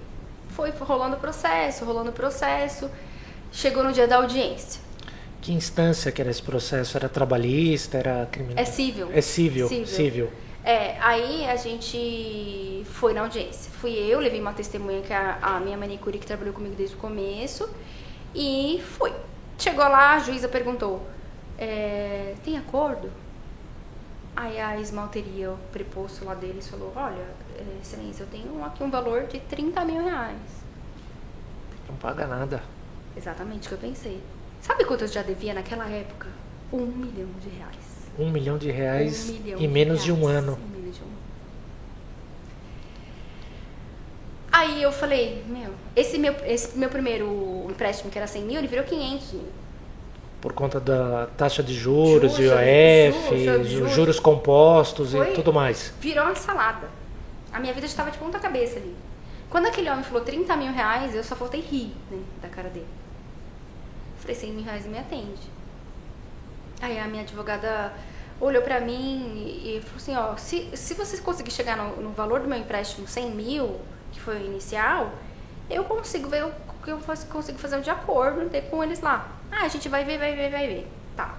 Foi 0.52 0.72
rolando 0.72 1.18
o 1.18 1.20
processo, 1.20 1.84
rolando 1.84 2.12
o 2.12 2.14
processo. 2.14 2.90
Chegou 3.52 3.84
no 3.84 3.92
dia 3.92 4.08
da 4.08 4.16
audiência. 4.16 4.82
Que 5.42 5.52
instância 5.52 6.10
que 6.10 6.22
era 6.22 6.32
esse 6.32 6.42
processo? 6.42 6.96
Era 6.96 7.10
trabalhista? 7.10 7.98
Era 7.98 8.26
criminal? 8.32 8.58
É 8.58 8.66
civil. 8.66 9.10
É 9.14 9.20
civil. 9.20 9.68
Civil. 9.68 9.86
civil. 9.88 10.30
É, 10.64 10.98
aí 11.02 11.46
a 11.46 11.58
gente 11.58 12.86
foi 12.86 13.14
na 13.14 13.22
audiência. 13.22 13.70
Fui 13.74 13.92
eu, 13.92 14.20
levei 14.20 14.40
uma 14.40 14.54
testemunha 14.54 15.02
que 15.02 15.12
é 15.12 15.18
a, 15.18 15.40
a 15.42 15.60
minha 15.60 15.78
manicure 15.78 16.18
que 16.18 16.26
trabalhou 16.26 16.54
comigo 16.54 16.76
desde 16.76 16.96
o 16.96 16.98
começo. 16.98 17.70
E 18.34 18.82
fui. 18.98 19.12
Chegou 19.58 19.84
lá, 19.84 20.14
a 20.14 20.20
juíza 20.20 20.48
perguntou: 20.48 21.06
é, 21.58 22.36
tem 22.46 22.58
acordo? 22.58 23.12
Aí 24.36 24.60
a 24.60 24.80
esmalteria, 24.80 25.52
o 25.52 25.58
preposto 25.74 26.24
lá 26.24 26.34
deles, 26.34 26.68
falou: 26.70 26.94
Olha, 26.96 27.28
excelência, 27.82 28.24
eu 28.24 28.28
tenho 28.28 28.64
aqui 28.64 28.84
um 28.84 28.90
valor 28.90 29.24
de 29.24 29.40
30 29.40 29.86
mil 29.86 30.04
reais. 30.04 30.40
Não 31.88 31.96
paga 31.96 32.26
nada. 32.28 32.64
Exatamente 33.16 33.68
o 33.68 33.70
que 33.70 33.76
eu 33.76 33.90
pensei. 33.90 34.22
Sabe 34.62 34.86
quanto 34.86 35.04
eu 35.04 35.08
já 35.08 35.22
devia 35.22 35.54
naquela 35.54 35.88
época? 35.90 36.28
Um 36.72 36.86
milhão 36.86 37.30
de 37.40 37.50
reais. 37.50 38.10
Um 38.18 38.30
milhão 38.30 38.58
de 38.58 38.72
reais 38.72 39.30
um 39.30 39.34
milhão 39.34 39.60
em 39.60 39.68
menos 39.68 40.00
de, 40.00 40.06
de 40.06 40.12
um 40.12 40.28
ano. 40.28 40.56
De 40.56 41.02
um 41.02 41.14
Aí 44.52 44.84
eu 44.84 44.92
falei, 44.92 45.44
meu, 45.48 45.74
esse 45.96 46.18
meu, 46.18 46.34
esse 46.46 46.78
meu 46.78 46.90
primeiro 46.90 47.68
empréstimo, 47.70 48.12
que 48.12 48.18
era 48.18 48.28
100 48.28 48.44
mil, 48.44 48.58
ele 48.60 48.68
virou 48.68 48.86
500 48.86 49.34
mil 49.34 49.64
por 50.44 50.52
conta 50.52 50.78
da 50.78 51.28
taxa 51.38 51.64
de 51.64 51.74
juros, 51.74 52.34
juros 52.34 52.38
IOF, 52.38 53.46
juros, 53.46 53.68
juros, 53.70 53.92
juros 53.94 54.20
compostos 54.20 55.12
Foi, 55.14 55.30
e 55.30 55.34
tudo 55.34 55.54
mais. 55.54 55.94
Virou 56.02 56.26
uma 56.26 56.36
salada. 56.36 56.90
A 57.54 57.60
minha 57.60 57.74
vida 57.74 57.86
estava 57.86 58.10
de 58.10 58.18
ponta 58.18 58.40
cabeça 58.40 58.80
ali. 58.80 58.96
Quando 59.50 59.68
aquele 59.68 59.90
homem 59.90 60.04
falou 60.04 60.24
30 60.24 60.56
mil 60.58 60.74
reais, 60.74 61.14
eu 61.14 61.24
só 61.24 61.36
faltei 61.36 61.62
rir 61.62 61.94
né, 62.10 62.20
da 62.42 62.50
cara 62.50 62.70
dele. 62.70 62.88
Falei, 64.18 64.36
100 64.36 64.52
mil 64.52 64.64
reais 64.64 64.86
me 64.88 64.98
atende. 64.98 65.52
Aí 66.82 66.98
a 67.00 67.08
minha 67.08 67.22
advogada 67.22 67.94
olhou 68.42 68.64
pra 68.64 68.80
mim 68.80 69.62
e, 69.64 69.80
falou 69.82 69.98
assim, 69.98 70.16
ó, 70.16 70.36
se, 70.36 70.76
se 70.76 70.96
você 70.96 71.18
conseguir 71.20 71.52
chegar 71.52 71.78
no, 71.78 72.02
no 72.02 72.10
valor 72.10 72.40
do 72.40 72.48
meu 72.48 72.58
empréstimo 72.58 73.08
100 73.08 73.32
mil, 73.32 73.80
que 74.12 74.20
foi 74.20 74.38
o 74.38 74.46
inicial, 74.46 75.12
eu 75.70 75.84
consigo 75.84 76.28
ver 76.28 76.46
o 76.46 76.52
que 76.84 76.92
eu 76.92 76.98
consigo 76.98 77.58
fazer 77.58 77.80
de 77.82 77.90
acordo 77.90 78.50
com 78.70 78.84
eles 78.84 79.00
lá. 79.00 79.28
Ah, 79.52 79.64
a 79.64 79.68
gente 79.68 79.88
vai 79.88 80.04
ver, 80.04 80.18
vai 80.18 80.36
ver, 80.36 80.50
vai 80.50 80.68
ver. 80.68 80.88
Tá. 81.16 81.36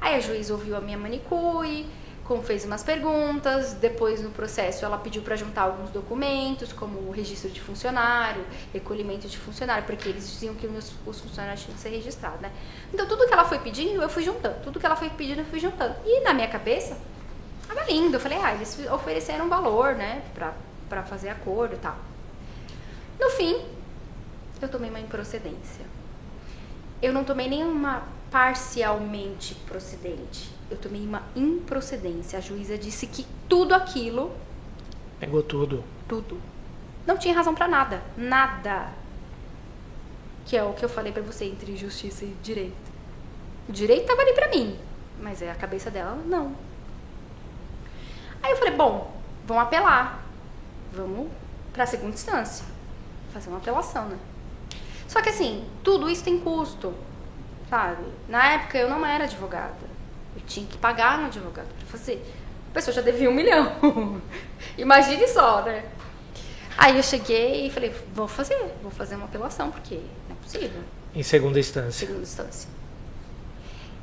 Aí 0.00 0.16
a 0.16 0.20
juiz 0.20 0.50
ouviu 0.50 0.76
a 0.76 0.80
minha 0.80 0.98
manicure, 0.98 1.86
como 2.24 2.42
fez 2.42 2.64
umas 2.64 2.82
perguntas, 2.82 3.74
depois 3.74 4.22
no 4.22 4.30
processo 4.30 4.84
ela 4.84 4.98
pediu 4.98 5.22
para 5.22 5.36
juntar 5.36 5.62
alguns 5.62 5.90
documentos, 5.90 6.72
como 6.72 6.98
o 7.08 7.10
registro 7.10 7.50
de 7.50 7.60
funcionário, 7.60 8.44
recolhimento 8.72 9.28
de 9.28 9.36
funcionário, 9.36 9.84
porque 9.84 10.08
eles 10.08 10.30
diziam 10.30 10.54
que 10.54 10.66
os, 10.66 10.92
os 11.06 11.20
funcionários 11.20 11.62
tinham 11.62 11.74
que 11.74 11.80
ser 11.80 11.90
registrados, 11.90 12.40
né? 12.40 12.52
Então 12.92 13.06
tudo 13.06 13.26
que 13.26 13.32
ela 13.32 13.44
foi 13.44 13.58
pedindo, 13.58 14.00
eu 14.00 14.08
fui 14.08 14.22
juntando. 14.22 14.56
Tudo 14.62 14.78
que 14.78 14.86
ela 14.86 14.96
foi 14.96 15.10
pedindo, 15.10 15.40
eu 15.40 15.46
fui 15.46 15.58
juntando. 15.60 15.96
E 16.04 16.20
na 16.20 16.32
minha 16.32 16.48
cabeça, 16.48 16.96
tava 17.66 17.84
lindo. 17.84 18.16
Eu 18.16 18.20
falei, 18.20 18.38
ah, 18.38 18.54
eles 18.54 18.78
ofereceram 18.90 19.46
um 19.46 19.48
valor, 19.48 19.94
né, 19.94 20.22
pra, 20.34 20.52
pra 20.88 21.02
fazer 21.02 21.28
acordo 21.28 21.74
e 21.74 21.78
tal. 21.78 21.96
No 23.20 23.30
fim, 23.30 23.60
eu 24.60 24.68
tomei 24.68 24.90
uma 24.90 25.00
improcedência 25.00 25.92
eu 27.02 27.12
não 27.12 27.24
tomei 27.24 27.48
nenhuma 27.48 28.04
parcialmente 28.32 29.54
procedente. 29.66 30.50
Eu 30.70 30.78
tomei 30.78 31.06
uma 31.06 31.22
improcedência. 31.36 32.38
A 32.38 32.42
juíza 32.42 32.78
disse 32.78 33.06
que 33.06 33.26
tudo 33.46 33.74
aquilo. 33.74 34.34
Pegou 35.20 35.42
tudo. 35.42 35.84
Tudo. 36.08 36.40
Não 37.06 37.18
tinha 37.18 37.34
razão 37.34 37.54
para 37.54 37.68
nada. 37.68 38.02
Nada. 38.16 38.88
Que 40.46 40.56
é 40.56 40.64
o 40.64 40.72
que 40.72 40.82
eu 40.82 40.88
falei 40.88 41.12
para 41.12 41.22
você 41.22 41.44
entre 41.44 41.76
justiça 41.76 42.24
e 42.24 42.34
direito. 42.42 42.90
O 43.68 43.72
direito 43.72 44.06
tava 44.06 44.22
ali 44.22 44.32
pra 44.32 44.48
mim. 44.48 44.78
Mas 45.20 45.42
é 45.42 45.50
a 45.50 45.54
cabeça 45.54 45.90
dela, 45.90 46.16
não. 46.26 46.56
Aí 48.42 48.50
eu 48.50 48.56
falei, 48.56 48.74
bom, 48.74 49.14
vamos 49.46 49.62
apelar. 49.62 50.24
Vamos 50.90 51.28
pra 51.72 51.86
segunda 51.86 52.14
instância. 52.14 52.64
Fazer 53.32 53.50
uma 53.50 53.58
apelação, 53.58 54.08
né? 54.08 54.18
Só 55.06 55.20
que 55.20 55.28
assim, 55.28 55.64
tudo 55.84 56.08
isso 56.08 56.24
tem 56.24 56.40
custo, 56.40 56.94
sabe? 57.72 58.04
Na 58.28 58.52
época 58.52 58.76
eu 58.76 58.90
não 58.90 59.04
era 59.06 59.24
advogada. 59.24 59.72
Eu 60.36 60.42
tinha 60.46 60.66
que 60.66 60.76
pagar 60.76 61.16
no 61.16 61.28
advogado 61.28 61.68
para 61.78 61.86
fazer. 61.86 62.22
A 62.70 62.74
pessoa 62.74 62.94
já 62.94 63.00
devia 63.00 63.30
um 63.30 63.32
milhão. 63.32 64.20
Imagine 64.76 65.26
só, 65.26 65.62
né? 65.62 65.82
Aí 66.76 66.98
eu 66.98 67.02
cheguei 67.02 67.66
e 67.66 67.70
falei, 67.70 67.94
vou 68.14 68.28
fazer, 68.28 68.58
vou 68.82 68.90
fazer 68.90 69.14
uma 69.14 69.24
apelação, 69.24 69.70
porque 69.70 69.94
não 70.28 70.36
é 70.36 70.42
possível. 70.42 70.82
Em 71.14 71.22
segunda 71.22 71.58
instância. 71.58 72.06
Segunda 72.06 72.24
instância. 72.24 72.68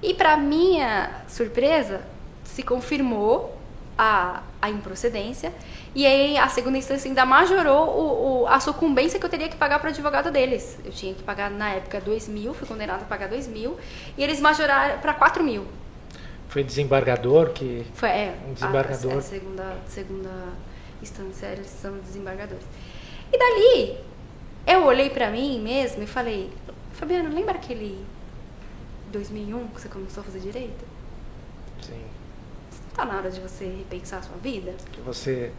E 0.01 0.15
para 0.15 0.35
minha 0.35 1.23
surpresa, 1.27 2.01
se 2.43 2.63
confirmou 2.63 3.55
a, 3.95 4.41
a 4.61 4.69
improcedência. 4.69 5.53
E 5.95 6.05
aí 6.05 6.37
a 6.37 6.47
segunda 6.47 6.77
instância 6.77 7.07
ainda 7.07 7.25
majorou 7.25 7.87
o, 7.87 8.41
o, 8.41 8.47
a 8.47 8.59
sucumbência 8.59 9.19
que 9.19 9.25
eu 9.25 9.29
teria 9.29 9.49
que 9.49 9.55
pagar 9.55 9.79
para 9.79 9.87
o 9.87 9.89
advogado 9.89 10.31
deles. 10.31 10.77
Eu 10.83 10.91
tinha 10.91 11.13
que 11.13 11.23
pagar 11.23 11.49
na 11.49 11.71
época 11.71 11.99
2 12.01 12.27
mil, 12.27 12.53
fui 12.53 12.67
condenado 12.67 13.01
a 13.01 13.05
pagar 13.05 13.29
2 13.29 13.47
mil, 13.47 13.77
e 14.17 14.23
eles 14.23 14.39
majoraram 14.39 14.99
para 14.99 15.13
4 15.13 15.43
mil. 15.43 15.65
Foi 16.49 16.63
desembargador 16.63 17.51
que. 17.51 17.85
Foi, 17.93 18.09
é. 18.09 18.35
Um 18.47 18.53
desembargador. 18.53 19.13
A, 19.13 19.17
a 19.17 19.21
segunda, 19.21 19.77
segunda 19.87 20.29
instância, 21.01 21.45
eles 21.47 21.67
são 21.67 21.97
desembargadores. 21.99 22.65
E 23.31 23.37
dali, 23.37 23.97
eu 24.65 24.83
olhei 24.85 25.09
para 25.09 25.29
mim 25.29 25.61
mesmo 25.61 26.03
e 26.03 26.07
falei: 26.07 26.51
Fabiano, 26.93 27.33
lembra 27.33 27.53
aquele 27.53 28.03
2001 29.11 29.67
que 29.67 29.81
você 29.81 29.89
começou 29.89 30.21
a 30.21 30.23
fazer 30.23 30.39
direito? 30.39 30.83
Sim. 31.81 32.03
Tá 32.99 33.05
na 33.05 33.15
hora 33.15 33.31
de 33.31 33.39
você 33.39 33.63
repensar 33.63 34.17
a 34.17 34.21
sua 34.23 34.35
vida? 34.43 34.73
Que 34.91 34.99
você 34.99 35.53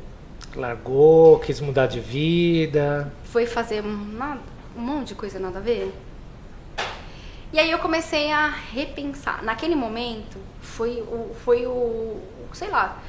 largou, 0.55 1.39
quis 1.39 1.59
mudar 1.59 1.87
de 1.87 1.99
vida. 1.99 3.11
Foi 3.25 3.47
fazer 3.47 3.81
uma, 3.83 4.39
um 4.77 4.81
monte 4.83 5.09
de 5.09 5.15
coisa 5.15 5.39
nada 5.39 5.59
a 5.59 5.63
ver. 5.63 5.91
E 7.51 7.59
aí 7.59 7.71
eu 7.71 7.79
comecei 7.79 8.31
a 8.31 8.47
repensar. 8.47 9.43
Naquele 9.43 9.75
momento 9.75 10.37
foi 10.61 11.01
o, 11.01 11.35
foi 11.43 11.67
o 11.67 12.21
sei 12.53 12.69
lá, 12.69 13.03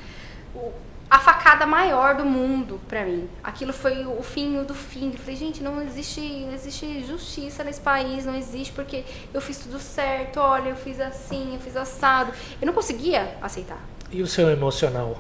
o, 0.56 0.72
a 1.10 1.20
facada 1.20 1.66
maior 1.66 2.16
do 2.16 2.24
mundo 2.24 2.80
para 2.88 3.04
mim. 3.04 3.28
Aquilo 3.44 3.74
foi 3.74 4.06
o 4.06 4.24
fim 4.24 4.64
do 4.64 4.74
fim. 4.74 5.12
Eu 5.12 5.18
falei, 5.18 5.36
gente, 5.36 5.62
não 5.62 5.82
existe, 5.82 6.22
não 6.22 6.54
existe 6.54 7.04
justiça 7.04 7.66
nesse 7.66 7.82
país, 7.82 8.26
não 8.26 8.38
existe 8.38 8.72
porque 8.72 9.04
eu 9.34 9.42
fiz 9.42 9.58
tudo 9.58 9.78
certo, 9.78 10.40
olha, 10.40 10.70
eu 10.70 10.78
fiz 10.78 11.02
assim, 11.02 11.56
eu 11.56 11.60
fiz 11.60 11.76
assado. 11.76 12.32
Eu 12.62 12.66
não 12.66 12.74
conseguia 12.74 13.36
aceitar. 13.42 13.92
E 14.12 14.22
o 14.22 14.28
seu 14.28 14.49
emocional? 14.49 15.18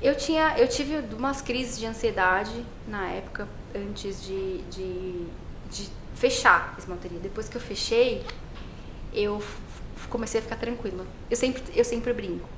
Eu 0.00 0.14
tinha, 0.14 0.56
eu 0.58 0.68
tive 0.68 0.98
umas 1.14 1.42
crises 1.42 1.78
de 1.78 1.86
ansiedade 1.86 2.64
na 2.86 3.10
época 3.10 3.48
antes 3.74 4.22
de, 4.22 4.58
de, 4.64 5.26
de 5.70 5.88
fechar 6.14 6.74
a 6.76 6.78
esmalteria. 6.78 7.18
Depois 7.18 7.48
que 7.48 7.56
eu 7.56 7.60
fechei, 7.60 8.24
eu 9.12 9.42
comecei 10.08 10.38
a 10.38 10.42
ficar 10.42 10.56
tranquila. 10.56 11.04
Eu 11.28 11.36
sempre, 11.36 11.62
eu 11.74 11.84
sempre 11.84 12.12
brinco. 12.12 12.48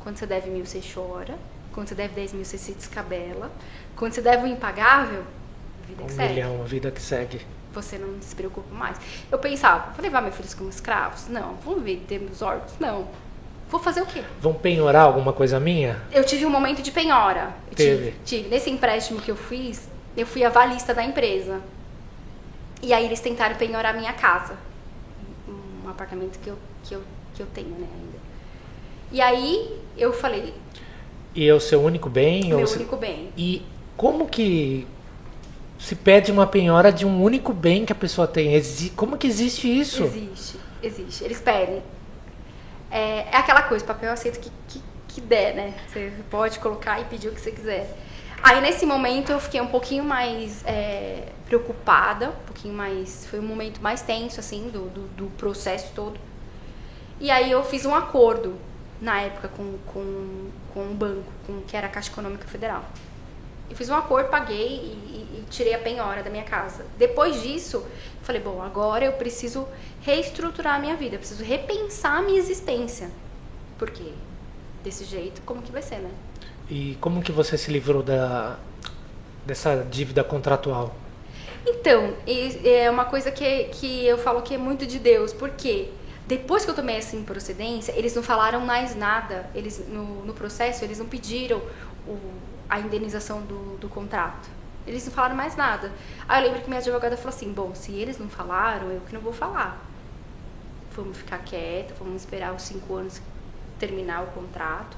Quando 0.00 0.18
você 0.18 0.26
deve 0.26 0.50
mil, 0.50 0.64
você 0.64 0.80
chora. 0.80 1.36
Quando 1.72 1.88
você 1.88 1.94
deve 1.96 2.14
dez 2.14 2.32
mil, 2.32 2.44
você 2.44 2.58
se 2.58 2.72
descabela. 2.72 3.50
Quando 3.96 4.12
você 4.12 4.22
deve 4.22 4.44
o 4.44 4.46
impagável, 4.46 5.24
vida 5.88 6.04
um 6.04 6.06
que 6.06 6.12
segue. 6.12 6.32
Um 6.32 6.34
milhão, 6.34 6.62
a 6.62 6.64
vida 6.64 6.90
que 6.92 7.02
segue. 7.02 7.40
Você 7.72 7.98
não 7.98 8.20
se 8.20 8.36
preocupa 8.36 8.72
mais. 8.72 8.98
Eu 9.32 9.38
pensava, 9.38 9.92
vou 9.92 10.02
levar 10.02 10.20
meus 10.20 10.36
filhos 10.36 10.54
como 10.54 10.70
escravos? 10.70 11.26
Não. 11.28 11.54
Vamos 11.64 11.82
ver 11.82 12.04
termos 12.06 12.40
órgãos? 12.40 12.72
Não 12.78 13.08
vou 13.70 13.80
fazer 13.80 14.02
o 14.02 14.06
quê? 14.06 14.22
Vão 14.40 14.52
penhorar 14.52 15.02
alguma 15.04 15.32
coisa 15.32 15.58
minha? 15.60 16.00
Eu 16.12 16.24
tive 16.24 16.44
um 16.44 16.50
momento 16.50 16.82
de 16.82 16.90
penhora. 16.90 17.54
Teve. 17.74 17.96
Tive, 18.10 18.16
tive. 18.24 18.48
Nesse 18.48 18.68
empréstimo 18.70 19.20
que 19.20 19.30
eu 19.30 19.36
fiz, 19.36 19.88
eu 20.16 20.26
fui 20.26 20.44
avalista 20.44 20.92
da 20.92 21.02
empresa. 21.04 21.60
E 22.82 22.92
aí 22.92 23.04
eles 23.04 23.20
tentaram 23.20 23.56
penhorar 23.56 23.94
a 23.94 23.98
minha 23.98 24.12
casa. 24.12 24.56
Um 25.48 25.88
apartamento 25.88 26.38
que 26.38 26.48
eu, 26.50 26.58
que 26.84 26.94
eu, 26.94 27.02
que 27.34 27.42
eu 27.42 27.46
tenho, 27.54 27.68
né, 27.70 27.86
ainda. 27.94 28.18
E 29.12 29.20
aí 29.20 29.76
eu 29.96 30.12
falei, 30.12 30.54
E 31.34 31.46
é 31.46 31.54
o 31.54 31.60
seu 31.60 31.80
único 31.82 32.08
bem? 32.08 32.48
meu 32.48 32.60
ou 32.60 32.66
se- 32.66 32.76
único 32.76 32.96
bem. 32.96 33.30
E 33.36 33.62
como 33.96 34.26
que 34.28 34.86
se 35.78 35.94
pede 35.94 36.30
uma 36.32 36.46
penhora 36.46 36.92
de 36.92 37.04
um 37.06 37.22
único 37.22 37.52
bem 37.52 37.84
que 37.84 37.92
a 37.92 37.96
pessoa 37.96 38.26
tem? 38.26 38.60
Como 38.96 39.16
que 39.16 39.26
existe 39.26 39.66
isso? 39.68 40.04
Existe, 40.04 40.58
existe. 40.82 41.24
Eles 41.24 41.40
pedem. 41.40 41.82
É, 42.90 43.26
é 43.30 43.36
aquela 43.36 43.62
coisa, 43.62 43.84
papel 43.84 44.12
aceito 44.12 44.40
que, 44.40 44.50
que, 44.68 44.82
que 45.08 45.20
der, 45.20 45.54
né? 45.54 45.74
Você 45.86 46.12
pode 46.30 46.58
colocar 46.58 47.00
e 47.00 47.04
pedir 47.04 47.28
o 47.28 47.32
que 47.32 47.40
você 47.40 47.52
quiser. 47.52 47.96
Aí 48.42 48.60
nesse 48.60 48.86
momento 48.86 49.30
eu 49.30 49.38
fiquei 49.38 49.60
um 49.60 49.66
pouquinho 49.66 50.02
mais 50.02 50.64
é, 50.64 51.28
preocupada, 51.46 52.30
um 52.30 52.46
pouquinho 52.46 52.74
mais. 52.74 53.26
Foi 53.26 53.38
um 53.38 53.42
momento 53.42 53.80
mais 53.80 54.00
tenso, 54.02 54.40
assim, 54.40 54.70
do, 54.70 54.88
do, 54.88 55.02
do 55.08 55.26
processo 55.36 55.92
todo. 55.94 56.18
E 57.20 57.30
aí 57.30 57.50
eu 57.50 57.62
fiz 57.62 57.84
um 57.84 57.94
acordo 57.94 58.56
na 59.00 59.20
época 59.20 59.48
com, 59.48 59.76
com, 59.86 60.50
com 60.72 60.80
um 60.82 60.94
banco, 60.94 61.30
com, 61.46 61.60
que 61.62 61.76
era 61.76 61.86
a 61.86 61.90
Caixa 61.90 62.10
Econômica 62.10 62.46
Federal. 62.48 62.84
Eu 63.70 63.76
fiz 63.76 63.88
um 63.88 63.94
acordo, 63.94 64.28
paguei 64.28 64.66
e, 64.66 65.38
e- 65.38 65.44
tirei 65.50 65.74
a 65.74 65.78
penhora 65.78 66.22
da 66.22 66.30
minha 66.30 66.44
casa. 66.44 66.84
Depois 66.98 67.42
disso, 67.42 67.84
falei, 68.22 68.40
bom, 68.40 68.62
agora 68.62 69.04
eu 69.04 69.12
preciso 69.12 69.66
reestruturar 70.02 70.76
a 70.76 70.78
minha 70.78 70.94
vida, 70.96 71.16
eu 71.16 71.18
preciso 71.18 71.42
repensar 71.42 72.18
a 72.18 72.22
minha 72.22 72.38
existência. 72.38 73.10
Porque 73.78 74.12
desse 74.84 75.04
jeito, 75.04 75.40
como 75.42 75.62
que 75.62 75.72
vai 75.72 75.82
ser, 75.82 75.98
né? 75.98 76.10
E 76.68 76.96
como 77.00 77.22
que 77.22 77.32
você 77.32 77.56
se 77.58 77.70
livrou 77.72 78.02
da 78.02 78.58
dessa 79.44 79.84
dívida 79.90 80.22
contratual? 80.22 80.94
Então, 81.66 82.14
é 82.64 82.88
uma 82.90 83.04
coisa 83.06 83.30
que, 83.30 83.64
que 83.64 84.06
eu 84.06 84.16
falo 84.18 84.42
que 84.42 84.54
é 84.54 84.58
muito 84.58 84.86
de 84.86 84.98
Deus, 84.98 85.32
porque 85.32 85.88
depois 86.26 86.64
que 86.64 86.70
eu 86.70 86.74
tomei 86.74 86.96
essa 86.96 87.16
improcedência, 87.16 87.92
eles 87.96 88.14
não 88.14 88.22
falaram 88.22 88.60
mais 88.60 88.94
nada. 88.94 89.48
Eles, 89.54 89.82
no, 89.88 90.24
no 90.24 90.32
processo, 90.34 90.84
eles 90.84 90.98
não 90.98 91.06
pediram 91.06 91.60
o- 92.06 92.18
a 92.70 92.78
indenização 92.78 93.42
do, 93.42 93.76
do 93.78 93.88
contrato. 93.88 94.48
Eles 94.86 95.04
não 95.04 95.12
falaram 95.12 95.34
mais 95.34 95.56
nada. 95.56 95.92
Aí 96.28 96.40
eu 96.40 96.46
lembro 96.46 96.62
que 96.62 96.68
minha 96.68 96.80
advogada 96.80 97.16
falou 97.16 97.34
assim: 97.34 97.52
bom, 97.52 97.74
se 97.74 97.92
eles 97.92 98.18
não 98.18 98.28
falaram, 98.28 98.90
eu 98.90 99.00
que 99.00 99.12
não 99.12 99.20
vou 99.20 99.32
falar. 99.32 99.84
Vamos 100.94 101.18
ficar 101.18 101.38
quieta, 101.38 101.94
vamos 101.98 102.22
esperar 102.22 102.54
os 102.54 102.62
cinco 102.62 102.94
anos 102.94 103.20
terminar 103.78 104.22
o 104.22 104.26
contrato. 104.28 104.96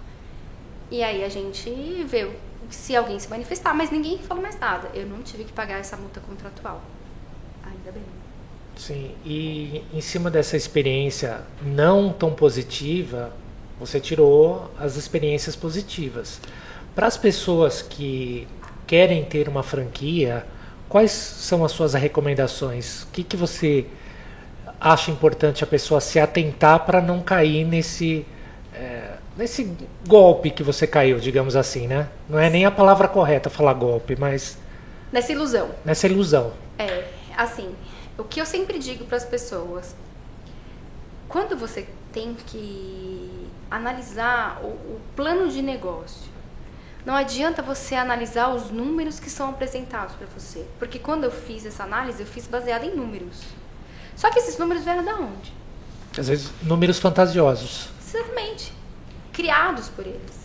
E 0.90 1.02
aí 1.02 1.24
a 1.24 1.28
gente 1.28 1.70
vê 2.04 2.30
se 2.70 2.94
alguém 2.94 3.18
se 3.18 3.28
manifestar, 3.28 3.74
mas 3.74 3.90
ninguém 3.90 4.18
falou 4.18 4.42
mais 4.42 4.58
nada. 4.58 4.90
Eu 4.94 5.06
não 5.06 5.22
tive 5.22 5.44
que 5.44 5.52
pagar 5.52 5.78
essa 5.78 5.96
multa 5.96 6.20
contratual. 6.20 6.82
Ainda 7.64 7.92
bem. 7.92 8.02
Sim, 8.76 9.14
e 9.24 9.84
em 9.92 10.00
cima 10.00 10.30
dessa 10.30 10.56
experiência 10.56 11.42
não 11.62 12.12
tão 12.12 12.34
positiva, 12.34 13.32
você 13.78 14.00
tirou 14.00 14.70
as 14.78 14.96
experiências 14.96 15.54
positivas. 15.54 16.40
Para 16.95 17.07
as 17.07 17.16
pessoas 17.16 17.82
que 17.82 18.47
querem 18.86 19.24
ter 19.24 19.49
uma 19.49 19.62
franquia, 19.62 20.45
quais 20.88 21.11
são 21.11 21.64
as 21.64 21.72
suas 21.72 21.95
recomendações? 21.95 23.05
O 23.05 23.07
que, 23.09 23.24
que 23.24 23.36
você 23.36 23.86
acha 24.80 25.11
importante 25.11 25.64
a 25.64 25.66
pessoa 25.66 26.01
se 26.01 26.18
atentar 26.18 26.84
para 26.84 27.01
não 27.01 27.20
cair 27.22 27.64
nesse, 27.64 28.26
é, 28.74 29.12
nesse 29.36 29.74
golpe 30.07 30.51
que 30.51 30.62
você 30.62 30.86
caiu, 30.86 31.18
digamos 31.18 31.57
assim, 31.57 31.86
né? 31.86 32.09
Não 32.28 32.38
é 32.38 32.51
nem 32.51 32.66
a 32.66 32.70
palavra 32.70 33.09
correta 33.09 33.49
falar 33.49 33.74
golpe, 33.74 34.16
mas 34.18 34.59
Nessa 35.12 35.32
ilusão. 35.32 35.70
nessa 35.84 36.07
ilusão. 36.07 36.53
É, 36.78 37.05
assim, 37.36 37.74
o 38.18 38.24
que 38.24 38.40
eu 38.40 38.47
sempre 38.47 38.78
digo 38.78 39.05
para 39.05 39.16
as 39.16 39.24
pessoas, 39.24 39.95
quando 41.28 41.57
você 41.57 41.86
tem 42.12 42.34
que 42.34 43.49
analisar 43.70 44.61
o, 44.62 44.66
o 44.66 45.01
plano 45.14 45.49
de 45.49 45.62
negócio, 45.62 46.32
não 47.05 47.14
adianta 47.14 47.62
você 47.62 47.94
analisar 47.94 48.48
os 48.48 48.70
números 48.70 49.18
que 49.18 49.28
são 49.28 49.50
apresentados 49.50 50.14
para 50.14 50.26
você, 50.26 50.64
porque 50.78 50.98
quando 50.98 51.24
eu 51.24 51.30
fiz 51.30 51.66
essa 51.66 51.82
análise, 51.82 52.20
eu 52.20 52.26
fiz 52.26 52.46
baseada 52.46 52.86
em 52.86 52.94
números. 52.94 53.42
Só 54.14 54.30
que 54.30 54.38
esses 54.38 54.57
números 54.57 54.84
vieram 54.84 55.05
da 55.05 55.16
onde? 55.16 55.53
Às 56.16 56.28
vezes, 56.28 56.53
números 56.62 56.98
fantasiosos. 56.98 57.88
Exatamente. 58.07 58.72
Criados 59.32 59.88
por 59.88 60.07
eles. 60.07 60.42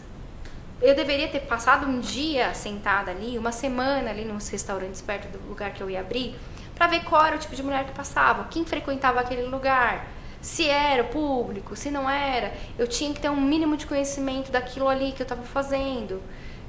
Eu 0.82 0.96
deveria 0.96 1.28
ter 1.28 1.42
passado 1.42 1.86
um 1.86 2.00
dia 2.00 2.54
sentada 2.54 3.12
ali, 3.12 3.38
uma 3.38 3.52
semana 3.52 4.10
ali 4.10 4.24
nos 4.24 4.48
restaurantes 4.48 5.02
perto 5.02 5.28
do 5.28 5.48
lugar 5.50 5.74
que 5.74 5.82
eu 5.82 5.90
ia 5.90 6.00
abrir, 6.00 6.36
para 6.74 6.88
ver 6.88 7.04
qual 7.04 7.26
era 7.26 7.36
o 7.36 7.40
tipo 7.40 7.56
de 7.56 7.64
mulher 7.64 7.86
que 7.86 7.92
passava, 7.94 8.46
quem 8.46 8.64
frequentava 8.64 9.20
aquele 9.20 9.44
lugar, 9.44 10.08
se 10.42 10.68
era 10.68 11.04
público, 11.04 11.76
se 11.76 11.90
não 11.90 12.10
era. 12.10 12.54
Eu 12.78 12.88
tinha 12.88 13.14
que 13.14 13.20
ter 13.20 13.30
um 13.30 13.42
mínimo 13.42 13.76
de 13.78 13.86
conhecimento 13.86 14.52
daquilo 14.52 14.88
ali 14.88 15.12
que 15.12 15.22
eu 15.22 15.26
estava 15.26 15.44
fazendo, 15.44 16.22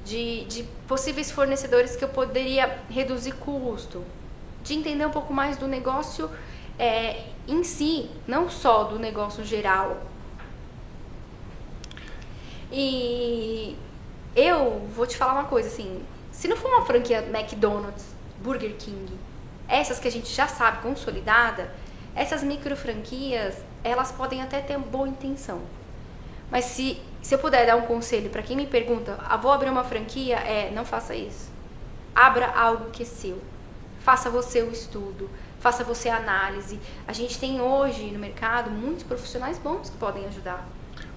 de, 0.05 0.45
de 0.45 0.63
possíveis 0.87 1.31
fornecedores 1.31 1.97
que 1.97 2.05
eu 2.05 2.09
poderia 2.09 2.79
reduzir 2.91 3.33
custo, 3.33 4.05
de 4.63 4.75
entender 4.75 5.07
um 5.07 5.11
pouco 5.11 5.33
mais 5.33 5.57
do 5.57 5.67
negócio 5.67 6.31
é, 6.79 7.25
em 7.47 7.63
si, 7.65 8.11
não 8.27 8.49
só 8.49 8.85
do 8.85 8.99
negócio 8.99 9.45
geral. 9.45 9.99
E 12.71 13.77
eu 14.37 14.87
vou 14.95 15.07
te 15.07 15.17
falar 15.17 15.33
uma 15.33 15.45
coisa 15.45 15.69
assim, 15.69 16.03
se 16.31 16.47
não 16.47 16.57
for 16.57 16.69
uma 16.69 16.85
franquia 16.85 17.19
McDonald's, 17.19 18.07
Burger 18.43 18.75
King, 18.79 19.19
essas 19.67 19.99
que 19.99 20.07
a 20.09 20.11
gente 20.11 20.33
já 20.33 20.47
sabe 20.47 20.83
consolidada, 20.83 21.73
essas 22.15 22.43
micro 22.43 22.77
franquias, 22.77 23.57
elas 23.85 24.11
podem 24.13 24.43
até 24.43 24.61
ter 24.61 24.79
boa 24.79 25.09
intenção. 25.09 25.61
Mas 26.51 26.65
se, 26.65 27.01
se 27.23 27.35
eu 27.35 27.39
puder 27.39 27.67
dar 27.67 27.77
um 27.77 27.83
conselho 27.83 28.31
para 28.31 28.43
quem 28.43 28.57
me 28.57 28.67
pergunta, 28.67 29.19
ah, 29.29 29.37
vou 29.37 29.53
abrir 29.53 29.69
uma 29.71 29.85
franquia, 29.85 30.37
é 30.37 30.71
não 30.75 30.85
faça 30.85 31.15
isso. 31.15 31.51
Abra 32.15 32.47
algo 32.57 32.91
que 32.91 33.03
é 33.03 33.07
seu. 33.07 33.39
Faça 34.01 34.31
você 34.31 34.63
o 34.63 34.71
estudo, 34.71 35.29
faça 35.61 35.85
você 35.85 36.09
a 36.09 36.17
análise. 36.17 36.81
A 37.07 37.13
gente 37.13 37.39
tem 37.39 37.61
hoje 37.61 38.05
no 38.11 38.19
mercado 38.19 38.71
muitos 38.71 39.03
profissionais 39.05 39.59
bons 39.59 39.91
que 39.91 39.97
podem 39.99 40.25
ajudar. 40.27 40.67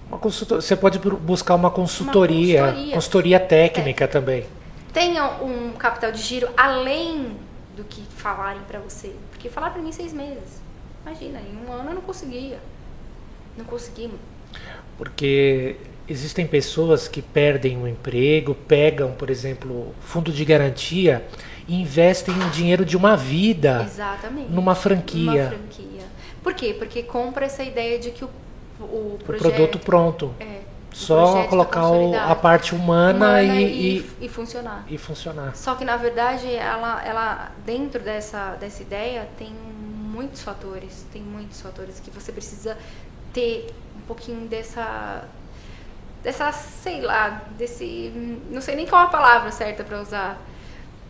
Uma 0.08 0.18
consultor- 0.18 0.60
você 0.60 0.76
pode 0.76 0.98
bu- 0.98 1.16
buscar 1.16 1.54
uma 1.54 1.70
consultoria, 1.70 2.60
consultoria. 2.60 2.94
consultoria 2.94 3.40
técnica 3.40 4.06
também. 4.06 4.46
Tenha 4.92 5.26
um 5.42 5.72
capital 5.72 6.12
de 6.12 6.20
giro 6.20 6.50
além 6.54 7.34
do 7.74 7.82
que 7.84 8.02
falarem 8.16 8.60
para 8.68 8.78
você. 8.78 9.16
Porque 9.30 9.48
falar 9.48 9.70
para 9.70 9.80
mim 9.80 9.90
seis 9.90 10.12
meses. 10.12 10.60
Imagina, 11.06 11.40
em 11.40 11.66
um 11.66 11.72
ano 11.72 11.90
eu 11.90 11.94
não 11.96 12.02
conseguia. 12.02 12.58
Não 13.56 13.64
conseguimos. 13.64 14.16
Porque 14.96 15.76
existem 16.08 16.46
pessoas 16.46 17.08
que 17.08 17.20
perdem 17.22 17.76
o 17.82 17.88
emprego, 17.88 18.54
pegam, 18.54 19.12
por 19.12 19.30
exemplo, 19.30 19.94
fundo 20.00 20.30
de 20.32 20.44
garantia 20.44 21.24
e 21.66 21.80
investem 21.80 22.34
o 22.34 22.50
dinheiro 22.50 22.84
de 22.84 22.96
uma 22.96 23.16
vida 23.16 23.82
Exatamente. 23.84 24.50
numa 24.50 24.74
franquia, 24.74 25.24
Numa 25.44 25.48
franquia. 25.48 26.02
Por 26.42 26.54
quê? 26.54 26.74
Porque 26.78 27.02
compra 27.02 27.46
essa 27.46 27.62
ideia 27.62 27.98
de 27.98 28.10
que 28.10 28.24
o, 28.24 28.30
o, 28.80 28.84
o 29.14 29.18
projeto, 29.24 29.52
produto 29.52 29.78
pronto. 29.78 30.34
é, 30.40 30.44
o 30.92 30.96
Só 30.96 31.42
tá 31.42 31.48
colocar 31.48 31.88
o- 31.88 32.14
a 32.16 32.34
parte 32.34 32.74
humana, 32.74 33.14
Humana 33.26 33.42
e, 33.60 33.98
e, 33.98 34.10
e 34.22 34.28
funcionar. 34.28 34.84
e 34.88 34.98
funcionar. 34.98 35.54
Só 35.56 35.74
que 35.76 35.84
na 35.84 35.96
verdade 35.96 36.52
ela, 36.52 37.02
ela 37.04 37.52
dentro 37.64 38.00
dessa, 38.02 38.56
dessa 38.56 38.82
ideia 38.82 39.28
tem 39.38 39.52
muitos 40.12 40.42
fatores, 40.42 41.06
tem 41.12 41.22
muitos 41.22 41.60
fatores 41.60 41.98
que 41.98 42.10
você 42.10 42.30
precisa 42.30 42.76
ter 43.32 43.74
um 43.96 44.00
pouquinho 44.02 44.46
dessa 44.46 45.26
dessa, 46.22 46.52
sei 46.52 47.00
lá, 47.00 47.42
desse, 47.58 48.12
não 48.48 48.60
sei 48.60 48.76
nem 48.76 48.86
qual 48.86 49.02
a 49.02 49.08
palavra 49.08 49.50
certa 49.50 49.82
para 49.82 50.00
usar. 50.00 50.38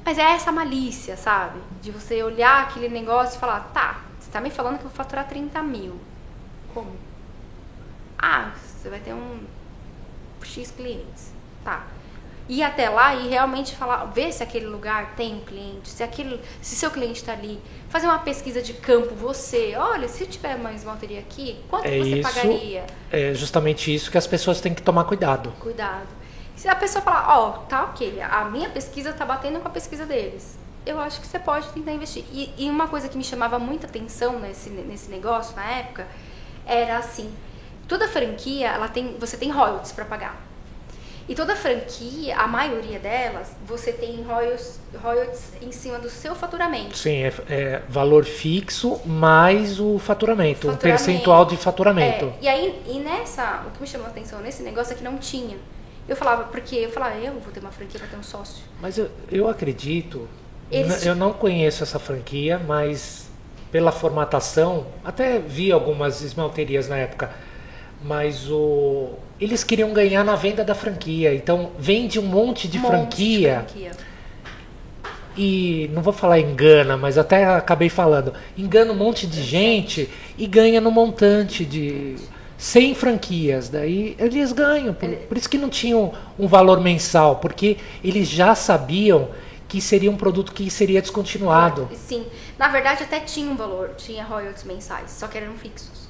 Mas 0.05 0.19
é 0.19 0.23
essa 0.23 0.51
malícia, 0.51 1.17
sabe? 1.17 1.61
De 1.83 1.91
você 1.91 2.23
olhar 2.23 2.63
aquele 2.63 2.89
negócio 2.89 3.37
e 3.37 3.39
falar, 3.39 3.61
tá, 3.75 4.01
você 4.19 4.31
tá 4.31 4.41
me 4.41 4.51
falando 4.51 4.79
que 4.79 4.85
eu 4.85 4.89
vou 4.89 4.97
faturar 4.97 5.29
30 5.29 5.63
mil. 5.63 6.01
Como? 6.73 6.97
Ah, 8.19 8.53
você 8.57 8.89
vai 8.89 9.01
ter 9.01 9.13
um 9.13 9.41
X 10.43 10.71
clientes. 10.71 11.31
Tá. 11.63 11.85
Ir 12.49 12.63
até 12.63 12.89
lá 12.89 13.15
e 13.15 13.29
realmente 13.29 13.75
falar, 13.77 14.05
ver 14.07 14.33
se 14.33 14.43
aquele 14.43 14.67
lugar 14.67 15.15
tem 15.15 15.37
um 15.37 15.41
cliente, 15.41 15.89
se 15.89 16.03
aquele, 16.03 16.41
se 16.61 16.75
seu 16.75 16.91
cliente 16.91 17.21
está 17.21 17.33
ali, 17.33 17.61
fazer 17.89 18.07
uma 18.07 18.19
pesquisa 18.19 18.61
de 18.61 18.75
campo, 18.75 19.15
você, 19.15 19.75
olha, 19.77 20.09
se 20.09 20.25
eu 20.25 20.27
tiver 20.27 20.57
uma 20.57 20.73
esmalteria 20.73 21.21
aqui, 21.21 21.59
quanto 21.71 21.87
É 21.87 21.99
você 21.99 22.19
isso. 22.19 22.23
pagaria? 22.35 22.85
É 23.11 23.33
justamente 23.33 23.95
isso 23.95 24.11
que 24.11 24.19
as 24.19 24.27
pessoas 24.27 24.61
têm 24.61 24.75
que 24.75 24.83
tomar 24.83 25.05
cuidado. 25.05 25.53
Cuidado. 25.61 26.09
Se 26.57 26.69
a 26.69 26.75
pessoa 26.75 27.03
falar, 27.03 27.39
ó, 27.39 27.51
tá 27.69 27.85
ok, 27.85 28.21
a 28.21 28.45
minha 28.47 28.69
pesquisa 28.71 29.13
tá 29.13 29.25
batendo 29.25 29.61
com 29.61 29.69
a 29.69 29.71
pesquisa 29.71 30.05
deles. 30.05 30.59
Eu 30.85 31.01
acho 31.01 31.21
que 31.21 31.27
você 31.27 31.39
pode 31.39 31.69
tentar 31.69 31.93
investir. 31.93 32.25
E, 32.33 32.53
e 32.59 32.69
uma 32.69 32.89
coisa 32.89 33.09
que 33.09 33.17
me 33.17 33.25
chamava 33.25 33.59
muita 33.59 33.87
atenção 33.87 34.39
nesse, 34.41 34.69
nesse 34.69 35.09
negócio 35.11 35.55
na 35.55 35.65
época 35.65 36.07
era 36.67 36.99
assim: 36.99 37.33
toda 37.87 38.09
franquia, 38.09 38.69
ela 38.69 38.89
tem, 38.89 39.17
você 39.19 39.37
tem 39.37 39.51
royalties 39.51 39.93
para 39.93 40.05
pagar. 40.05 40.52
E 41.29 41.35
toda 41.35 41.55
franquia, 41.55 42.37
a 42.37 42.47
maioria 42.47 42.99
delas, 42.99 43.53
você 43.65 43.93
tem 43.93 44.23
royalties, 44.23 44.81
royalties 45.03 45.53
em 45.63 45.71
cima 45.71 45.99
do 45.99 46.11
seu 46.11 46.35
faturamento. 46.35 46.97
Sim, 46.97 47.23
é, 47.25 47.33
é 47.49 47.83
valor 47.89 48.25
fixo 48.25 49.01
mais 49.07 49.79
o 49.79 49.99
faturamento, 49.99 50.69
um 50.69 50.77
percentual 50.77 51.45
de 51.45 51.57
faturamento. 51.57 52.27
É, 52.27 52.33
e 52.43 52.49
aí, 52.49 52.83
e 52.87 52.99
nessa, 52.99 53.65
o 53.67 53.71
que 53.71 53.81
me 53.81 53.87
chamou 53.87 54.07
a 54.09 54.11
atenção 54.11 54.41
nesse 54.41 54.63
negócio 54.63 54.93
é 54.93 54.97
que 54.97 55.05
não 55.05 55.17
tinha. 55.19 55.57
Eu 56.09 56.17
falava, 56.17 56.45
porque 56.45 56.75
eu 56.75 56.91
falava, 56.91 57.17
eu 57.17 57.33
vou 57.35 57.53
ter 57.53 57.61
uma 57.61 57.71
franquia 57.71 58.01
para 58.01 58.09
ter 58.09 58.17
um 58.17 58.23
sócio. 58.23 58.65
Mas 58.81 58.99
eu, 58.99 59.09
eu 59.31 59.49
acredito, 59.49 60.29
Eles- 60.71 61.07
eu 61.07 61.15
não 61.15 61.33
conheço 61.33 61.83
essa 61.85 61.99
franquia, 62.01 62.59
mas 62.59 63.31
pela 63.71 63.93
formatação, 63.93 64.87
até 65.05 65.39
vi 65.39 65.71
algumas 65.71 66.21
esmalterias 66.21 66.89
na 66.89 66.97
época, 66.99 67.31
mas 68.03 68.51
o 68.51 69.11
eles 69.43 69.65
queriam 69.65 69.93
ganhar 69.93 70.25
na 70.25 70.37
venda 70.37 70.63
da 70.65 70.75
franquia, 70.75 71.35
então 71.35 71.73
vende 71.79 72.19
um 72.19 72.23
monte 72.23 72.69
de 72.69 72.79
Um 72.79 72.83
monte 72.83 72.91
franquia 72.91 73.65
de 73.67 73.73
franquia. 73.73 73.91
e 75.37 75.91
não 75.93 76.03
vou 76.03 76.13
falar 76.13 76.39
engana, 76.39 76.97
mas 76.97 77.17
até 77.19 77.45
acabei 77.45 77.89
falando, 77.89 78.33
engana 78.57 78.93
um 78.93 78.97
monte 78.97 79.27
de 79.27 79.43
gente 79.43 80.09
e 80.39 80.47
ganha 80.47 80.81
no 80.81 80.91
montante 80.91 81.65
de 81.65 82.17
100 82.59 82.95
franquias, 82.95 83.69
daí 83.69 84.15
eles 84.19 84.53
ganham, 84.53 84.95
por, 84.95 85.09
por 85.09 85.37
isso 85.37 85.49
que 85.51 85.59
não 85.59 85.69
tinham 85.69 86.13
um 86.39 86.47
valor 86.47 86.81
mensal, 86.81 87.37
porque 87.37 87.79
eles 88.05 88.29
já 88.29 88.55
sabiam 88.55 89.31
que 89.67 89.81
seria 89.81 90.11
um 90.11 90.17
produto 90.17 90.53
que 90.53 90.71
seria 90.71 91.01
descontinuado. 91.01 91.89
Sim. 91.97 92.27
Na 92.59 92.69
verdade, 92.69 93.03
até 93.03 93.19
tinha 93.21 93.51
um 93.51 93.57
valor, 93.57 93.95
tinha 93.97 94.23
royalties 94.23 94.65
mensais, 94.65 95.11
só 95.11 95.27
que 95.27 95.39
eram 95.39 95.55
fixos. 95.55 96.09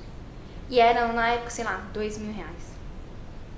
E 0.68 0.80
eram, 0.80 1.12
na 1.12 1.28
época, 1.28 1.48
sei 1.50 1.64
lá, 1.64 1.84
dois 1.94 2.18
mil 2.18 2.32
reais. 2.34 2.71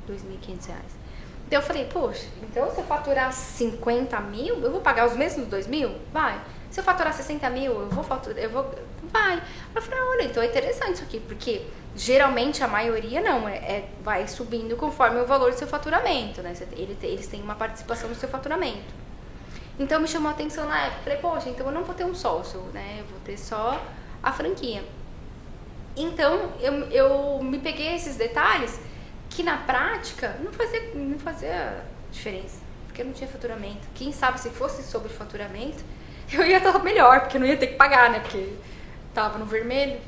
Dois 0.07 0.22
mil 0.22 0.34
e 0.34 0.38
quinhentos 0.38 0.66
reais. 0.66 1.05
Então 1.46 1.61
eu 1.61 1.66
falei, 1.66 1.84
poxa, 1.86 2.26
então 2.42 2.70
se 2.70 2.78
eu 2.78 2.84
faturar 2.84 3.32
50 3.32 4.18
mil, 4.20 4.57
eu 4.62 4.70
vou 4.70 4.80
pagar 4.80 5.07
os 5.07 5.16
mesmos 5.16 5.46
dois 5.46 5.66
mil? 5.66 5.94
Vai. 6.12 6.40
Se 6.70 6.80
eu 6.80 6.84
faturar 6.84 7.12
60 7.12 7.48
mil, 7.50 7.72
eu 7.72 7.88
vou 7.88 8.02
faturar, 8.02 8.38
eu 8.38 8.50
vou. 8.50 8.74
Vai. 9.05 9.40
Eu 9.74 9.80
falei, 9.82 10.00
olha, 10.00 10.22
então 10.24 10.42
é 10.42 10.46
interessante 10.46 10.94
isso 10.94 11.05
aqui, 11.05 11.20
porque 11.20 11.62
geralmente 11.94 12.64
a 12.64 12.68
maioria 12.68 13.20
não, 13.20 13.48
é, 13.48 13.57
é- 13.57 13.88
vai 14.02 14.26
subindo 14.26 14.76
conforme 14.76 15.20
o 15.20 15.26
valor 15.26 15.52
do 15.52 15.57
seu 15.59 15.68
faturamento, 15.68 16.42
né? 16.42 16.52
Ele 16.72 16.96
eles 17.02 17.26
têm 17.28 17.40
uma 17.42 17.55
participação 17.55 18.09
no 18.09 18.14
seu 18.14 18.28
faturamento. 18.28 18.92
Então 19.78 20.00
me 20.00 20.09
chamou 20.09 20.30
a 20.30 20.32
atenção 20.32 20.66
na 20.66 20.86
época. 20.86 21.02
Falei, 21.05 21.18
poxa, 21.18 21.48
então 21.48 21.66
eu 21.66 21.72
não 21.72 21.84
vou 21.84 21.94
ter 21.94 22.05
um 22.05 22.14
sócio, 22.14 22.61
né? 22.72 22.96
Eu 23.00 23.05
vou 23.07 23.18
ter 23.24 23.36
só 23.38 23.80
a 24.22 24.32
franquia. 24.32 24.82
Então 25.96 26.50
eu, 26.61 26.72
eu 26.90 27.42
me 27.42 27.59
peguei 27.59 27.94
esses 27.94 28.16
detalhes 28.16 28.80
que 29.35 29.43
na 29.43 29.57
prática 29.59 30.37
não 30.43 30.53
fazia, 30.53 30.80
não 30.95 31.18
fazia 31.18 31.82
diferença. 32.12 32.59
Porque 32.87 33.03
não 33.03 33.12
tinha 33.12 33.28
faturamento. 33.28 33.80
Quem 33.95 34.12
sabe 34.12 34.41
se 34.41 34.49
fosse 34.51 34.82
sobre 34.85 35.09
faturamento, 35.09 35.82
eu 36.32 36.47
ia 36.47 36.59
estar 36.59 36.78
melhor, 36.82 37.20
porque 37.22 37.39
não 37.39 37.47
ia 37.47 37.57
ter 37.57 37.66
que 37.68 37.74
pagar, 37.74 38.09
né? 38.11 38.20
Porque 38.20 38.53
tava 39.12 39.37
no 39.39 39.45
vermelho. 39.45 39.99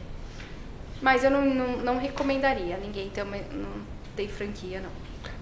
Mas 1.03 1.25
eu 1.25 1.31
não, 1.31 1.45
não, 1.45 1.77
não 1.79 1.99
recomendaria 1.99 2.77
ninguém 2.79 3.11
ter, 3.11 3.23
uma, 3.23 3.37
não 3.37 3.69
ter 4.15 4.29
franquia, 4.29 4.81
não. 4.81 4.91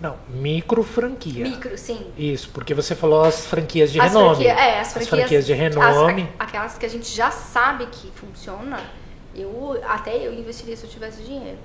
Não, 0.01 0.19
micro 0.29 0.83
franquia. 0.83 1.45
Micro, 1.45 1.77
sim. 1.79 2.11
Isso, 2.19 2.49
porque 2.53 2.75
você 2.75 2.95
falou 2.97 3.23
as 3.23 3.47
franquias 3.47 3.93
de 3.93 4.01
As 4.01 4.13
renome. 4.13 4.35
franquia- 4.45 4.53
é, 4.55 4.81
as 4.81 4.93
franquias, 4.93 5.47
de 5.47 5.53
as- 5.53 5.59
renome. 5.59 6.29
a- 6.39 6.45
aquelas 6.45 6.77
que 6.79 6.85
a 6.87 6.89
gente 6.89 7.15
já 7.15 7.31
sabe 7.31 7.87
que 7.87 8.11
funciona, 8.13 8.81
eu 9.35 9.81
até 9.87 10.17
eu 10.17 10.33
investiria 10.35 10.77
se 10.77 10.85
eu 10.85 10.91
tivesse 10.91 11.23
dinheiro. 11.23 11.59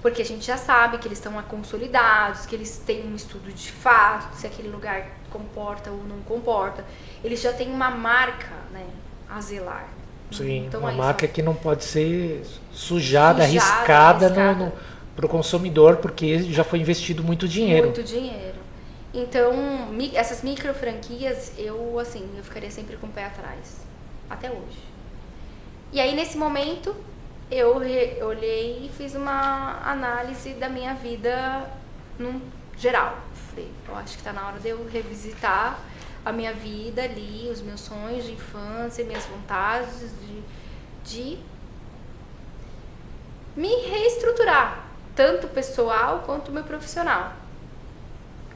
Porque 0.00 0.22
a 0.22 0.24
gente 0.24 0.46
já 0.46 0.56
sabe 0.56 0.98
que 0.98 1.08
eles 1.08 1.18
estão 1.18 1.32
consolidados, 1.42 2.46
que 2.46 2.54
eles 2.54 2.78
têm 2.86 3.04
um 3.06 3.14
estudo 3.16 3.52
de 3.52 3.70
fato, 3.72 4.36
se 4.36 4.46
aquele 4.46 4.68
lugar 4.68 5.08
comporta 5.30 5.90
ou 5.90 6.04
não 6.04 6.20
comporta. 6.20 6.84
Eles 7.24 7.40
já 7.40 7.52
têm 7.52 7.68
uma 7.68 7.90
marca, 7.90 8.54
né, 8.72 8.86
a 9.28 9.40
zelar. 9.40 9.88
Sim, 10.30 10.66
Então, 10.66 10.80
uma 10.80 10.92
marca 10.92 11.26
são- 11.26 11.34
que 11.34 11.42
não 11.42 11.54
pode 11.54 11.84
ser 11.84 12.44
sujada, 12.72 13.42
Sujada, 13.42 13.42
arriscada, 13.44 14.26
arriscada. 14.26 14.72
para 15.16 15.26
o 15.26 15.28
consumidor, 15.28 15.96
porque 15.96 16.42
já 16.52 16.62
foi 16.62 16.78
investido 16.78 17.24
muito 17.24 17.48
dinheiro. 17.48 17.86
Muito 17.86 18.02
dinheiro. 18.04 18.58
Então, 19.12 19.52
essas 20.14 20.42
micro 20.42 20.72
franquias, 20.74 21.52
eu 21.58 21.98
assim, 21.98 22.28
eu 22.36 22.44
ficaria 22.44 22.70
sempre 22.70 22.96
com 22.98 23.06
o 23.06 23.10
pé 23.10 23.24
atrás. 23.24 23.78
Até 24.30 24.50
hoje. 24.50 24.78
E 25.92 26.00
aí, 26.00 26.14
nesse 26.14 26.36
momento, 26.36 26.94
eu 27.50 27.76
olhei 27.76 28.86
e 28.86 28.90
fiz 28.96 29.14
uma 29.14 29.80
análise 29.82 30.52
da 30.54 30.68
minha 30.68 30.94
vida 30.94 31.70
num 32.18 32.40
geral. 32.76 33.18
Falei, 33.50 33.70
eu 33.88 33.96
acho 33.96 34.18
que 34.18 34.22
tá 34.22 34.32
na 34.32 34.46
hora 34.46 34.60
de 34.60 34.68
eu 34.68 34.86
revisitar 34.88 35.78
a 36.24 36.32
minha 36.32 36.52
vida 36.52 37.02
ali, 37.02 37.48
os 37.50 37.62
meus 37.62 37.80
sonhos 37.80 38.24
de 38.24 38.32
infância, 38.32 39.04
minhas 39.04 39.24
vontades 39.24 40.12
de, 40.20 40.42
de 41.04 41.38
me 43.56 43.74
reestruturar, 43.86 44.86
tanto 45.16 45.48
pessoal 45.48 46.22
quanto 46.26 46.52
meu 46.52 46.64
profissional. 46.64 47.32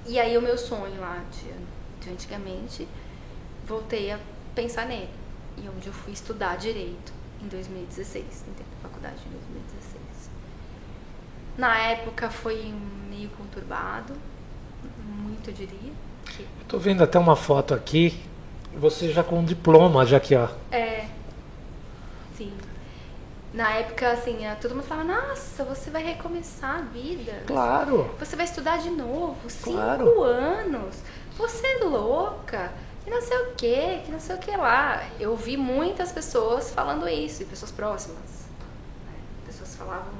E 0.07 0.21
aí 0.21 0.37
o 0.37 0.43
meu 0.43 0.59
sonho 0.59 1.01
lá 1.01 1.23
de, 1.31 2.05
de 2.05 2.13
antigamente, 2.13 2.87
voltei 3.65 4.13
a 4.13 4.19
pensar 4.55 4.85
nele. 4.85 5.11
E 5.57 5.69
onde 5.69 5.87
eu 5.87 5.93
fui 5.93 6.13
estudar 6.13 6.57
direito 6.57 7.22
em 7.43 7.49
2016, 7.49 8.45
entrei 8.49 8.67
na 8.83 8.89
faculdade 8.89 9.17
em 9.27 9.31
2016. 9.31 10.31
Na 11.59 11.77
época 11.79 12.31
foi 12.31 12.73
meio 13.11 13.29
conturbado, 13.31 14.15
muito 15.09 15.51
eu 15.51 15.55
diria. 15.55 15.93
Que 16.25 16.47
Tô 16.69 16.79
vendo 16.79 17.03
até 17.03 17.19
uma 17.19 17.37
foto 17.37 17.75
aqui, 17.75 18.19
você 18.77 19.11
já 19.13 19.23
com 19.23 19.41
um 19.41 19.45
diploma, 19.45 20.07
já 20.07 20.17
aqui, 20.17 20.35
ó. 20.35 20.49
É. 20.71 21.07
Sim. 22.37 22.53
Na 23.53 23.71
época, 23.75 24.11
assim, 24.13 24.39
todo 24.63 24.75
mundo 24.75 24.85
falava, 24.85 25.13
nossa, 25.13 25.63
você 25.65 25.91
vai 25.91 26.03
recomeçar 26.03 26.77
a 26.79 26.81
vida. 26.81 27.43
Claro. 27.47 28.11
Você 28.19 28.35
vai 28.35 28.47
estudar 28.47 28.79
de 28.79 28.89
novo, 28.89 29.37
cinco 29.51 29.73
Claro. 29.73 30.23
anos. 30.23 30.97
Você 31.37 31.67
é 31.67 31.85
louca. 31.85 32.73
Que 33.05 33.11
não 33.11 33.21
sei 33.21 33.37
o 33.37 33.55
que, 33.55 33.99
que 34.05 34.13
não 34.13 34.21
sei 34.21 34.37
o 34.37 34.39
que 34.39 34.57
lá. 34.57 35.05
Eu 35.19 35.37
vi 35.37 35.57
muitas 35.57 36.13
pessoas 36.13 36.71
falando 36.73 37.09
isso, 37.09 37.43
e 37.43 37.47
pessoas 37.47 37.71
próximas. 37.73 38.19
né? 39.07 39.13
Pessoas 39.47 39.75
falavam, 39.75 40.13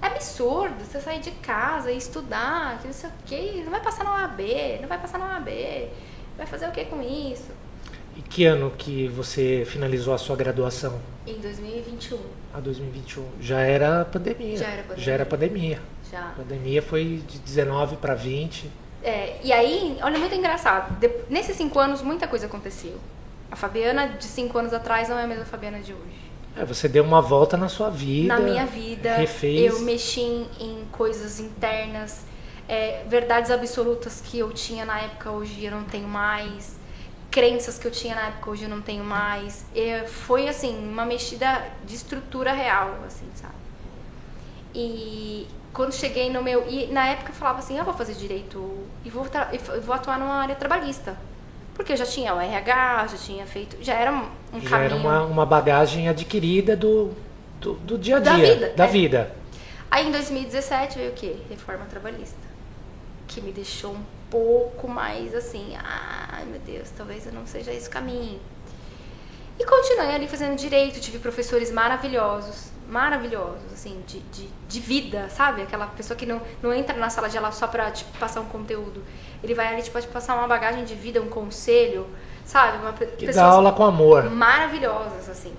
é 0.00 0.06
absurdo 0.06 0.74
você 0.84 1.00
sair 1.00 1.20
de 1.20 1.32
casa 1.32 1.90
e 1.90 1.96
estudar, 1.98 2.78
que 2.80 2.86
não 2.86 2.94
sei 2.94 3.10
o 3.10 3.12
que, 3.26 3.62
não 3.62 3.70
vai 3.70 3.82
passar 3.82 4.04
na 4.04 4.12
OAB, 4.12 4.40
não 4.80 4.88
vai 4.88 4.98
passar 4.98 5.18
na 5.18 5.34
OAB, 5.34 5.48
vai 6.36 6.46
fazer 6.46 6.68
o 6.68 6.72
que 6.72 6.84
com 6.86 7.02
isso? 7.02 7.50
E 8.16 8.22
que 8.22 8.44
ano 8.46 8.70
que 8.76 9.06
você 9.08 9.64
finalizou 9.66 10.12
a 10.14 10.18
sua 10.18 10.34
graduação? 10.34 11.00
Em 11.26 11.38
2021, 11.40 12.18
A 12.54 12.58
2021. 12.58 13.24
Já 13.40 13.60
era 13.60 14.04
pandemia. 14.04 14.56
Já 14.56 14.66
era 14.66 14.82
pandemia. 14.82 15.04
Já 15.04 15.12
era 15.12 15.26
pandemia. 15.26 15.82
já. 16.10 16.20
A 16.20 16.32
pandemia 16.32 16.82
foi 16.82 17.22
de 17.28 17.38
19 17.38 17.96
para 17.96 18.14
20. 18.14 18.70
É, 19.02 19.38
e 19.42 19.52
aí, 19.52 19.96
olha, 20.02 20.18
muito 20.18 20.34
engraçado. 20.34 20.98
De- 20.98 21.10
nesses 21.30 21.56
cinco 21.56 21.78
anos, 21.78 22.02
muita 22.02 22.26
coisa 22.26 22.46
aconteceu. 22.46 22.98
A 23.50 23.56
Fabiana 23.56 24.08
de 24.08 24.24
cinco 24.24 24.58
anos 24.58 24.72
atrás 24.74 25.08
não 25.08 25.18
é 25.18 25.24
a 25.24 25.26
mesma 25.26 25.44
Fabiana 25.44 25.80
de 25.80 25.92
hoje. 25.92 26.28
É, 26.56 26.64
você 26.64 26.88
deu 26.88 27.04
uma 27.04 27.22
volta 27.22 27.56
na 27.56 27.68
sua 27.68 27.88
vida. 27.88 28.34
Na 28.36 28.40
minha 28.40 28.66
vida, 28.66 29.16
Refez. 29.16 29.72
eu 29.72 29.80
mexi 29.80 30.20
em, 30.20 30.48
em 30.60 30.84
coisas 30.90 31.38
internas, 31.38 32.24
é, 32.68 33.04
verdades 33.08 33.50
absolutas 33.50 34.20
que 34.20 34.38
eu 34.40 34.50
tinha 34.52 34.84
na 34.84 35.00
época, 35.00 35.30
hoje 35.30 35.64
eu 35.64 35.70
não 35.70 35.84
tenho 35.84 36.08
mais. 36.08 36.76
Crenças 37.30 37.78
que 37.78 37.86
eu 37.86 37.90
tinha 37.90 38.14
na 38.14 38.28
época, 38.28 38.50
hoje 38.50 38.64
eu 38.64 38.68
não 38.68 38.80
tenho 38.82 39.04
mais. 39.04 39.64
É, 39.74 40.04
foi, 40.06 40.48
assim, 40.48 40.76
uma 40.76 41.04
mexida 41.06 41.62
de 41.84 41.94
estrutura 41.94 42.52
real, 42.52 42.96
assim, 43.06 43.26
sabe? 43.34 43.54
E 44.74 45.46
quando 45.78 45.92
cheguei 45.94 46.28
no 46.28 46.42
meu. 46.42 46.68
E 46.68 46.88
na 46.88 47.06
época 47.06 47.30
eu 47.30 47.34
falava 47.34 47.60
assim: 47.60 47.78
eu 47.78 47.84
vou 47.84 47.94
fazer 47.94 48.14
direito 48.14 48.58
e 49.04 49.08
vou, 49.08 49.24
e 49.52 49.80
vou 49.80 49.94
atuar 49.94 50.18
numa 50.18 50.34
área 50.34 50.56
trabalhista. 50.56 51.16
Porque 51.72 51.92
eu 51.92 51.96
já 51.96 52.04
tinha 52.04 52.34
o 52.34 52.40
RH, 52.40 53.06
já 53.12 53.16
tinha 53.16 53.46
feito. 53.46 53.76
Já 53.80 53.94
era 53.94 54.12
um, 54.12 54.28
um 54.52 54.60
Já 54.60 54.70
caminho. 54.70 54.84
era 54.86 54.96
uma, 54.96 55.22
uma 55.22 55.46
bagagem 55.46 56.08
adquirida 56.08 56.76
do, 56.76 57.12
do, 57.60 57.74
do 57.74 57.96
dia 57.96 58.16
a 58.16 58.20
Da 58.20 58.34
dia. 58.34 58.54
vida, 58.54 58.72
Da 58.76 58.84
é. 58.84 58.88
vida. 58.88 59.36
Aí 59.88 60.08
em 60.08 60.10
2017 60.10 60.98
veio 60.98 61.10
o 61.12 61.14
quê? 61.14 61.36
Reforma 61.48 61.84
trabalhista. 61.84 62.48
Que 63.28 63.40
me 63.40 63.52
deixou 63.52 63.92
um 63.92 64.02
pouco 64.28 64.88
mais 64.88 65.32
assim, 65.34 65.76
ai 65.76 66.44
meu 66.46 66.60
Deus, 66.60 66.90
talvez 66.96 67.24
eu 67.24 67.32
não 67.32 67.46
seja 67.46 67.72
esse 67.72 67.88
o 67.88 67.90
caminho. 67.92 68.40
E 69.56 69.64
continuei 69.64 70.14
ali 70.16 70.26
fazendo 70.26 70.56
direito, 70.56 71.00
tive 71.00 71.18
professores 71.20 71.70
maravilhosos, 71.70 72.70
maravilhosos, 72.88 73.72
assim, 73.72 74.02
de, 74.06 74.20
de, 74.20 74.48
de 74.68 74.80
vida, 74.80 75.28
sabe? 75.28 75.62
Aquela 75.62 75.86
pessoa 75.88 76.16
que 76.16 76.24
não, 76.24 76.40
não 76.62 76.72
entra 76.72 76.96
na 76.96 77.10
sala 77.10 77.28
de 77.28 77.36
aula 77.36 77.52
só 77.52 77.66
pra 77.66 77.90
te 77.90 78.04
passar 78.18 78.40
um 78.40 78.46
conteúdo. 78.46 79.04
Ele 79.42 79.54
vai 79.54 79.66
ali, 79.68 79.82
tipo, 79.82 80.00
te 80.00 80.06
passar 80.08 80.36
uma 80.36 80.48
bagagem 80.48 80.84
de 80.84 80.94
vida, 80.94 81.20
um 81.20 81.28
conselho, 81.28 82.06
sabe? 82.44 82.78
Uma, 82.78 82.92
Que 82.92 83.30
dá 83.30 83.44
aula 83.44 83.72
com 83.72 83.84
amor. 83.84 84.30
maravilhosas, 84.30 85.28
assim. 85.28 85.54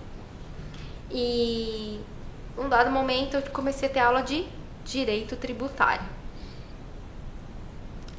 E 1.11 1.99
um 2.57 2.67
dado 2.67 2.89
momento 2.89 3.35
eu 3.37 3.41
comecei 3.51 3.87
a 3.87 3.91
ter 3.91 3.99
aula 3.99 4.21
de 4.21 4.45
direito 4.83 5.35
tributário. 5.35 6.05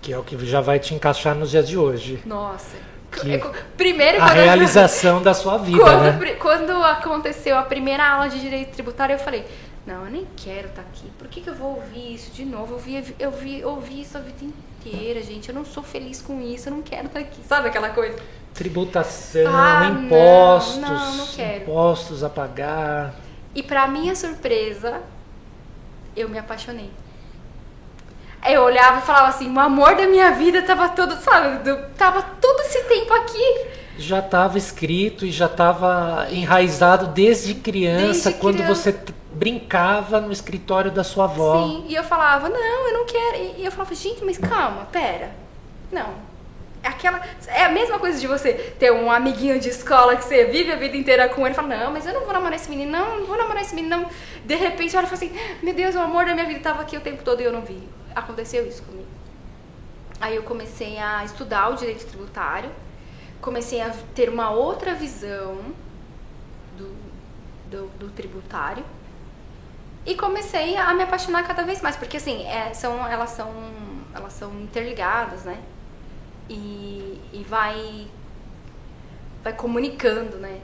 Que 0.00 0.12
é 0.12 0.18
o 0.18 0.22
que 0.24 0.38
já 0.46 0.60
vai 0.60 0.78
te 0.78 0.94
encaixar 0.94 1.34
nos 1.34 1.50
dias 1.50 1.68
de 1.68 1.76
hoje. 1.76 2.22
Nossa. 2.24 2.76
Que- 3.10 3.34
É, 3.34 3.38
Primeiro 3.76 4.22
A 4.22 4.28
eu- 4.28 4.34
realização 4.44 5.20
da 5.22 5.34
sua 5.34 5.58
vida, 5.58 5.78
quando, 5.80 6.02
né? 6.20 6.34
quando 6.38 6.70
aconteceu 6.84 7.58
a 7.58 7.62
primeira 7.62 8.06
aula 8.08 8.28
de 8.28 8.38
direito 8.40 8.72
tributário, 8.72 9.14
eu 9.14 9.18
falei, 9.18 9.44
não, 9.86 10.04
eu 10.04 10.10
nem 10.10 10.26
quero 10.36 10.68
estar 10.68 10.82
aqui. 10.82 11.10
Por 11.18 11.26
que, 11.28 11.40
que 11.40 11.50
eu 11.50 11.54
vou 11.54 11.76
ouvir 11.76 12.14
isso 12.14 12.30
de 12.30 12.44
novo? 12.44 12.74
Eu 12.74 12.78
vi, 12.78 13.14
eu 13.18 13.30
vi, 13.30 13.64
ouvi 13.64 14.02
isso 14.02 14.16
a 14.16 14.20
vida 14.20 14.44
inteira, 14.44 15.20
gente. 15.22 15.48
Eu 15.48 15.54
não 15.54 15.64
sou 15.64 15.82
feliz 15.82 16.22
com 16.22 16.40
isso, 16.40 16.68
eu 16.68 16.72
não 16.74 16.82
quero 16.82 17.06
estar 17.06 17.18
aqui. 17.20 17.40
Sabe 17.48 17.68
aquela 17.68 17.88
coisa? 17.90 18.18
Tributação, 18.54 19.42
Ah, 19.54 19.86
impostos, 19.86 20.76
não, 20.76 21.16
não 21.16 21.26
quero. 21.28 21.62
impostos 21.62 22.22
a 22.22 22.28
pagar. 22.28 23.14
E 23.54 23.62
pra 23.62 23.88
minha 23.88 24.14
surpresa, 24.14 25.00
eu 26.16 26.28
me 26.28 26.38
apaixonei. 26.38 26.90
Eu 28.48 28.62
olhava 28.62 28.98
e 28.98 29.02
falava 29.02 29.28
assim, 29.28 29.52
o 29.52 29.60
amor 29.60 29.94
da 29.96 30.06
minha 30.06 30.30
vida 30.32 30.62
tava 30.62 30.88
todo, 30.88 31.14
sabe, 31.16 31.58
tava 31.96 32.22
todo 32.40 32.60
esse 32.60 32.82
tempo 32.84 33.12
aqui. 33.12 33.66
Já 33.98 34.20
estava 34.20 34.56
escrito 34.56 35.26
e 35.26 35.30
já 35.30 35.44
estava 35.46 36.26
enraizado 36.30 37.08
desde 37.08 37.54
criança, 37.54 38.30
Desde 38.30 38.32
quando 38.34 38.56
criança. 38.56 38.74
você 38.74 38.98
brincava 39.32 40.20
no 40.20 40.32
escritório 40.32 40.90
da 40.90 41.04
sua 41.04 41.24
avó. 41.24 41.66
Sim, 41.66 41.84
e 41.86 41.94
eu 41.94 42.02
falava, 42.02 42.48
não, 42.48 42.88
eu 42.88 42.94
não 42.94 43.04
quero. 43.04 43.36
E 43.58 43.64
eu 43.64 43.70
falava, 43.70 43.94
gente, 43.94 44.24
mas 44.24 44.38
calma, 44.38 44.86
pera. 44.90 45.30
Não. 45.92 46.30
É 46.82 46.88
Aquela, 46.88 47.20
é 47.48 47.64
a 47.64 47.68
mesma 47.68 47.98
coisa 47.98 48.18
de 48.18 48.26
você 48.26 48.54
ter 48.54 48.90
um 48.90 49.10
amiguinho 49.10 49.60
de 49.60 49.68
escola 49.68 50.16
que 50.16 50.24
você 50.24 50.46
vive 50.46 50.72
a 50.72 50.76
vida 50.76 50.96
inteira 50.96 51.28
com 51.28 51.42
ele 51.42 51.52
e 51.52 51.54
fala, 51.54 51.68
não, 51.68 51.92
mas 51.92 52.06
eu 52.06 52.14
não 52.14 52.22
vou 52.22 52.32
namorar 52.32 52.54
esse 52.54 52.70
menino, 52.70 52.90
não, 52.90 53.18
não 53.18 53.26
vou 53.26 53.36
namorar 53.36 53.60
esse 53.62 53.74
menino, 53.74 53.98
não. 53.98 54.08
De 54.46 54.54
repente, 54.54 54.96
olha 54.96 55.04
e 55.04 55.08
fala 55.08 55.16
assim, 55.22 55.32
meu 55.62 55.74
Deus, 55.74 55.94
o 55.94 56.00
amor 56.00 56.24
da 56.24 56.32
minha 56.32 56.46
vida 56.46 56.58
estava 56.58 56.80
aqui 56.80 56.96
o 56.96 57.00
tempo 57.00 57.22
todo 57.22 57.42
e 57.42 57.44
eu 57.44 57.52
não 57.52 57.60
vi. 57.60 57.86
Aconteceu 58.14 58.66
isso 58.66 58.82
comigo. 58.82 59.08
Aí 60.20 60.36
eu 60.36 60.42
comecei 60.42 60.98
a 60.98 61.24
estudar 61.24 61.70
o 61.70 61.76
direito 61.76 62.06
tributário, 62.06 62.70
comecei 63.40 63.80
a 63.80 63.90
ter 64.14 64.28
uma 64.28 64.50
outra 64.50 64.94
visão 64.94 65.58
do, 66.76 66.94
do, 67.70 67.88
do 67.98 68.10
tributário 68.10 68.84
e 70.04 70.14
comecei 70.14 70.76
a 70.76 70.92
me 70.92 71.02
apaixonar 71.02 71.46
cada 71.46 71.62
vez 71.62 71.80
mais, 71.80 71.96
porque 71.96 72.16
assim, 72.16 72.46
é, 72.46 72.72
são, 72.74 73.06
elas, 73.06 73.30
são, 73.30 73.50
elas 74.14 74.32
são 74.32 74.52
interligadas, 74.60 75.44
né? 75.44 75.62
E, 76.48 77.20
e 77.32 77.44
vai, 77.48 78.06
vai 79.42 79.52
comunicando, 79.52 80.36
né? 80.36 80.60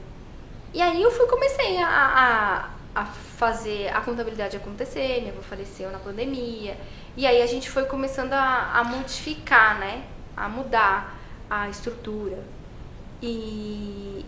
E 0.73 0.81
aí 0.81 1.01
eu 1.01 1.09
fui, 1.11 1.27
comecei 1.27 1.81
a, 1.81 1.87
a, 1.87 2.69
a 2.97 3.05
fazer 3.05 3.89
a 3.89 4.01
contabilidade 4.01 4.57
acontecer, 4.57 5.19
minha 5.19 5.31
avó 5.31 5.41
faleceu 5.41 5.91
na 5.91 5.99
pandemia. 5.99 6.75
E 7.15 7.27
aí 7.27 7.41
a 7.41 7.45
gente 7.45 7.69
foi 7.69 7.85
começando 7.85 8.33
a, 8.33 8.71
a 8.73 8.83
modificar, 8.83 9.79
né? 9.79 10.03
A 10.35 10.49
mudar 10.49 11.15
a 11.49 11.69
estrutura. 11.69 12.39
E, 13.21 14.25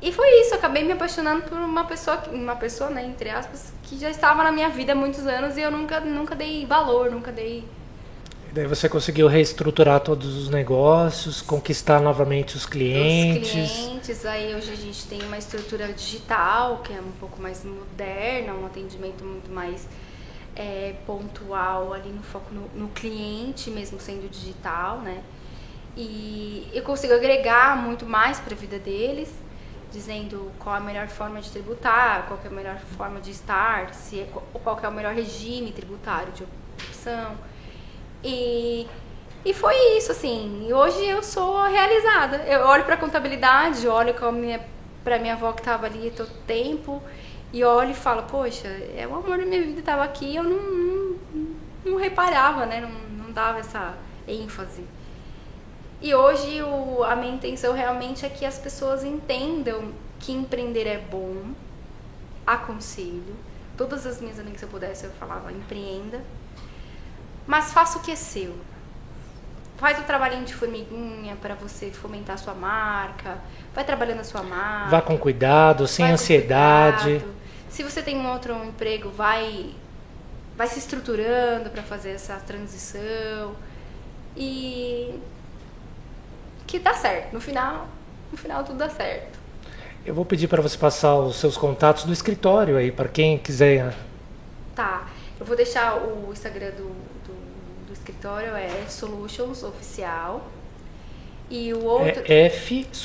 e 0.00 0.12
foi 0.12 0.28
isso, 0.40 0.54
acabei 0.54 0.84
me 0.84 0.92
apaixonando 0.92 1.42
por 1.42 1.58
uma 1.58 1.84
pessoa, 1.84 2.22
uma 2.32 2.56
pessoa, 2.56 2.90
né, 2.90 3.04
entre 3.04 3.30
aspas, 3.30 3.72
que 3.82 3.98
já 3.98 4.10
estava 4.10 4.42
na 4.42 4.50
minha 4.50 4.68
vida 4.68 4.92
há 4.92 4.96
muitos 4.96 5.26
anos 5.26 5.56
e 5.56 5.60
eu 5.60 5.70
nunca, 5.70 6.00
nunca 6.00 6.34
dei 6.34 6.64
valor, 6.66 7.10
nunca 7.10 7.30
dei. 7.30 7.64
E 8.50 8.52
daí 8.52 8.66
você 8.66 8.88
conseguiu 8.88 9.28
reestruturar 9.28 10.00
todos 10.00 10.36
os 10.36 10.50
negócios, 10.50 11.40
conquistar 11.40 12.00
novamente 12.00 12.56
os 12.56 12.66
clientes. 12.66 13.70
Os 13.70 13.86
clientes, 13.86 14.26
aí 14.26 14.52
hoje 14.56 14.72
a 14.72 14.74
gente 14.74 15.06
tem 15.06 15.22
uma 15.22 15.38
estrutura 15.38 15.92
digital, 15.92 16.78
que 16.78 16.92
é 16.92 17.00
um 17.00 17.12
pouco 17.20 17.40
mais 17.40 17.64
moderna, 17.64 18.52
um 18.54 18.66
atendimento 18.66 19.22
muito 19.22 19.48
mais 19.52 19.86
é, 20.56 20.96
pontual 21.06 21.92
ali 21.92 22.08
no 22.08 22.24
foco 22.24 22.52
no, 22.52 22.68
no 22.74 22.88
cliente, 22.88 23.70
mesmo 23.70 24.00
sendo 24.00 24.28
digital, 24.28 24.98
né? 24.98 25.22
E 25.96 26.68
eu 26.72 26.82
consigo 26.82 27.14
agregar 27.14 27.76
muito 27.76 28.04
mais 28.04 28.40
para 28.40 28.52
a 28.52 28.56
vida 28.56 28.80
deles, 28.80 29.32
dizendo 29.92 30.50
qual 30.58 30.74
a 30.74 30.80
melhor 30.80 31.06
forma 31.06 31.40
de 31.40 31.48
tributar, 31.52 32.26
qual 32.26 32.40
é 32.44 32.48
a 32.48 32.50
melhor 32.50 32.78
forma 32.96 33.20
de 33.20 33.30
estar, 33.30 33.94
se 33.94 34.18
é, 34.18 34.28
qual 34.52 34.80
é 34.82 34.88
o 34.88 34.92
melhor 34.92 35.14
regime 35.14 35.70
tributário 35.70 36.32
de 36.32 36.42
opção. 36.42 37.48
E, 38.22 38.86
e 39.44 39.54
foi 39.54 39.74
isso, 39.96 40.12
assim. 40.12 40.66
E 40.68 40.72
hoje 40.72 41.04
eu 41.06 41.22
sou 41.22 41.62
realizada. 41.66 42.38
Eu 42.38 42.62
olho 42.66 42.84
para 42.84 42.94
a 42.94 42.98
contabilidade, 42.98 43.86
olho 43.88 44.14
para 44.14 44.32
minha, 44.32 44.60
pra 45.02 45.18
minha 45.18 45.34
avó 45.34 45.52
que 45.52 45.60
estava 45.60 45.86
ali 45.86 46.10
todo 46.10 46.30
tempo, 46.46 47.02
e 47.52 47.64
olho 47.64 47.90
e 47.90 47.94
falo, 47.94 48.22
poxa, 48.24 48.68
é 48.68 49.06
o 49.06 49.14
amor 49.14 49.38
da 49.38 49.44
minha 49.44 49.62
vida 49.62 49.80
estava 49.80 50.04
aqui, 50.04 50.36
eu 50.36 50.44
não, 50.44 50.60
não, 50.62 51.16
não 51.84 51.96
reparava, 51.96 52.66
né? 52.66 52.80
Não, 52.80 53.24
não 53.24 53.32
dava 53.32 53.58
essa 53.58 53.94
ênfase. 54.28 54.84
E 56.00 56.14
hoje 56.14 56.62
o, 56.62 57.04
a 57.04 57.14
minha 57.14 57.34
intenção 57.34 57.74
realmente 57.74 58.24
é 58.24 58.28
que 58.28 58.46
as 58.46 58.58
pessoas 58.58 59.04
entendam 59.04 59.92
que 60.18 60.32
empreender 60.32 60.86
é 60.86 60.98
bom, 60.98 61.52
aconselho. 62.46 63.36
Todas 63.76 64.06
as 64.06 64.20
minhas 64.20 64.38
amigas, 64.38 64.60
se 64.60 64.66
eu 64.66 64.70
pudesse, 64.70 65.04
eu 65.04 65.10
falava, 65.12 65.52
empreenda. 65.52 66.22
Mas 67.50 67.72
faça 67.72 67.98
o 67.98 68.00
que 68.00 68.12
é 68.12 68.14
seu. 68.14 68.54
Faz 69.76 69.98
o 69.98 70.04
trabalhinho 70.04 70.44
de 70.44 70.54
formiguinha 70.54 71.34
para 71.34 71.56
você 71.56 71.90
fomentar 71.90 72.36
a 72.36 72.38
sua 72.38 72.54
marca. 72.54 73.38
Vai 73.74 73.82
trabalhando 73.82 74.20
a 74.20 74.24
sua 74.24 74.44
marca. 74.44 74.88
Vá 74.88 75.02
com 75.02 75.18
cuidado, 75.18 75.88
sem 75.88 76.08
ansiedade. 76.08 77.18
cuidado. 77.18 77.34
Se 77.68 77.82
você 77.82 78.02
tem 78.02 78.16
um 78.16 78.30
outro 78.30 78.54
emprego, 78.64 79.10
vai 79.10 79.74
vai 80.56 80.68
se 80.68 80.78
estruturando 80.78 81.70
para 81.70 81.82
fazer 81.82 82.10
essa 82.10 82.36
transição 82.36 83.56
e 84.36 85.18
que 86.68 86.78
dá 86.78 86.94
certo. 86.94 87.32
No 87.32 87.40
final, 87.40 87.88
no 88.30 88.38
final 88.38 88.62
tudo 88.62 88.78
dá 88.78 88.88
certo. 88.88 89.40
Eu 90.06 90.14
vou 90.14 90.24
pedir 90.24 90.46
para 90.46 90.62
você 90.62 90.78
passar 90.78 91.16
os 91.16 91.34
seus 91.34 91.56
contatos 91.56 92.04
do 92.04 92.12
escritório 92.12 92.76
aí, 92.76 92.92
para 92.92 93.08
quem 93.08 93.38
quiser. 93.38 93.92
Tá. 94.72 95.08
Eu 95.40 95.44
vou 95.44 95.56
deixar 95.56 95.96
o 95.96 96.30
Instagram 96.30 96.70
do, 96.72 97.09
do, 97.90 97.92
escritório 97.92 98.54
é 98.54 98.86
Solutions 98.88 99.62
Oficial. 99.62 100.48
E 101.50 101.74
o 101.74 101.84
outro. 101.84 102.22
É 102.26 102.46
F 102.46 102.86
Solutions 102.92 103.02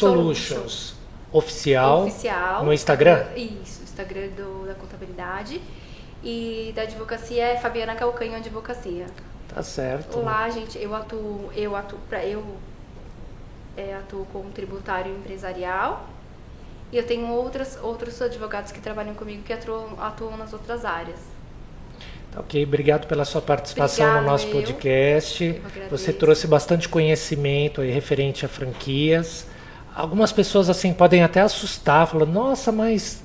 Solutions. 0.48 0.96
oficial, 1.32 2.04
oficial. 2.04 2.64
no 2.64 2.72
Instagram. 2.72 3.26
Isso, 3.36 3.82
Instagram 3.84 4.28
do, 4.30 4.68
da 4.68 4.76
contabilidade. 4.76 5.60
E 6.24 6.72
da 6.76 6.84
advocacia 6.84 7.44
é 7.44 7.58
Fabiana 7.58 7.96
Calcanho 7.96 8.36
Advocacia. 8.36 9.08
Tá 9.48 9.62
certo. 9.64 10.20
Lá, 10.20 10.50
gente, 10.50 10.78
eu 10.78 10.94
atuo, 10.96 11.52
eu 11.56 11.76
atuo 11.76 12.00
para 12.10 12.26
eu 12.26 12.44
é, 13.78 13.96
atuo 13.96 14.26
como 14.32 14.50
tributário 14.52 15.16
empresarial. 15.16 16.08
E 16.92 16.98
eu 16.98 17.06
tenho 17.06 17.28
outras, 17.30 17.78
outros 17.82 18.22
advogados 18.22 18.72
que 18.72 18.80
trabalham 18.80 19.16
comigo 19.16 19.44
que 19.44 19.54
atuam, 19.54 20.00
atuam 20.00 20.38
nas 20.38 20.54
outras 20.54 20.86
áreas. 20.86 21.20
Ok, 22.38 22.64
obrigado 22.64 23.08
pela 23.08 23.24
sua 23.24 23.42
participação 23.42 24.06
Obrigado, 24.06 24.24
no 24.26 24.32
nosso 24.32 24.48
podcast. 24.48 25.62
Você 25.90 26.12
trouxe 26.12 26.48
bastante 26.48 26.90
conhecimento 26.90 27.80
aí 27.82 27.92
referente 27.92 28.46
a 28.46 28.50
franquias. 28.50 29.48
Algumas 29.96 30.34
pessoas 30.34 30.70
assim 30.70 30.92
podem 30.92 31.24
até 31.24 31.40
assustar, 31.40 32.06
falando: 32.08 32.34
"Nossa, 32.34 32.72
mas 32.72 33.24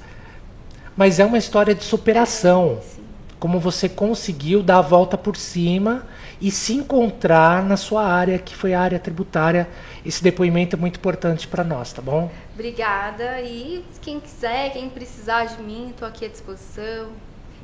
mas 0.97 1.19
é 1.19 1.25
uma 1.25 1.39
história 1.39 1.75
de 1.75 1.83
superação". 1.83 2.79
Sim. 2.83 3.01
Como 3.41 3.59
você 3.59 3.89
conseguiu 3.89 4.63
dar 4.63 4.79
a 4.79 4.83
volta 4.83 5.17
por 5.17 5.35
cima 5.35 6.07
e 6.41 6.51
se 6.51 6.75
encontrar 6.75 7.65
na 7.65 7.77
sua 7.77 8.05
área, 8.05 8.39
que 8.39 8.55
foi 8.55 8.75
a 8.75 8.81
área 8.81 8.99
tributária. 8.99 9.67
Esse 10.05 10.23
depoimento 10.23 10.77
é 10.77 10.79
muito 10.79 10.97
importante 10.97 11.49
para 11.49 11.65
nós, 11.65 11.93
tá 11.93 12.03
bom? 12.03 12.31
Obrigada. 12.55 13.41
E 13.41 13.85
quem 14.01 14.21
quiser, 14.21 14.73
quem 14.73 14.89
precisar 14.91 15.47
de 15.47 15.63
mim, 15.63 15.89
estou 15.89 16.07
aqui 16.07 16.27
à 16.27 16.29
disposição. 16.29 17.09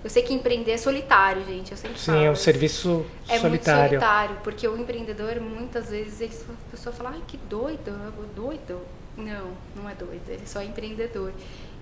Eu 0.04 0.10
sei 0.10 0.22
que 0.22 0.32
empreender 0.32 0.72
é 0.72 0.76
solitário, 0.78 1.44
gente. 1.44 1.72
Eu 1.72 1.76
sempre 1.76 1.98
Sim, 1.98 2.12
falo. 2.12 2.24
é 2.24 2.30
um 2.30 2.36
serviço 2.36 3.04
É 3.28 3.38
solitário. 3.38 3.80
muito 3.80 3.90
solitário, 3.90 4.36
porque 4.44 4.66
o 4.68 4.76
empreendedor, 4.78 5.40
muitas 5.40 5.90
vezes, 5.90 6.20
eles, 6.20 6.44
a 6.48 6.70
pessoa 6.70 6.94
fala, 6.94 7.10
ai, 7.14 7.22
que 7.26 7.36
doido, 7.36 7.92
doido. 8.34 8.80
Não, 9.16 9.52
não 9.74 9.88
é 9.88 9.94
doido, 9.94 10.28
ele 10.28 10.46
só 10.46 10.60
é 10.60 10.64
empreendedor. 10.66 11.32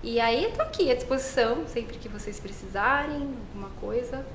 E 0.01 0.19
aí 0.19 0.43
eu 0.45 0.51
tô 0.51 0.61
aqui 0.61 0.89
à 0.89 0.95
disposição, 0.95 1.67
sempre 1.67 1.97
que 1.97 2.07
vocês 2.07 2.39
precisarem, 2.39 3.27
alguma 3.51 3.69
coisa. 3.81 4.25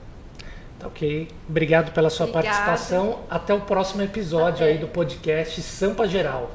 Tá 0.79 0.87
ok. 0.87 1.29
Obrigado 1.49 1.93
pela 1.93 2.11
sua 2.11 2.27
participação. 2.27 3.21
Até 3.29 3.53
o 3.55 3.61
próximo 3.61 4.03
episódio 4.03 4.65
Até. 4.65 4.73
aí 4.73 4.79
do 4.79 4.89
podcast 4.89 5.61
Sampa 5.63 6.07
Geral. 6.09 6.51